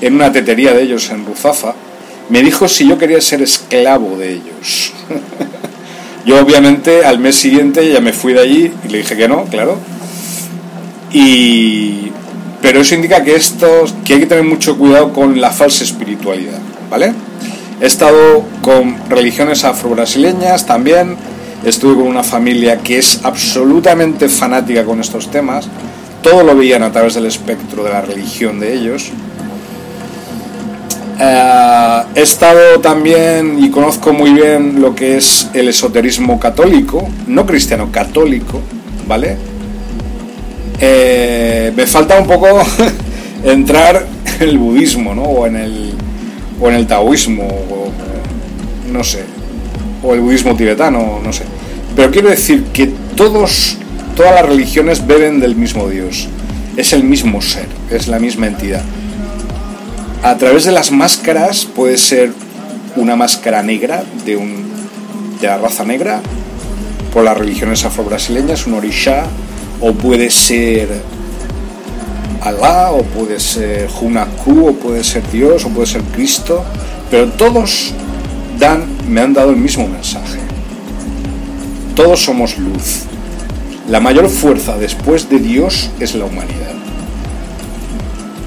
en 0.00 0.14
una 0.14 0.32
tetería 0.32 0.72
de 0.72 0.82
ellos 0.82 1.10
en 1.10 1.24
Ruzafa, 1.24 1.74
me 2.28 2.42
dijo 2.42 2.66
si 2.68 2.88
yo 2.88 2.98
quería 2.98 3.20
ser 3.20 3.42
esclavo 3.42 4.16
de 4.16 4.32
ellos. 4.32 4.92
yo 6.26 6.40
obviamente 6.40 7.04
al 7.04 7.20
mes 7.20 7.36
siguiente 7.36 7.90
ya 7.90 8.00
me 8.00 8.12
fui 8.12 8.34
de 8.34 8.40
allí 8.40 8.72
y 8.84 8.88
le 8.88 8.98
dije 8.98 9.16
que 9.16 9.28
no, 9.28 9.44
claro. 9.44 9.78
Y 11.12 12.10
pero 12.60 12.80
eso 12.80 12.96
indica 12.96 13.22
que 13.22 13.36
esto 13.36 13.84
que 14.04 14.14
hay 14.14 14.20
que 14.20 14.26
tener 14.26 14.44
mucho 14.44 14.76
cuidado 14.76 15.12
con 15.12 15.40
la 15.40 15.50
falsa 15.50 15.84
espiritualidad, 15.84 16.58
¿vale? 16.90 17.12
He 17.80 17.86
estado 17.86 18.42
con 18.60 19.08
religiones 19.08 19.62
afro-brasileñas 19.64 20.66
también, 20.66 21.16
estuve 21.64 21.94
con 21.94 22.08
una 22.08 22.24
familia 22.24 22.78
que 22.78 22.98
es 22.98 23.20
absolutamente 23.22 24.28
fanática 24.28 24.84
con 24.84 25.00
estos 25.00 25.30
temas, 25.30 25.68
todo 26.22 26.42
lo 26.42 26.56
veían 26.56 26.82
a 26.82 26.90
través 26.90 27.14
del 27.14 27.26
espectro 27.26 27.84
de 27.84 27.90
la 27.90 28.02
religión 28.02 28.58
de 28.58 28.74
ellos. 28.74 29.12
Eh, 31.18 32.02
he 32.14 32.20
estado 32.20 32.80
también 32.80 33.56
y 33.58 33.70
conozco 33.70 34.12
muy 34.12 34.32
bien 34.32 34.80
lo 34.82 34.94
que 34.94 35.16
es 35.16 35.48
el 35.54 35.68
esoterismo 35.68 36.38
católico, 36.38 37.08
no 37.26 37.46
cristiano, 37.46 37.90
católico, 37.90 38.60
¿vale? 39.06 39.36
Eh, 40.78 41.72
me 41.74 41.86
falta 41.86 42.20
un 42.20 42.26
poco 42.26 42.48
entrar 43.44 44.06
en 44.40 44.48
el 44.48 44.58
budismo, 44.58 45.14
¿no? 45.14 45.22
O 45.22 45.46
en 45.46 45.56
el, 45.56 45.92
o 46.60 46.68
en 46.68 46.74
el 46.74 46.86
taoísmo, 46.86 47.44
o, 47.44 47.90
no 48.92 49.02
sé, 49.02 49.24
o 50.02 50.12
el 50.12 50.20
budismo 50.20 50.54
tibetano, 50.54 51.20
no 51.24 51.32
sé. 51.32 51.44
Pero 51.94 52.10
quiero 52.10 52.28
decir 52.28 52.64
que 52.74 52.92
todos, 53.16 53.78
todas 54.14 54.34
las 54.34 54.46
religiones 54.46 55.06
beben 55.06 55.40
del 55.40 55.56
mismo 55.56 55.88
Dios. 55.88 56.28
Es 56.76 56.92
el 56.92 57.04
mismo 57.04 57.40
ser, 57.40 57.68
es 57.90 58.06
la 58.06 58.18
misma 58.18 58.48
entidad. 58.48 58.82
A 60.26 60.36
través 60.38 60.64
de 60.64 60.72
las 60.72 60.90
máscaras 60.90 61.66
puede 61.66 61.96
ser 61.96 62.32
una 62.96 63.14
máscara 63.14 63.62
negra 63.62 64.02
de, 64.24 64.36
un, 64.36 64.66
de 65.40 65.46
la 65.46 65.56
raza 65.56 65.84
negra, 65.84 66.20
por 67.12 67.22
las 67.22 67.38
religiones 67.38 67.84
afro-brasileñas, 67.84 68.66
un 68.66 68.74
orisha, 68.74 69.26
o 69.80 69.92
puede 69.92 70.28
ser 70.30 70.88
Alá, 72.42 72.90
o 72.90 73.04
puede 73.04 73.38
ser 73.38 73.88
Hunaku, 74.00 74.70
o 74.70 74.72
puede 74.72 75.04
ser 75.04 75.22
Dios, 75.30 75.64
o 75.64 75.68
puede 75.68 75.86
ser 75.86 76.02
Cristo, 76.02 76.64
pero 77.08 77.28
todos 77.28 77.92
dan, 78.58 78.84
me 79.08 79.20
han 79.20 79.32
dado 79.32 79.50
el 79.50 79.56
mismo 79.58 79.86
mensaje. 79.86 80.40
Todos 81.94 82.20
somos 82.20 82.58
luz. 82.58 83.02
La 83.88 84.00
mayor 84.00 84.28
fuerza 84.28 84.76
después 84.76 85.30
de 85.30 85.38
Dios 85.38 85.88
es 86.00 86.16
la 86.16 86.24
humanidad. 86.24 86.74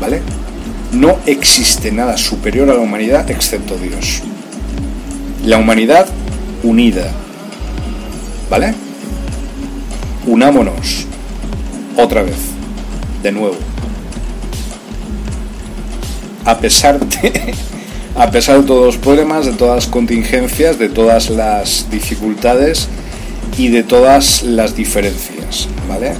¿Vale? 0.02 0.22
No 0.92 1.20
existe 1.28 1.92
nada 1.92 2.18
superior 2.18 2.70
a 2.70 2.74
la 2.74 2.80
humanidad 2.80 3.30
excepto 3.30 3.78
Dios. 3.78 4.22
La 5.46 5.58
humanidad 5.58 6.08
unida. 6.64 7.12
¿Vale? 8.50 8.74
Unámonos. 10.26 11.06
Otra 11.96 12.24
vez. 12.24 12.38
De 13.22 13.32
nuevo. 13.32 13.56
A 16.46 16.58
pesar 16.58 17.00
de, 17.00 17.54
a 18.16 18.32
pesar 18.32 18.62
de 18.62 18.68
todos 18.68 18.86
los 18.88 18.98
problemas, 18.98 19.46
de 19.46 19.54
todas 19.54 19.76
las 19.76 19.88
contingencias, 19.88 20.80
de 20.80 20.90
todas 20.90 21.30
las 21.30 21.86
dificultades 21.92 22.88
y 23.60 23.68
de 23.68 23.84
todas 23.84 24.42
las 24.42 24.76
diferencias, 24.76 25.68
¿vale? 25.88 26.14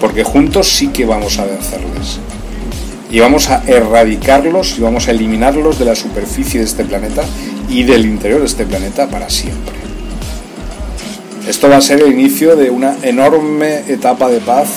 Porque 0.00 0.24
juntos 0.24 0.68
sí 0.68 0.88
que 0.88 1.04
vamos 1.04 1.38
a 1.38 1.44
vencerles. 1.44 2.20
Y 3.10 3.20
vamos 3.20 3.48
a 3.48 3.62
erradicarlos 3.66 4.78
y 4.78 4.82
vamos 4.82 5.08
a 5.08 5.12
eliminarlos 5.12 5.78
de 5.78 5.86
la 5.86 5.94
superficie 5.94 6.60
de 6.60 6.66
este 6.66 6.84
planeta 6.84 7.24
y 7.68 7.82
del 7.84 8.04
interior 8.04 8.40
de 8.40 8.46
este 8.46 8.66
planeta 8.66 9.08
para 9.08 9.30
siempre. 9.30 9.76
Esto 11.48 11.70
va 11.70 11.78
a 11.78 11.80
ser 11.80 12.02
el 12.02 12.12
inicio 12.12 12.56
de 12.56 12.68
una 12.68 12.96
enorme 13.02 13.84
etapa 13.88 14.28
de 14.28 14.40
paz 14.40 14.68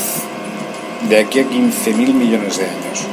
de 1.10 1.20
aquí 1.20 1.40
a 1.40 1.44
15.000 1.44 2.14
millones 2.14 2.58
de 2.58 2.64
años. 2.64 3.06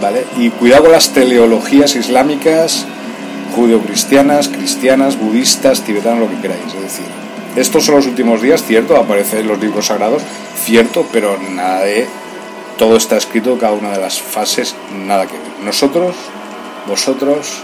¿Vale? 0.00 0.24
Y 0.36 0.50
cuidado 0.50 0.84
con 0.84 0.92
las 0.92 1.10
teleologías 1.10 1.96
islámicas, 1.96 2.86
judeocristianas, 3.56 4.48
cristianas, 4.48 5.18
budistas, 5.18 5.82
tibetanas, 5.82 6.20
lo 6.20 6.30
que 6.30 6.40
queráis. 6.40 6.62
Es 6.66 6.82
decir, 6.82 7.06
estos 7.56 7.84
son 7.84 7.96
los 7.96 8.06
últimos 8.06 8.40
días, 8.40 8.62
cierto, 8.62 8.96
aparece 8.96 9.40
en 9.40 9.48
los 9.48 9.58
libros 9.58 9.86
sagrados, 9.86 10.22
cierto, 10.64 11.04
pero 11.12 11.36
nada 11.50 11.80
de. 11.80 12.06
Todo 12.78 12.96
está 12.96 13.16
escrito, 13.16 13.58
cada 13.58 13.72
una 13.72 13.90
de 13.90 14.00
las 14.00 14.20
fases, 14.22 14.74
nada 14.92 15.26
que 15.26 15.32
ver. 15.32 15.48
Nosotros, 15.64 16.14
vosotros, 16.86 17.58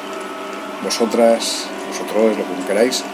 vosotras, 0.83 1.67
vosotros, 1.89 2.37
lo 2.37 2.45
que 2.45 2.67
queráis, 2.67 3.05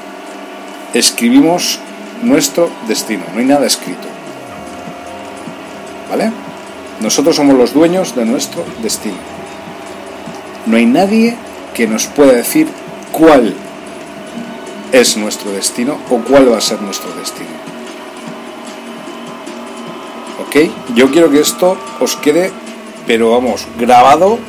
escribimos 0.94 1.78
nuestro 2.22 2.70
destino, 2.88 3.24
no 3.34 3.40
hay 3.40 3.44
nada 3.44 3.66
escrito. 3.66 4.08
¿Vale? 6.08 6.32
Nosotros 7.00 7.36
somos 7.36 7.56
los 7.56 7.74
dueños 7.74 8.16
de 8.16 8.24
nuestro 8.24 8.64
destino. 8.82 9.18
No 10.66 10.76
hay 10.76 10.86
nadie 10.86 11.36
que 11.74 11.86
nos 11.86 12.06
pueda 12.06 12.32
decir 12.32 12.66
cuál 13.12 13.54
es 14.92 15.16
nuestro 15.16 15.52
destino 15.52 15.98
o 16.10 16.18
cuál 16.18 16.50
va 16.50 16.58
a 16.58 16.60
ser 16.60 16.80
nuestro 16.82 17.12
destino. 17.12 17.69
¿Ok? 20.50 20.56
Yo 20.96 21.12
quiero 21.12 21.30
que 21.30 21.38
esto 21.38 21.78
os 22.00 22.16
quede, 22.16 22.50
pero 23.06 23.30
vamos, 23.30 23.68
grabado 23.78 24.40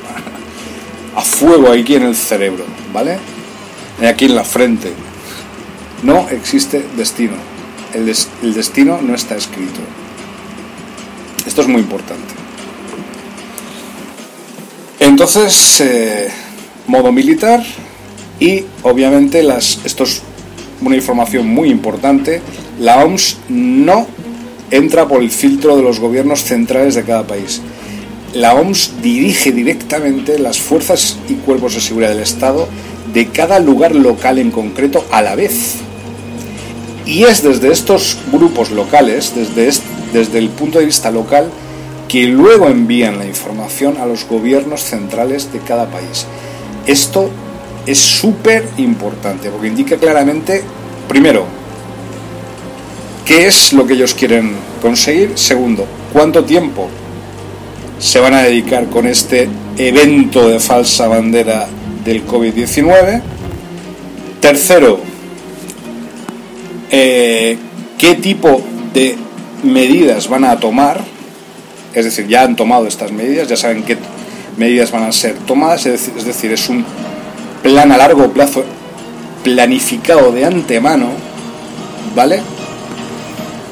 a 1.15 1.21
fuego 1.21 1.71
aquí 1.71 1.93
en 1.93 2.01
el 2.01 2.15
cerebro, 2.15 2.65
¿vale? 2.91 3.19
Aquí 4.03 4.25
en 4.25 4.33
la 4.33 4.43
frente. 4.43 4.91
No 6.01 6.27
existe 6.29 6.83
destino. 6.97 7.33
El, 7.93 8.07
destino 8.55 8.99
no 8.99 9.13
está 9.13 9.35
escrito. 9.35 9.79
Esto 11.45 11.61
es 11.61 11.67
muy 11.67 11.81
importante. 11.81 12.33
Entonces, 14.99 15.81
eh, 15.81 16.31
modo 16.87 17.11
militar 17.11 17.63
y 18.39 18.65
obviamente 18.81 19.43
las, 19.43 19.81
esto 19.85 20.05
es 20.05 20.23
una 20.81 20.95
información 20.95 21.47
muy 21.47 21.69
importante, 21.69 22.41
la 22.79 23.05
OMS 23.05 23.37
no 23.49 24.07
entra 24.71 25.07
por 25.07 25.21
el 25.21 25.29
filtro 25.29 25.75
de 25.75 25.83
los 25.83 25.99
gobiernos 25.99 26.43
centrales 26.43 26.95
de 26.95 27.03
cada 27.03 27.27
país. 27.27 27.61
La 28.33 28.55
OMS 28.55 29.01
dirige 29.01 29.51
directamente 29.51 30.39
las 30.39 30.59
fuerzas 30.59 31.17
y 31.27 31.33
cuerpos 31.33 31.75
de 31.75 31.81
seguridad 31.81 32.11
del 32.11 32.23
Estado 32.23 32.67
de 33.13 33.27
cada 33.27 33.59
lugar 33.59 33.93
local 33.93 34.39
en 34.39 34.51
concreto 34.51 35.05
a 35.11 35.21
la 35.21 35.35
vez. 35.35 35.75
Y 37.05 37.23
es 37.23 37.43
desde 37.43 37.71
estos 37.71 38.17
grupos 38.31 38.71
locales, 38.71 39.33
desde, 39.35 39.81
desde 40.13 40.37
el 40.39 40.49
punto 40.49 40.79
de 40.79 40.85
vista 40.85 41.11
local, 41.11 41.49
que 42.07 42.23
luego 42.23 42.67
envían 42.67 43.17
la 43.17 43.25
información 43.25 43.97
a 43.97 44.05
los 44.05 44.25
gobiernos 44.25 44.81
centrales 44.81 45.51
de 45.51 45.59
cada 45.59 45.87
país. 45.87 46.25
Esto 46.87 47.29
es 47.85 47.97
súper 47.99 48.67
importante 48.77 49.49
porque 49.49 49.67
indica 49.67 49.97
claramente, 49.97 50.63
primero, 51.07 51.45
qué 53.25 53.47
es 53.47 53.73
lo 53.73 53.85
que 53.85 53.93
ellos 53.93 54.13
quieren 54.13 54.51
conseguir, 54.81 55.31
segundo, 55.35 55.85
cuánto 56.13 56.43
tiempo 56.43 56.89
se 57.99 58.19
van 58.19 58.33
a 58.33 58.41
dedicar 58.41 58.87
con 58.87 59.05
este 59.05 59.47
evento 59.77 60.47
de 60.49 60.59
falsa 60.59 61.07
bandera 61.07 61.67
del 62.03 62.25
COVID-19, 62.25 63.21
tercero, 64.39 64.99
eh, 66.89 67.57
qué 67.97 68.15
tipo 68.15 68.61
de 68.93 69.15
medidas 69.63 70.27
van 70.27 70.45
a 70.45 70.59
tomar, 70.59 71.01
es 71.93 72.05
decir, 72.05 72.27
ya 72.27 72.43
han 72.43 72.55
tomado 72.55 72.87
estas 72.87 73.11
medidas, 73.11 73.47
ya 73.47 73.55
saben 73.55 73.83
qué 73.83 73.97
medidas 74.57 74.91
van 74.91 75.03
a 75.03 75.11
ser 75.11 75.35
tomadas, 75.45 75.85
es 75.85 76.25
decir, 76.25 76.51
es 76.51 76.69
un 76.69 76.83
plan 77.61 77.91
a 77.91 77.97
largo 77.97 78.31
plazo 78.31 78.63
planificado 79.43 80.31
de 80.31 80.45
antemano, 80.45 81.09
¿vale? 82.15 82.41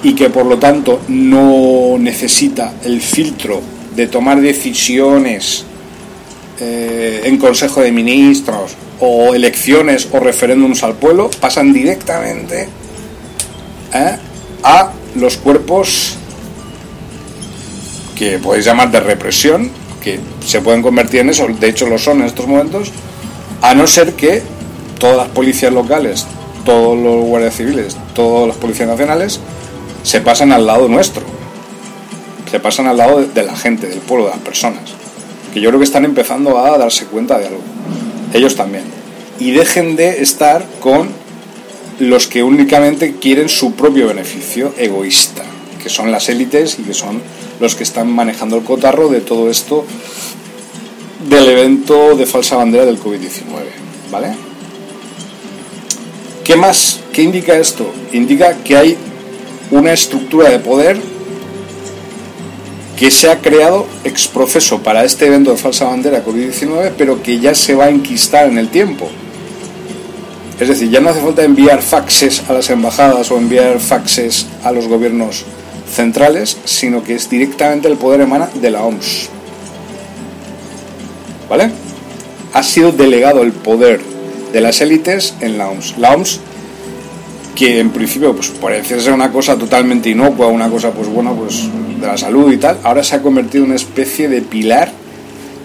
Y 0.03 0.13
que 0.15 0.29
por 0.29 0.45
lo 0.45 0.57
tanto 0.57 1.01
no 1.07 1.97
necesita 1.99 2.73
el 2.83 3.01
filtro 3.01 3.61
de 3.95 4.07
tomar 4.07 4.39
decisiones 4.39 5.65
eh, 6.59 7.21
en 7.25 7.37
Consejo 7.37 7.81
de 7.81 7.91
Ministros 7.91 8.75
o 8.99 9.33
elecciones 9.33 10.07
o 10.11 10.19
referéndums 10.19 10.83
al 10.83 10.95
pueblo, 10.95 11.29
pasan 11.39 11.73
directamente 11.73 12.67
¿eh? 13.93 14.17
a 14.63 14.91
los 15.15 15.37
cuerpos 15.37 16.15
que 18.17 18.37
podéis 18.39 18.65
llamar 18.65 18.91
de 18.91 18.99
represión, 18.99 19.71
que 20.03 20.19
se 20.45 20.61
pueden 20.61 20.81
convertir 20.81 21.21
en 21.21 21.29
eso, 21.29 21.47
de 21.47 21.69
hecho 21.69 21.87
lo 21.87 21.97
son 21.97 22.19
en 22.19 22.27
estos 22.27 22.47
momentos, 22.47 22.91
a 23.61 23.73
no 23.73 23.87
ser 23.87 24.13
que 24.13 24.41
todas 24.99 25.15
las 25.15 25.29
policías 25.29 25.71
locales, 25.71 26.25
todos 26.65 26.97
los 26.97 27.23
guardias 27.25 27.55
civiles, 27.55 27.95
todas 28.13 28.49
las 28.49 28.57
policías 28.57 28.89
nacionales 28.89 29.39
se 30.03 30.21
pasan 30.21 30.51
al 30.51 30.65
lado 30.65 30.87
nuestro, 30.87 31.23
se 32.49 32.59
pasan 32.59 32.87
al 32.87 32.97
lado 32.97 33.23
de 33.23 33.43
la 33.43 33.55
gente, 33.55 33.87
del 33.87 33.99
pueblo, 33.99 34.25
de 34.25 34.31
las 34.31 34.39
personas. 34.39 34.83
Que 35.53 35.61
yo 35.61 35.69
creo 35.69 35.79
que 35.79 35.85
están 35.85 36.05
empezando 36.05 36.59
a 36.59 36.77
darse 36.77 37.05
cuenta 37.05 37.37
de 37.37 37.47
algo. 37.47 37.61
Ellos 38.33 38.55
también. 38.55 38.83
Y 39.39 39.51
dejen 39.51 39.95
de 39.95 40.21
estar 40.21 40.65
con 40.79 41.09
los 41.99 42.27
que 42.27 42.43
únicamente 42.43 43.15
quieren 43.15 43.49
su 43.49 43.73
propio 43.73 44.07
beneficio 44.07 44.73
egoísta, 44.77 45.43
que 45.81 45.89
son 45.89 46.11
las 46.11 46.29
élites 46.29 46.79
y 46.79 46.83
que 46.83 46.93
son 46.93 47.21
los 47.59 47.75
que 47.75 47.83
están 47.83 48.09
manejando 48.09 48.57
el 48.57 48.63
cotarro 48.63 49.09
de 49.09 49.21
todo 49.21 49.49
esto 49.49 49.85
del 51.29 51.49
evento 51.49 52.15
de 52.15 52.25
falsa 52.25 52.55
bandera 52.55 52.85
del 52.85 52.99
COVID-19. 52.99 53.43
¿Vale? 54.11 54.35
¿Qué 56.43 56.55
más? 56.55 57.01
¿Qué 57.13 57.21
indica 57.21 57.57
esto? 57.57 57.91
Indica 58.13 58.55
que 58.63 58.77
hay 58.77 58.97
una 59.71 59.93
estructura 59.93 60.49
de 60.49 60.59
poder 60.59 60.97
que 62.97 63.11
se 63.11 63.31
ha 63.31 63.39
creado 63.39 63.87
ex 64.03 64.27
proceso 64.27 64.79
para 64.79 65.05
este 65.05 65.27
evento 65.27 65.51
de 65.51 65.57
falsa 65.57 65.85
bandera 65.85 66.23
COVID-19, 66.25 66.91
pero 66.97 67.23
que 67.23 67.39
ya 67.39 67.55
se 67.55 67.73
va 67.73 67.85
a 67.85 67.89
enquistar 67.89 68.49
en 68.49 68.57
el 68.57 68.67
tiempo. 68.67 69.09
Es 70.59 70.67
decir, 70.67 70.89
ya 70.89 70.99
no 70.99 71.09
hace 71.09 71.21
falta 71.21 71.43
enviar 71.43 71.81
faxes 71.81 72.43
a 72.49 72.53
las 72.53 72.69
embajadas 72.69 73.31
o 73.31 73.37
enviar 73.37 73.79
faxes 73.79 74.47
a 74.63 74.73
los 74.73 74.89
gobiernos 74.89 75.45
centrales, 75.89 76.57
sino 76.65 77.01
que 77.01 77.15
es 77.15 77.29
directamente 77.29 77.87
el 77.87 77.95
poder 77.95 78.19
emana 78.19 78.49
de 78.53 78.69
la 78.69 78.83
OMS. 78.83 79.29
¿Vale? 81.49 81.71
Ha 82.51 82.63
sido 82.63 82.91
delegado 82.91 83.43
el 83.43 83.53
poder 83.53 84.01
de 84.51 84.59
las 84.59 84.81
élites 84.81 85.35
en 85.39 85.57
la 85.57 85.69
OMS. 85.69 85.97
La 85.97 86.13
OMS 86.13 86.41
que 87.59 87.81
en 87.81 87.89
principio 87.89 88.33
pues 88.33 88.47
parece 88.51 89.01
ser 89.01 89.11
una 89.11 89.33
cosa 89.33 89.57
totalmente 89.57 90.09
inocua, 90.09 90.47
una 90.47 90.69
cosa 90.69 90.91
pues 90.91 91.09
bueno, 91.09 91.35
pues 91.35 91.67
de 91.99 92.07
la 92.07 92.17
salud 92.17 92.53
y 92.53 92.55
tal, 92.55 92.77
ahora 92.83 93.03
se 93.03 93.17
ha 93.17 93.21
convertido 93.21 93.65
en 93.65 93.71
una 93.71 93.75
especie 93.75 94.29
de 94.29 94.41
pilar 94.41 94.89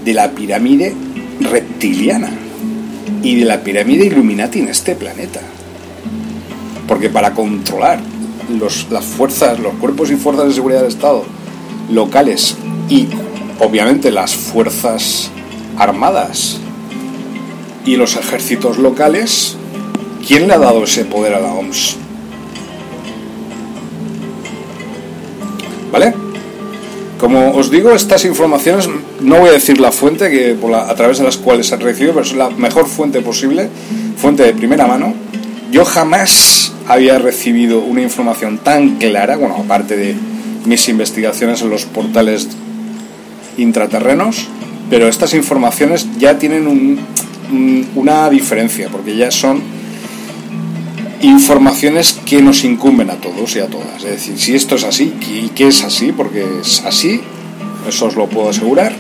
de 0.05 0.13
la 0.13 0.33
pirámide 0.33 0.93
reptiliana 1.41 2.31
y 3.23 3.37
de 3.37 3.45
la 3.45 3.63
pirámide 3.63 4.07
Illuminati 4.07 4.59
en 4.59 4.71
este 4.71 4.97
planeta. 4.97 5.39
Porque 6.89 7.11
para 7.11 7.33
controlar 7.33 8.01
los, 8.59 8.89
las 8.91 9.05
fuerzas, 9.05 9.61
los 9.61 9.75
cuerpos 9.75 10.11
y 10.11 10.17
fuerzas 10.17 10.49
de 10.49 10.55
seguridad 10.55 10.81
del 10.81 10.89
Estado 10.89 11.25
locales 11.93 12.57
y 12.89 13.07
obviamente 13.61 14.11
las 14.11 14.35
fuerzas 14.35 15.31
armadas 15.79 16.59
y 17.87 17.95
los 17.95 18.17
ejércitos 18.17 18.79
locales, 18.79 19.57
¿Quién 20.27 20.49
le 20.49 20.55
ha 20.55 20.59
dado 20.59 20.85
ese 20.85 21.05
poder 21.05 21.35
a 21.35 21.41
la 21.41 21.53
OMS? 21.53 21.97
¿Vale? 25.93 26.15
Como 27.19 27.53
os 27.53 27.71
digo, 27.71 27.93
estas 27.93 28.25
informaciones, 28.25 28.89
no 29.21 29.39
voy 29.39 29.51
a 29.51 29.53
decir 29.53 29.79
la 29.81 29.93
fuente 29.93 30.31
que 30.31 30.57
a 30.75 30.95
través 30.95 31.19
de 31.19 31.25
las 31.25 31.37
cuales 31.37 31.73
han 31.73 31.81
recibido, 31.81 32.15
pero 32.15 32.25
es 32.25 32.35
la 32.35 32.51
mejor 32.51 32.87
fuente 32.87 33.21
posible, 33.21 33.69
fuente 34.17 34.43
de 34.43 34.53
primera 34.55 34.87
mano. 34.87 35.15
Yo 35.71 35.85
jamás 35.85 36.73
había 36.89 37.19
recibido 37.19 37.81
una 37.81 38.03
información 38.03 38.59
tan 38.59 38.97
clara, 38.97 39.37
bueno, 39.37 39.57
aparte 39.57 39.97
de 39.97 40.15
mis 40.65 40.89
investigaciones 40.89 41.63
en 41.63 41.71
los 41.71 41.85
portales 41.85 42.49
intraterrenos, 43.57 44.47
pero 44.91 45.09
estas 45.09 45.35
informaciones 45.35 46.09
ya 46.19 46.39
tienen 46.39 46.99
una 47.95 48.31
diferencia, 48.31 48.89
porque 48.91 49.17
ya 49.17 49.31
son 49.31 49.74
informaciones 51.27 52.21
que 52.25 52.43
nos 52.43 52.65
incumben 52.65 53.11
a 53.11 53.15
todos 53.15 53.57
y 53.57 53.61
a 53.61 53.67
todas. 53.67 54.05
Es 54.05 54.11
decir, 54.11 54.39
si 54.39 54.55
esto 54.55 54.77
es 54.77 54.85
así, 54.85 55.15
¿y 55.29 55.49
qué 55.49 55.69
es 55.69 55.83
así? 55.85 56.13
Porque 56.13 56.45
es 56.61 56.83
así, 56.85 57.21
eso 57.89 58.07
os 58.07 58.17
lo 58.17 58.27
puedo 58.27 58.51
asegurar. 58.51 58.95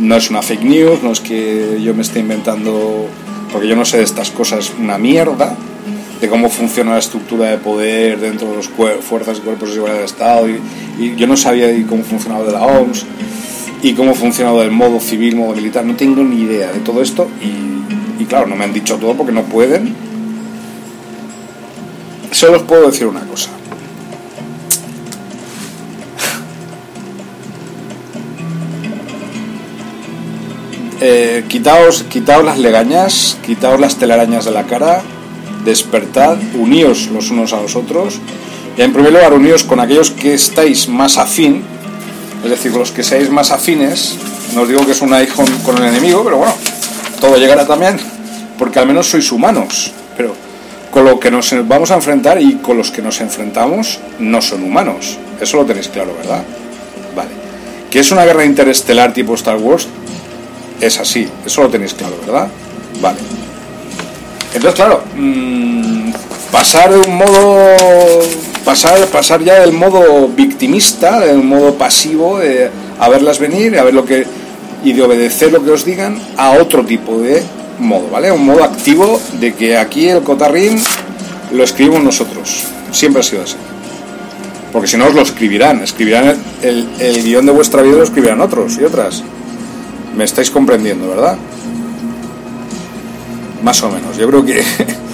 No 0.00 0.16
es 0.16 0.30
una 0.30 0.42
fake 0.42 0.64
news, 0.64 1.02
no 1.02 1.12
es 1.12 1.20
que 1.20 1.80
yo 1.82 1.94
me 1.94 2.02
esté 2.02 2.20
inventando, 2.20 3.06
porque 3.52 3.68
yo 3.68 3.76
no 3.76 3.84
sé 3.84 3.98
de 3.98 4.02
estas 4.04 4.30
cosas 4.30 4.72
una 4.78 4.98
mierda, 4.98 5.56
de 6.20 6.28
cómo 6.28 6.48
funciona 6.48 6.92
la 6.92 6.98
estructura 6.98 7.50
de 7.50 7.58
poder 7.58 8.18
dentro 8.20 8.50
de 8.50 8.56
las 8.56 8.68
fuerzas 8.68 9.38
y 9.38 9.40
cuerpos 9.40 9.68
de 9.68 9.74
seguridad 9.74 9.96
del 9.96 10.06
Estado, 10.06 10.48
y, 10.48 11.16
yo 11.16 11.26
no 11.26 11.36
sabía 11.36 11.68
cómo 11.88 12.02
funcionaba 12.02 12.44
de 12.44 12.52
la 12.52 12.62
OMS, 12.62 13.04
y 13.82 13.92
cómo 13.92 14.14
funcionaba 14.14 14.62
del 14.62 14.70
modo 14.70 15.00
civil, 15.00 15.36
modo 15.36 15.54
militar, 15.54 15.84
no 15.84 15.94
tengo 15.94 16.22
ni 16.22 16.42
idea 16.42 16.72
de 16.72 16.80
todo 16.80 17.02
esto, 17.02 17.28
y 18.18 18.24
claro, 18.24 18.46
no 18.46 18.56
me 18.56 18.64
han 18.64 18.72
dicho 18.72 18.96
todo 18.96 19.14
porque 19.14 19.32
no 19.32 19.42
pueden, 19.42 19.94
Solo 22.34 22.56
os 22.56 22.62
puedo 22.64 22.90
decir 22.90 23.06
una 23.06 23.20
cosa. 23.20 23.48
Eh, 31.00 31.44
quitaos, 31.46 32.02
quitaos 32.02 32.44
las 32.44 32.58
legañas, 32.58 33.38
quitaos 33.46 33.78
las 33.78 33.94
telarañas 33.94 34.46
de 34.46 34.50
la 34.50 34.64
cara, 34.64 35.00
despertad, 35.64 36.36
uníos 36.58 37.06
los 37.06 37.30
unos 37.30 37.52
a 37.52 37.60
los 37.60 37.76
otros, 37.76 38.18
y 38.76 38.82
en 38.82 38.92
primer 38.92 39.12
lugar 39.12 39.32
uníos 39.32 39.62
con 39.62 39.78
aquellos 39.78 40.10
que 40.10 40.34
estáis 40.34 40.88
más 40.88 41.18
afín, 41.18 41.62
es 42.42 42.50
decir, 42.50 42.72
los 42.72 42.90
que 42.90 43.04
seáis 43.04 43.30
más 43.30 43.52
afines, 43.52 44.16
no 44.56 44.62
os 44.62 44.68
digo 44.68 44.84
que 44.84 44.90
es 44.90 45.02
una 45.02 45.22
hijo 45.22 45.44
con 45.64 45.78
el 45.78 45.84
enemigo, 45.84 46.24
pero 46.24 46.38
bueno, 46.38 46.54
todo 47.20 47.36
llegará 47.36 47.64
también, 47.64 47.96
porque 48.58 48.80
al 48.80 48.88
menos 48.88 49.08
sois 49.08 49.30
humanos, 49.30 49.92
pero 50.16 50.43
con 50.94 51.04
lo 51.04 51.18
que 51.18 51.28
nos 51.28 51.52
vamos 51.66 51.90
a 51.90 51.96
enfrentar 51.96 52.40
y 52.40 52.54
con 52.58 52.76
los 52.76 52.92
que 52.92 53.02
nos 53.02 53.20
enfrentamos 53.20 53.98
no 54.20 54.40
son 54.40 54.62
humanos. 54.62 55.18
Eso 55.40 55.56
lo 55.56 55.64
tenéis 55.64 55.88
claro, 55.88 56.14
¿verdad? 56.16 56.44
Vale. 57.16 57.30
¿Que 57.90 57.98
es 57.98 58.12
una 58.12 58.24
guerra 58.24 58.44
interestelar 58.44 59.12
tipo 59.12 59.34
Star 59.34 59.56
Wars? 59.56 59.88
Es 60.80 61.00
así, 61.00 61.28
eso 61.44 61.62
lo 61.62 61.68
tenéis 61.68 61.94
claro, 61.94 62.14
¿verdad? 62.24 62.46
Vale. 63.00 63.18
Entonces, 64.54 64.74
claro, 64.76 65.02
mm, 65.16 66.12
pasar 66.52 66.92
de 66.92 67.00
un 67.00 67.16
modo. 67.16 68.20
Pasar, 68.64 69.04
pasar 69.08 69.42
ya 69.42 69.60
del 69.60 69.72
modo 69.72 70.28
victimista, 70.28 71.18
del 71.18 71.42
modo 71.42 71.74
pasivo, 71.74 72.38
de 72.38 72.70
a 73.00 73.08
verlas 73.08 73.40
venir, 73.40 73.76
a 73.80 73.82
ver 73.82 73.94
lo 73.94 74.04
que. 74.04 74.26
y 74.84 74.92
de 74.92 75.02
obedecer 75.02 75.50
lo 75.50 75.64
que 75.64 75.72
os 75.72 75.84
digan, 75.84 76.20
a 76.36 76.52
otro 76.52 76.84
tipo 76.84 77.18
de 77.18 77.42
modo, 77.78 78.08
¿vale? 78.10 78.30
Un 78.32 78.44
modo 78.44 78.64
activo 78.64 79.20
de 79.40 79.54
que 79.54 79.76
aquí 79.76 80.08
el 80.08 80.22
cotarrín 80.22 80.80
lo 81.52 81.64
escribimos 81.64 82.02
nosotros. 82.02 82.64
Siempre 82.92 83.20
ha 83.20 83.24
sido 83.24 83.42
así. 83.42 83.56
Porque 84.72 84.88
si 84.88 84.96
no 84.96 85.06
os 85.06 85.14
lo 85.14 85.22
escribirán, 85.22 85.82
escribirán 85.82 86.36
el, 86.62 86.88
el 86.98 87.22
guion 87.22 87.46
de 87.46 87.52
vuestra 87.52 87.82
vida, 87.82 87.96
lo 87.96 88.02
escribirán 88.02 88.40
otros 88.40 88.76
y 88.78 88.84
otras. 88.84 89.22
Me 90.16 90.24
estáis 90.24 90.50
comprendiendo, 90.50 91.08
¿verdad? 91.08 91.36
Más 93.62 93.82
o 93.82 93.90
menos. 93.90 94.16
Yo 94.16 94.28
creo 94.28 94.44
que 94.44 94.62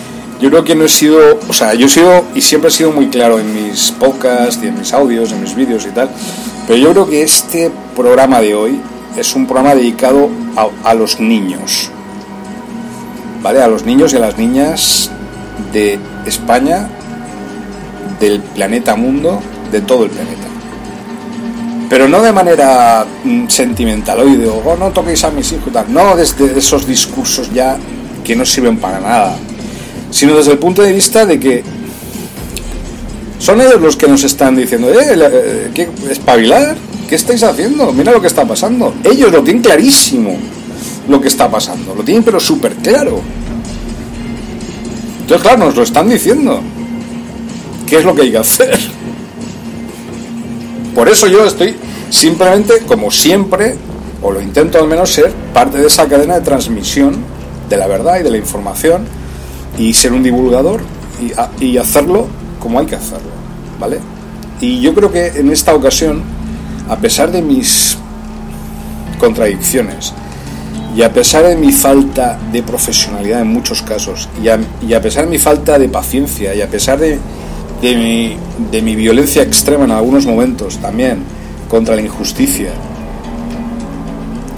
yo 0.40 0.48
creo 0.48 0.64
que 0.64 0.74
no 0.74 0.84
he 0.84 0.88
sido, 0.88 1.38
o 1.48 1.52
sea, 1.52 1.74
yo 1.74 1.86
he 1.86 1.88
sido 1.88 2.24
y 2.34 2.40
siempre 2.40 2.68
he 2.68 2.72
sido 2.72 2.90
muy 2.90 3.08
claro 3.08 3.38
en 3.38 3.52
mis 3.54 3.92
podcasts 3.92 4.58
y 4.62 4.68
en 4.68 4.78
mis 4.78 4.92
audios, 4.94 5.32
en 5.32 5.42
mis 5.42 5.54
vídeos 5.54 5.86
y 5.86 5.90
tal, 5.90 6.08
pero 6.66 6.78
yo 6.78 6.90
creo 6.92 7.08
que 7.08 7.22
este 7.22 7.70
programa 7.94 8.40
de 8.40 8.54
hoy 8.54 8.80
es 9.16 9.34
un 9.34 9.46
programa 9.46 9.74
dedicado 9.74 10.30
a 10.84 10.94
los 10.94 11.20
niños, 11.20 11.90
¿vale? 13.42 13.62
A 13.62 13.68
los 13.68 13.84
niños 13.84 14.12
y 14.12 14.16
a 14.16 14.20
las 14.20 14.38
niñas 14.38 15.10
de 15.72 15.98
España, 16.26 16.88
del 18.18 18.40
planeta 18.40 18.96
mundo, 18.96 19.40
de 19.70 19.80
todo 19.80 20.04
el 20.04 20.10
planeta. 20.10 20.46
Pero 21.88 22.08
no 22.08 22.22
de 22.22 22.32
manera 22.32 23.04
mm, 23.24 23.48
sentimental, 23.48 24.20
hoy 24.20 24.36
digo, 24.36 24.62
oh, 24.64 24.76
no 24.76 24.90
toquéis 24.90 25.24
a 25.24 25.30
mis 25.30 25.50
hijos, 25.52 25.72
no 25.88 26.16
desde 26.16 26.56
esos 26.56 26.86
discursos 26.86 27.52
ya 27.52 27.76
que 28.22 28.36
no 28.36 28.44
sirven 28.44 28.78
para 28.78 29.00
nada, 29.00 29.36
sino 30.10 30.36
desde 30.36 30.52
el 30.52 30.58
punto 30.58 30.82
de 30.82 30.92
vista 30.92 31.26
de 31.26 31.40
que 31.40 31.64
son 33.38 33.60
ellos 33.60 33.80
los 33.80 33.96
que 33.96 34.06
nos 34.06 34.22
están 34.22 34.54
diciendo, 34.54 34.88
eh, 34.92 35.14
eh 35.16 35.70
¿qué, 35.74 35.88
espabilar, 36.10 36.76
¿qué 37.08 37.14
estáis 37.14 37.42
haciendo? 37.42 37.90
Mira 37.92 38.12
lo 38.12 38.20
que 38.20 38.26
está 38.26 38.44
pasando. 38.44 38.94
Ellos 39.02 39.32
lo 39.32 39.42
tienen 39.42 39.62
clarísimo 39.62 40.36
lo 41.10 41.20
que 41.20 41.28
está 41.28 41.50
pasando. 41.50 41.94
Lo 41.94 42.02
tienen 42.02 42.22
pero 42.22 42.38
súper 42.38 42.74
claro. 42.76 43.20
Entonces, 45.20 45.42
claro, 45.42 45.66
nos 45.66 45.76
lo 45.76 45.82
están 45.82 46.08
diciendo. 46.08 46.60
¿Qué 47.86 47.98
es 47.98 48.04
lo 48.04 48.14
que 48.14 48.22
hay 48.22 48.30
que 48.30 48.38
hacer? 48.38 48.78
Por 50.94 51.08
eso 51.08 51.26
yo 51.26 51.44
estoy 51.44 51.76
simplemente, 52.08 52.80
como 52.86 53.10
siempre, 53.10 53.76
o 54.22 54.30
lo 54.30 54.40
intento 54.40 54.78
al 54.78 54.86
menos 54.86 55.10
ser, 55.10 55.32
parte 55.52 55.78
de 55.78 55.86
esa 55.88 56.06
cadena 56.08 56.34
de 56.34 56.40
transmisión 56.42 57.16
de 57.68 57.76
la 57.76 57.86
verdad 57.86 58.20
y 58.20 58.22
de 58.22 58.30
la 58.30 58.36
información 58.36 59.04
y 59.78 59.92
ser 59.92 60.12
un 60.12 60.22
divulgador 60.22 60.82
y, 61.60 61.64
y 61.64 61.78
hacerlo 61.78 62.26
como 62.60 62.78
hay 62.78 62.86
que 62.86 62.96
hacerlo, 62.96 63.30
¿vale? 63.78 63.98
Y 64.60 64.80
yo 64.80 64.94
creo 64.94 65.10
que 65.10 65.28
en 65.28 65.50
esta 65.50 65.74
ocasión, 65.74 66.22
a 66.88 66.96
pesar 66.96 67.32
de 67.32 67.40
mis 67.40 67.96
contradicciones, 69.18 70.12
y 70.96 71.02
a 71.02 71.12
pesar 71.12 71.46
de 71.46 71.56
mi 71.56 71.72
falta 71.72 72.38
de 72.52 72.62
profesionalidad 72.62 73.40
en 73.40 73.48
muchos 73.48 73.82
casos, 73.82 74.28
y 74.42 74.48
a, 74.48 75.00
pesar 75.00 75.24
de 75.24 75.30
mi 75.30 75.38
falta 75.38 75.78
de 75.78 75.88
paciencia, 75.88 76.54
y 76.54 76.60
a 76.60 76.68
pesar 76.68 76.98
de, 76.98 77.18
mi, 77.82 78.36
de 78.70 78.82
mi 78.82 78.96
violencia 78.96 79.42
extrema 79.42 79.84
en 79.84 79.92
algunos 79.92 80.26
momentos 80.26 80.78
también 80.78 81.22
contra 81.68 81.94
la 81.94 82.02
injusticia, 82.02 82.70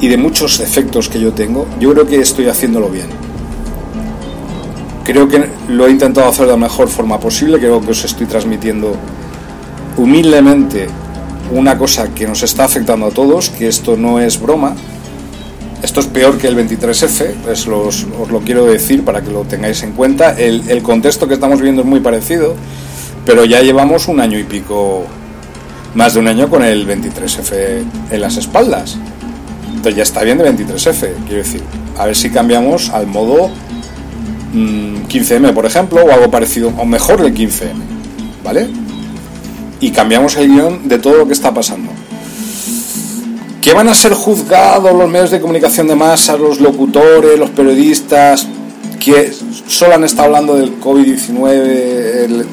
y 0.00 0.08
de 0.08 0.16
muchos 0.16 0.58
efectos 0.60 1.08
que 1.08 1.20
yo 1.20 1.32
tengo, 1.32 1.66
yo 1.78 1.92
creo 1.92 2.06
que 2.06 2.20
estoy 2.20 2.48
haciéndolo 2.48 2.88
bien. 2.88 3.06
Creo 5.04 5.28
que 5.28 5.44
lo 5.68 5.86
he 5.86 5.90
intentado 5.90 6.28
hacer 6.28 6.46
de 6.46 6.52
la 6.52 6.56
mejor 6.56 6.88
forma 6.88 7.20
posible, 7.20 7.58
creo 7.58 7.80
que 7.80 7.90
os 7.90 8.04
estoy 8.04 8.26
transmitiendo 8.26 8.96
humildemente 9.96 10.88
una 11.52 11.76
cosa 11.76 12.08
que 12.14 12.26
nos 12.26 12.42
está 12.42 12.64
afectando 12.64 13.06
a 13.06 13.10
todos, 13.10 13.50
que 13.50 13.68
esto 13.68 13.96
no 13.96 14.18
es 14.18 14.40
broma, 14.40 14.74
esto 15.82 16.00
es 16.00 16.06
peor 16.06 16.38
que 16.38 16.46
el 16.46 16.56
23F, 16.56 17.34
pues 17.44 17.66
os 17.66 18.06
lo 18.30 18.40
quiero 18.40 18.66
decir 18.66 19.04
para 19.04 19.20
que 19.20 19.30
lo 19.30 19.42
tengáis 19.42 19.82
en 19.82 19.92
cuenta. 19.92 20.30
El, 20.38 20.68
el, 20.70 20.82
contexto 20.82 21.26
que 21.26 21.34
estamos 21.34 21.60
viendo 21.60 21.82
es 21.82 21.88
muy 21.88 22.00
parecido, 22.00 22.54
pero 23.26 23.44
ya 23.44 23.60
llevamos 23.62 24.06
un 24.08 24.20
año 24.20 24.38
y 24.38 24.44
pico, 24.44 25.04
más 25.94 26.14
de 26.14 26.20
un 26.20 26.28
año 26.28 26.48
con 26.48 26.62
el 26.62 26.86
23F 26.86 27.82
en 28.10 28.20
las 28.20 28.36
espaldas. 28.36 28.96
Entonces 29.68 29.96
ya 29.96 30.02
está 30.04 30.22
bien 30.22 30.38
de 30.38 30.52
23F, 30.52 31.08
quiero 31.26 31.42
decir. 31.42 31.62
A 31.98 32.06
ver 32.06 32.16
si 32.16 32.30
cambiamos 32.30 32.90
al 32.90 33.08
modo 33.08 33.50
15M, 34.54 35.50
mm, 35.50 35.54
por 35.54 35.66
ejemplo, 35.66 36.04
o 36.04 36.12
algo 36.12 36.30
parecido, 36.30 36.72
o 36.78 36.84
mejor 36.84 37.20
el 37.20 37.34
15M, 37.34 37.74
¿vale? 38.44 38.68
Y 39.80 39.90
cambiamos 39.90 40.36
el 40.36 40.48
guion 40.48 40.88
de 40.88 40.98
todo 40.98 41.16
lo 41.16 41.26
que 41.26 41.32
está 41.32 41.52
pasando. 41.52 41.90
¿Que 43.62 43.72
van 43.72 43.88
a 43.88 43.94
ser 43.94 44.12
juzgados 44.12 44.92
los 44.92 45.08
medios 45.08 45.30
de 45.30 45.40
comunicación 45.40 45.86
de 45.86 45.94
masa, 45.94 46.36
los 46.36 46.60
locutores, 46.60 47.38
los 47.38 47.50
periodistas, 47.50 48.46
que 48.98 49.32
solo 49.68 49.94
han 49.94 50.02
estado 50.02 50.26
hablando 50.26 50.56
del 50.56 50.80
COVID-19, 50.80 51.46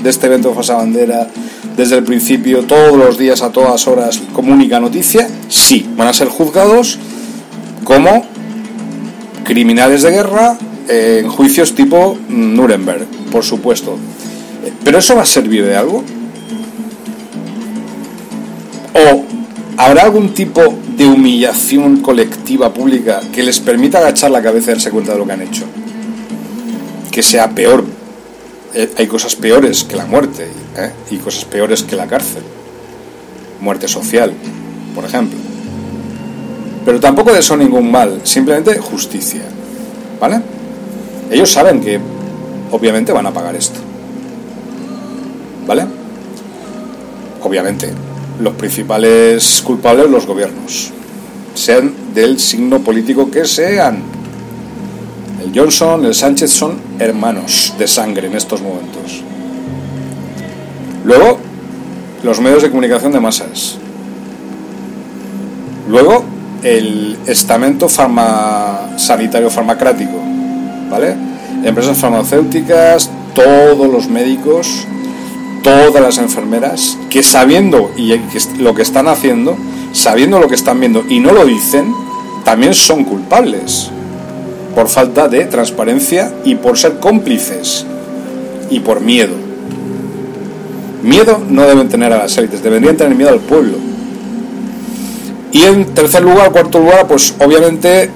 de 0.01 0.09
este 0.09 0.27
evento 0.27 0.49
de 0.49 0.55
Fasa 0.55 0.75
Bandera, 0.75 1.27
desde 1.75 1.97
el 1.97 2.03
principio, 2.03 2.63
todos 2.63 2.95
los 2.95 3.17
días, 3.17 3.41
a 3.41 3.51
todas 3.51 3.87
horas, 3.87 4.21
como 4.33 4.53
única 4.53 4.79
noticia? 4.79 5.27
Sí, 5.47 5.89
van 5.97 6.07
a 6.07 6.13
ser 6.13 6.27
juzgados 6.27 6.99
como 7.83 8.23
criminales 9.43 10.03
de 10.03 10.11
guerra 10.11 10.57
en 10.87 11.27
juicios 11.27 11.73
tipo 11.73 12.17
Nuremberg, 12.29 13.07
por 13.31 13.43
supuesto. 13.43 13.97
¿Pero 14.83 14.99
eso 14.99 15.15
va 15.15 15.23
a 15.23 15.25
servir 15.25 15.65
de 15.65 15.75
algo? 15.75 16.03
¿O 18.93 19.38
habrá 19.79 20.03
algún 20.03 20.33
tipo 20.33 20.61
de 20.97 21.05
humillación 21.05 22.01
colectiva 22.01 22.73
pública 22.73 23.21
que 23.31 23.43
les 23.43 23.61
permita 23.61 23.99
agachar 23.99 24.29
la 24.29 24.41
cabeza 24.41 24.71
y 24.71 24.73
darse 24.73 24.91
cuenta 24.91 25.13
de 25.13 25.19
lo 25.19 25.25
que 25.25 25.31
han 25.31 25.41
hecho? 25.41 25.63
Que 27.09 27.23
sea 27.23 27.49
peor. 27.51 27.85
Eh, 28.73 28.91
hay 28.97 29.07
cosas 29.07 29.37
peores 29.37 29.85
que 29.85 29.95
la 29.95 30.05
muerte 30.05 30.49
¿eh? 30.75 30.91
y 31.11 31.17
cosas 31.17 31.45
peores 31.45 31.83
que 31.83 31.95
la 31.95 32.07
cárcel. 32.07 32.43
Muerte 33.61 33.87
social, 33.87 34.33
por 34.93 35.05
ejemplo. 35.05 35.39
Pero 36.83 36.99
tampoco 36.99 37.31
de 37.31 37.39
eso 37.39 37.55
ningún 37.55 37.89
mal, 37.89 38.19
simplemente 38.25 38.77
justicia. 38.79 39.43
¿Vale? 40.19 40.41
Ellos 41.31 41.49
saben 41.49 41.79
que 41.79 42.01
obviamente 42.69 43.13
van 43.13 43.27
a 43.27 43.31
pagar 43.31 43.55
esto. 43.55 43.79
¿Vale? 45.65 45.85
Obviamente, 47.41 47.93
los 48.39 48.53
principales 48.53 49.61
culpables 49.65 50.09
los 50.09 50.25
gobiernos, 50.25 50.91
sean 51.53 51.93
del 52.13 52.39
signo 52.39 52.79
político 52.79 53.29
que 53.29 53.45
sean. 53.45 54.01
El 55.43 55.57
Johnson, 55.57 56.05
el 56.05 56.15
Sánchez 56.15 56.51
son 56.51 56.79
hermanos 56.99 57.73
de 57.77 57.87
sangre 57.87 58.27
en 58.27 58.35
estos 58.35 58.61
momentos. 58.61 59.23
Luego, 61.03 61.39
los 62.23 62.39
medios 62.41 62.61
de 62.63 62.69
comunicación 62.69 63.11
de 63.11 63.19
masas. 63.19 63.77
Luego, 65.87 66.23
el 66.61 67.17
estamento 67.25 67.87
farma 67.87 68.97
sanitario 68.97 69.49
farmacrático, 69.49 70.21
¿vale? 70.89 71.15
Empresas 71.63 71.97
farmacéuticas, 71.97 73.09
todos 73.33 73.89
los 73.89 74.07
médicos, 74.07 74.85
todas 75.69 76.01
las 76.01 76.17
enfermeras, 76.17 76.97
que 77.09 77.21
sabiendo 77.21 77.91
y 77.95 78.13
lo 78.57 78.73
que 78.73 78.81
están 78.81 79.07
haciendo, 79.07 79.55
sabiendo 79.91 80.39
lo 80.39 80.47
que 80.47 80.55
están 80.55 80.79
viendo 80.79 81.03
y 81.07 81.19
no 81.19 81.31
lo 81.31 81.45
dicen, 81.45 81.93
también 82.43 82.73
son 82.73 83.03
culpables 83.03 83.91
por 84.73 84.87
falta 84.87 85.27
de 85.27 85.45
transparencia 85.45 86.33
y 86.43 86.55
por 86.55 86.77
ser 86.77 86.99
cómplices 86.99 87.85
y 88.69 88.79
por 88.79 89.01
miedo. 89.01 89.35
Miedo 91.03 91.39
no 91.49 91.63
deben 91.63 91.87
tener 91.87 92.11
a 92.13 92.17
las 92.19 92.37
élites, 92.37 92.63
deberían 92.63 92.97
tener 92.97 93.15
miedo 93.15 93.29
al 93.29 93.39
pueblo 93.39 93.77
y 95.51 95.63
en 95.63 95.85
tercer 95.93 96.23
lugar, 96.23 96.51
cuarto 96.51 96.79
lugar, 96.79 97.07
pues 97.07 97.33
obviamente 97.39 98.09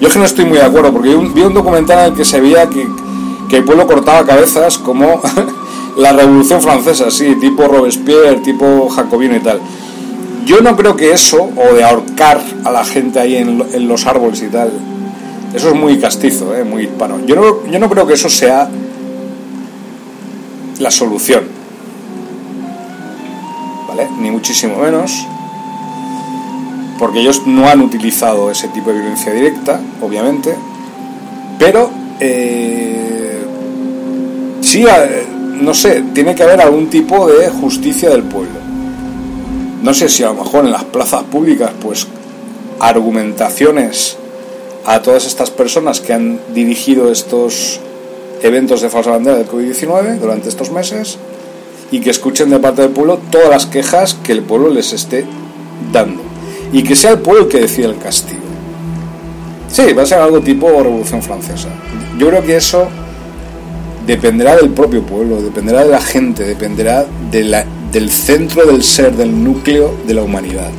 yo 0.00 0.08
es 0.08 0.12
que 0.12 0.18
no 0.18 0.24
estoy 0.24 0.44
muy 0.44 0.58
de 0.58 0.64
acuerdo, 0.64 0.92
porque 0.92 1.14
vi 1.14 1.42
un 1.42 1.54
documental 1.54 1.98
en 1.98 2.12
el 2.12 2.14
que 2.14 2.24
se 2.24 2.40
veía 2.40 2.66
que, 2.68 2.86
que 3.50 3.58
el 3.58 3.64
pueblo 3.64 3.86
cortaba 3.86 4.24
cabezas 4.24 4.78
como 4.78 5.20
la 5.96 6.12
Revolución 6.12 6.62
Francesa, 6.62 7.10
sí, 7.10 7.36
tipo 7.40 7.66
Robespierre, 7.66 8.36
tipo 8.36 8.88
Jacobino 8.88 9.36
y 9.36 9.40
tal. 9.40 9.60
Yo 10.46 10.60
no 10.62 10.76
creo 10.76 10.96
que 10.96 11.12
eso, 11.12 11.50
o 11.56 11.74
de 11.74 11.84
ahorcar 11.84 12.40
a 12.64 12.70
la 12.70 12.84
gente 12.84 13.20
ahí 13.20 13.36
en, 13.36 13.88
los 13.88 14.06
árboles 14.06 14.42
y 14.42 14.46
tal, 14.46 14.70
eso 15.52 15.68
es 15.68 15.74
muy 15.74 15.98
castizo, 15.98 16.56
¿eh? 16.56 16.64
muy 16.64 16.84
hispano. 16.84 17.18
Yo 17.26 17.36
no, 17.36 17.70
yo 17.70 17.78
no 17.78 17.90
creo 17.90 18.06
que 18.06 18.14
eso 18.14 18.30
sea 18.30 18.68
la 20.78 20.90
solución 20.90 21.60
ni 24.18 24.30
muchísimo 24.30 24.78
menos, 24.78 25.26
porque 26.98 27.20
ellos 27.20 27.46
no 27.46 27.68
han 27.68 27.80
utilizado 27.80 28.50
ese 28.50 28.68
tipo 28.68 28.90
de 28.90 28.98
violencia 28.98 29.32
directa, 29.32 29.80
obviamente, 30.00 30.54
pero 31.58 31.90
eh, 32.20 32.89
sí, 34.70 34.84
eh, 34.86 35.26
no 35.60 35.74
sé, 35.74 36.04
tiene 36.14 36.34
que 36.34 36.44
haber 36.44 36.60
algún 36.60 36.88
tipo 36.88 37.26
de 37.26 37.48
justicia 37.48 38.10
del 38.10 38.22
pueblo. 38.22 38.60
No 39.82 39.92
sé 39.92 40.08
si 40.08 40.22
a 40.22 40.28
lo 40.28 40.44
mejor 40.44 40.64
en 40.64 40.70
las 40.70 40.84
plazas 40.84 41.24
públicas, 41.24 41.72
pues 41.82 42.06
argumentaciones 42.78 44.16
a 44.86 45.02
todas 45.02 45.26
estas 45.26 45.50
personas 45.50 46.00
que 46.00 46.12
han 46.12 46.38
dirigido 46.54 47.10
estos 47.10 47.80
eventos 48.42 48.80
de 48.80 48.90
falsa 48.90 49.10
bandera 49.10 49.38
del 49.38 49.48
COVID-19 49.48 50.18
durante 50.18 50.48
estos 50.48 50.70
meses, 50.70 51.18
y 51.90 52.00
que 52.00 52.10
escuchen 52.10 52.50
de 52.50 52.60
parte 52.60 52.82
del 52.82 52.92
pueblo 52.92 53.18
todas 53.30 53.50
las 53.50 53.66
quejas 53.66 54.14
que 54.14 54.30
el 54.30 54.42
pueblo 54.42 54.70
les 54.70 54.92
esté 54.92 55.26
dando 55.92 56.22
y 56.72 56.84
que 56.84 56.94
sea 56.94 57.10
el 57.10 57.18
pueblo 57.18 57.42
el 57.42 57.48
que 57.48 57.60
decida 57.60 57.88
el 57.88 57.98
castigo. 57.98 58.40
Sí, 59.68 59.92
va 59.92 60.02
a 60.02 60.06
ser 60.06 60.18
algo 60.18 60.40
tipo 60.40 60.68
Revolución 60.68 61.22
Francesa. 61.22 61.68
Yo 62.18 62.28
creo 62.28 62.44
que 62.44 62.56
eso 62.56 62.88
dependerá 64.10 64.56
del 64.56 64.70
propio 64.70 65.04
pueblo, 65.04 65.40
dependerá 65.40 65.84
de 65.84 65.90
la 65.90 66.00
gente, 66.00 66.42
dependerá 66.42 67.06
del 67.30 68.10
centro 68.10 68.66
del 68.66 68.82
ser, 68.82 69.14
del 69.16 69.44
núcleo 69.44 69.94
de 70.04 70.14
la 70.14 70.24
humanidad. 70.24 70.70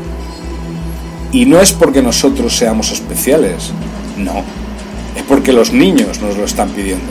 Y 1.32 1.46
no 1.46 1.62
es 1.62 1.72
porque 1.72 2.02
nosotros 2.02 2.58
seamos 2.58 2.92
especiales, 2.92 3.72
no, 4.18 4.44
es 5.16 5.24
porque 5.30 5.54
los 5.54 5.72
niños 5.72 6.20
nos 6.20 6.36
lo 6.36 6.44
están 6.44 6.72
pidiendo. 6.72 7.06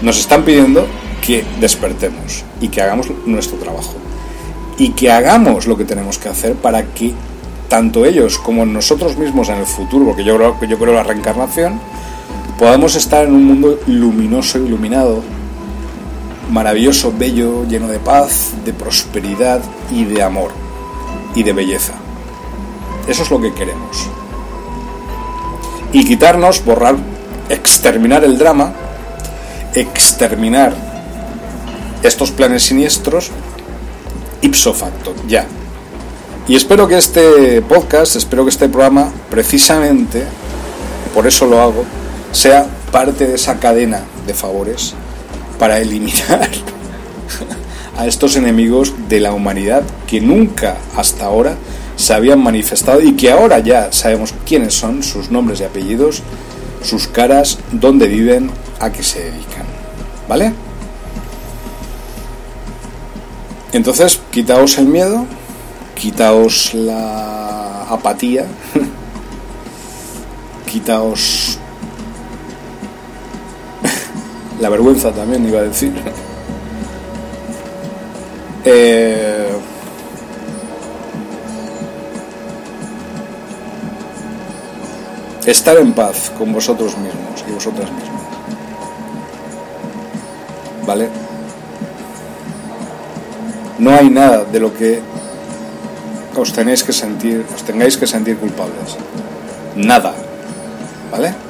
Nos 0.00 0.18
están 0.20 0.42
pidiendo 0.42 0.86
que 1.20 1.44
despertemos 1.60 2.42
y 2.58 2.68
que 2.68 2.80
hagamos 2.80 3.08
nuestro 3.26 3.58
trabajo. 3.58 3.94
Y 4.78 4.92
que 4.92 5.10
hagamos 5.10 5.66
lo 5.66 5.76
que 5.76 5.84
tenemos 5.84 6.16
que 6.16 6.30
hacer 6.30 6.54
para 6.54 6.82
que 6.94 7.12
tanto 7.68 8.06
ellos 8.06 8.38
como 8.38 8.64
nosotros 8.64 9.18
mismos 9.18 9.50
en 9.50 9.56
el 9.56 9.66
futuro, 9.66 10.06
porque 10.06 10.24
yo 10.24 10.36
creo, 10.36 10.56
yo 10.66 10.78
creo 10.78 10.94
la 10.94 11.02
reencarnación, 11.02 11.78
podamos 12.58 12.94
estar 12.94 13.24
en 13.24 13.34
un 13.34 13.44
mundo 13.44 13.80
luminoso, 13.86 14.58
iluminado, 14.58 15.22
maravilloso, 16.50 17.12
bello, 17.16 17.64
lleno 17.64 17.88
de 17.88 17.98
paz, 17.98 18.52
de 18.64 18.72
prosperidad 18.72 19.60
y 19.92 20.04
de 20.04 20.22
amor 20.22 20.50
y 21.34 21.42
de 21.42 21.52
belleza. 21.52 21.92
Eso 23.08 23.22
es 23.22 23.30
lo 23.30 23.40
que 23.40 23.52
queremos. 23.52 24.08
Y 25.92 26.04
quitarnos, 26.04 26.64
borrar, 26.64 26.96
exterminar 27.48 28.24
el 28.24 28.38
drama, 28.38 28.72
exterminar 29.74 30.74
estos 32.02 32.30
planes 32.30 32.64
siniestros 32.64 33.30
ipso 34.42 34.72
facto, 34.72 35.14
ya. 35.26 35.46
Y 36.48 36.54
espero 36.54 36.86
que 36.86 36.96
este 36.96 37.60
podcast, 37.62 38.16
espero 38.16 38.44
que 38.44 38.50
este 38.50 38.68
programa, 38.68 39.10
precisamente, 39.30 40.24
por 41.14 41.26
eso 41.26 41.46
lo 41.46 41.60
hago, 41.60 41.84
sea 42.32 42.66
parte 42.92 43.26
de 43.26 43.34
esa 43.34 43.58
cadena 43.58 44.02
de 44.26 44.34
favores 44.34 44.94
para 45.58 45.78
eliminar 45.78 46.48
a 47.96 48.06
estos 48.06 48.36
enemigos 48.36 48.92
de 49.08 49.20
la 49.20 49.32
humanidad 49.32 49.82
que 50.06 50.20
nunca 50.20 50.76
hasta 50.96 51.24
ahora 51.24 51.56
se 51.96 52.12
habían 52.12 52.42
manifestado 52.42 53.00
y 53.00 53.16
que 53.16 53.30
ahora 53.30 53.58
ya 53.58 53.90
sabemos 53.90 54.34
quiénes 54.44 54.74
son, 54.74 55.02
sus 55.02 55.30
nombres 55.30 55.60
y 55.60 55.64
apellidos, 55.64 56.22
sus 56.82 57.08
caras, 57.08 57.58
dónde 57.72 58.06
viven, 58.06 58.50
a 58.80 58.92
qué 58.92 59.02
se 59.02 59.20
dedican. 59.24 59.64
¿Vale? 60.28 60.52
Entonces, 63.72 64.20
quitaos 64.30 64.78
el 64.78 64.86
miedo, 64.86 65.24
quitaos 65.94 66.74
la 66.74 67.84
apatía, 67.84 68.46
quitaos 70.70 71.58
la 74.60 74.68
vergüenza 74.68 75.12
también, 75.12 75.46
iba 75.48 75.60
a 75.60 75.64
decir. 75.64 75.92
Eh, 78.68 79.48
estar 85.46 85.76
en 85.76 85.92
paz 85.92 86.32
con 86.36 86.52
vosotros 86.52 86.98
mismos 86.98 87.44
y 87.48 87.52
vosotras 87.52 87.88
mismas. 87.92 88.22
¿Vale? 90.84 91.08
No 93.78 93.92
hay 93.92 94.10
nada 94.10 94.42
de 94.44 94.58
lo 94.58 94.74
que 94.74 95.00
os 96.36 96.52
tenéis 96.52 96.82
que 96.82 96.92
sentir, 96.92 97.46
os 97.54 97.62
tengáis 97.62 97.96
que 97.96 98.08
sentir 98.08 98.36
culpables. 98.36 98.96
Nada. 99.76 100.12
¿Vale? 101.12 101.45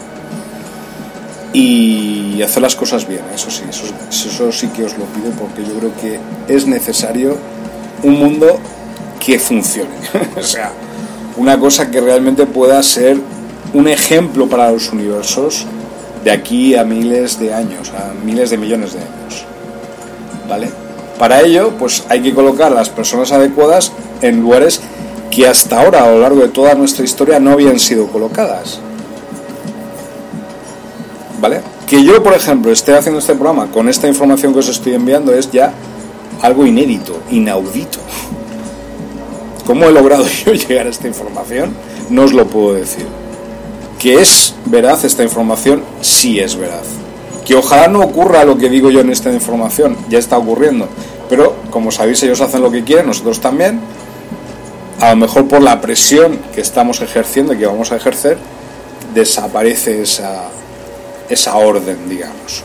Y 1.59 2.42
hacer 2.42 2.62
las 2.62 2.76
cosas 2.76 3.09
bien, 3.09 3.22
eso 3.34 3.50
sí, 3.50 3.62
eso, 3.70 4.52
sí 4.52 4.68
que 4.68 4.84
os 4.84 4.92
lo 4.98 5.07
pido 5.07 5.30
porque 5.40 5.64
yo 5.64 5.72
creo 5.78 5.90
que 5.98 6.54
es 6.54 6.66
necesario 6.66 7.38
un 8.02 8.18
mundo 8.18 8.59
que 9.18 9.38
funcione. 9.38 9.94
o 10.36 10.42
sea, 10.42 10.70
una 11.38 11.59
cosa 11.59 11.90
que 11.90 12.02
realmente 12.02 12.44
pueda 12.44 12.82
ser 12.82 13.16
un 13.72 13.88
ejemplo 13.88 14.46
para 14.50 14.70
los 14.70 14.92
universos 14.92 15.64
de 16.24 16.30
aquí 16.30 16.74
a 16.74 16.84
miles 16.84 17.40
de 17.40 17.54
años, 17.54 17.90
a 17.90 18.12
miles 18.22 18.50
de 18.50 18.59
millones 18.59 18.92
de 18.92 18.98
años. 18.98 19.46
¿Vale? 20.46 20.68
Para 21.18 21.40
ello, 21.40 21.72
pues 21.78 22.04
hay 22.11 22.20
que 22.20 22.34
colocar 22.34 22.70
a 22.70 22.74
las 22.74 22.90
personas 22.90 23.32
adecuadas 23.32 23.92
en 24.20 24.42
lugares 24.42 24.82
que 25.30 25.48
hasta 25.48 25.80
ahora, 25.80 26.04
a 26.04 26.11
lo 26.11 26.20
largo 26.20 26.42
de 26.42 26.48
toda 26.48 26.74
nuestra 26.74 27.02
historia, 27.02 27.40
no 27.40 27.52
habían 27.52 27.78
sido 27.78 28.09
colocadas. 28.09 28.80
Que 31.87 32.03
yo, 32.03 32.22
por 32.22 32.34
ejemplo, 32.34 32.72
esté 32.72 32.97
haciendo 32.97 33.20
este 33.20 33.34
programa 33.34 33.70
con 33.70 33.89
esta 33.89 34.09
información 34.09 34.53
que 34.53 34.61
os 34.61 34.68
estoy 34.68 34.95
enviando 34.95 35.32
es 35.34 35.51
ya 35.51 35.72
algo 36.43 36.66
inédito, 36.66 37.20
inaudito. 37.30 37.99
¿Cómo 39.66 39.87
he 39.87 39.93
logrado 39.93 40.26
yo 40.45 40.53
llegar 40.53 40.87
a 40.87 40.91
esta 40.91 41.09
información? 41.09 41.74
No 42.11 42.22
os 42.22 42.32
lo 42.32 42.47
puedo 42.47 42.74
decir. 42.74 43.07
Que 43.99 44.20
es 44.20 44.55
veraz 44.66 45.05
esta 45.05 45.22
información, 45.22 45.82
sí 46.01 46.39
es 46.41 46.57
veraz. 46.57 46.87
Que 47.45 47.55
ojalá 47.55 47.89
no 47.89 48.01
ocurra 48.01 48.45
lo 48.45 48.59
que 48.59 48.68
digo 48.68 48.91
yo 48.91 49.01
en 49.01 49.11
esta 49.11 49.32
información, 49.32 49.97
ya 50.09 50.18
está 50.18 50.39
ocurriendo. 50.39 50.89
Pero 51.28 51.55
como 51.70 51.91
sabéis, 51.91 52.22
ellos 52.22 52.41
hacen 52.41 52.62
lo 52.62 52.70
que 52.70 52.84
quieren, 52.84 53.07
nosotros 53.07 53.41
también. 53.41 53.80
A 55.01 55.11
lo 55.11 55.16
mejor 55.16 55.47
por 55.47 55.62
la 55.62 55.80
presión 55.80 56.39
que 56.55 56.61
estamos 56.61 57.01
ejerciendo 57.03 57.53
y 57.53 57.59
que 57.59 57.66
vamos 57.66 57.93
a 57.93 57.97
ejercer, 57.97 58.39
desaparece 59.14 60.03
esa, 60.03 60.49
esa 61.29 61.57
orden, 61.57 62.09
digamos. 62.09 62.62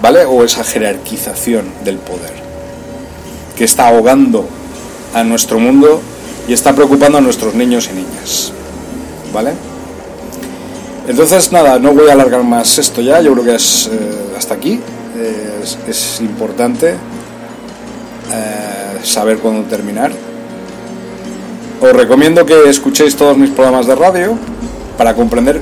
¿Vale? 0.00 0.24
O 0.24 0.44
esa 0.44 0.64
jerarquización 0.64 1.66
del 1.84 1.98
poder. 1.98 2.32
Que 3.56 3.64
está 3.64 3.88
ahogando 3.88 4.46
a 5.14 5.24
nuestro 5.24 5.58
mundo 5.58 6.00
y 6.46 6.52
está 6.52 6.72
preocupando 6.72 7.18
a 7.18 7.20
nuestros 7.20 7.54
niños 7.54 7.88
y 7.92 7.96
niñas. 7.96 8.52
¿Vale? 9.32 9.52
Entonces, 11.08 11.50
nada, 11.52 11.78
no 11.78 11.94
voy 11.94 12.10
a 12.10 12.12
alargar 12.12 12.44
más 12.44 12.78
esto 12.78 13.00
ya, 13.00 13.20
yo 13.20 13.32
creo 13.32 13.44
que 13.44 13.54
es 13.54 13.88
eh, 13.90 14.34
hasta 14.36 14.54
aquí. 14.54 14.80
es, 15.88 16.20
importante 16.20 16.90
eh, 16.90 16.96
saber 19.02 19.38
cuándo 19.38 19.68
terminar. 19.68 20.12
Os 21.80 21.92
recomiendo 21.92 22.44
que 22.44 22.68
escuchéis 22.68 23.16
todos 23.16 23.38
mis 23.38 23.50
programas 23.50 23.86
de 23.86 23.94
radio 23.94 24.36
para 24.96 25.14
comprender 25.14 25.60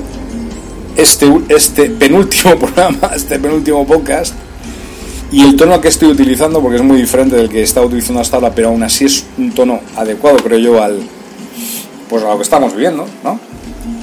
este, 0.97 1.31
este 1.49 1.89
penúltimo 1.89 2.55
programa, 2.59 3.11
este 3.15 3.39
penúltimo 3.39 3.85
podcast 3.85 4.33
y 5.31 5.43
el 5.43 5.55
tono 5.55 5.79
que 5.81 5.89
estoy 5.89 6.09
utilizando, 6.09 6.61
porque 6.61 6.77
es 6.77 6.83
muy 6.83 6.97
diferente 6.97 7.35
del 7.35 7.49
que 7.49 7.59
he 7.59 7.63
estado 7.63 7.87
utilizando 7.87 8.21
hasta 8.21 8.37
ahora, 8.37 8.51
pero 8.53 8.69
aún 8.69 8.83
así 8.83 9.05
es 9.05 9.25
un 9.37 9.51
tono 9.51 9.81
adecuado, 9.95 10.37
creo 10.37 10.59
yo, 10.59 10.81
al 10.81 10.99
pues 12.09 12.23
a 12.23 12.29
lo 12.29 12.37
que 12.37 12.43
estamos 12.43 12.73
viviendo, 12.73 13.05
¿no? 13.23 13.37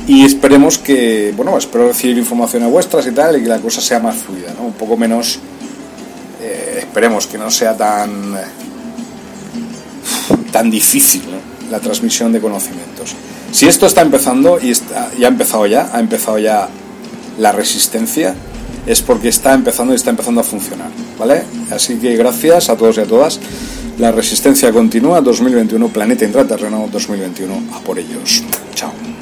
y 0.06 0.24
esperemos 0.24 0.78
que, 0.78 1.32
bueno, 1.34 1.56
espero 1.56 1.88
recibir 1.88 2.18
informaciones 2.18 2.70
vuestras 2.70 3.06
y 3.06 3.12
tal, 3.12 3.38
y 3.38 3.42
que 3.42 3.48
la 3.48 3.58
cosa 3.58 3.80
sea 3.80 4.00
más 4.00 4.16
fluida, 4.16 4.52
¿no? 4.54 4.66
Un 4.66 4.74
poco 4.74 4.96
menos, 4.96 5.38
eh, 6.42 6.80
esperemos 6.80 7.26
que 7.26 7.38
no 7.38 7.50
sea 7.50 7.74
tan, 7.74 8.34
tan 10.52 10.70
difícil 10.70 11.22
la 11.70 11.80
transmisión 11.80 12.32
de 12.32 12.40
conocimientos. 12.40 13.14
Si 13.50 13.66
esto 13.66 13.86
está 13.86 14.02
empezando, 14.02 14.58
y 14.60 14.70
está, 14.72 15.10
ya 15.18 15.28
ha 15.28 15.30
empezado 15.30 15.66
ya, 15.66 15.88
ha 15.92 16.00
empezado 16.00 16.38
ya 16.38 16.68
la 17.38 17.52
resistencia, 17.52 18.34
es 18.86 19.00
porque 19.00 19.28
está 19.28 19.54
empezando 19.54 19.92
y 19.92 19.96
está 19.96 20.10
empezando 20.10 20.40
a 20.40 20.44
funcionar, 20.44 20.90
¿vale? 21.18 21.42
Así 21.70 21.96
que 21.96 22.16
gracias 22.16 22.68
a 22.68 22.76
todos 22.76 22.98
y 22.98 23.00
a 23.00 23.06
todas. 23.06 23.40
La 23.98 24.10
resistencia 24.10 24.72
continúa, 24.72 25.20
2021, 25.20 25.88
planeta 25.88 26.24
intraterreno, 26.24 26.88
2021, 26.90 27.76
a 27.76 27.80
por 27.80 27.98
ellos. 27.98 28.42
Chao. 28.74 29.13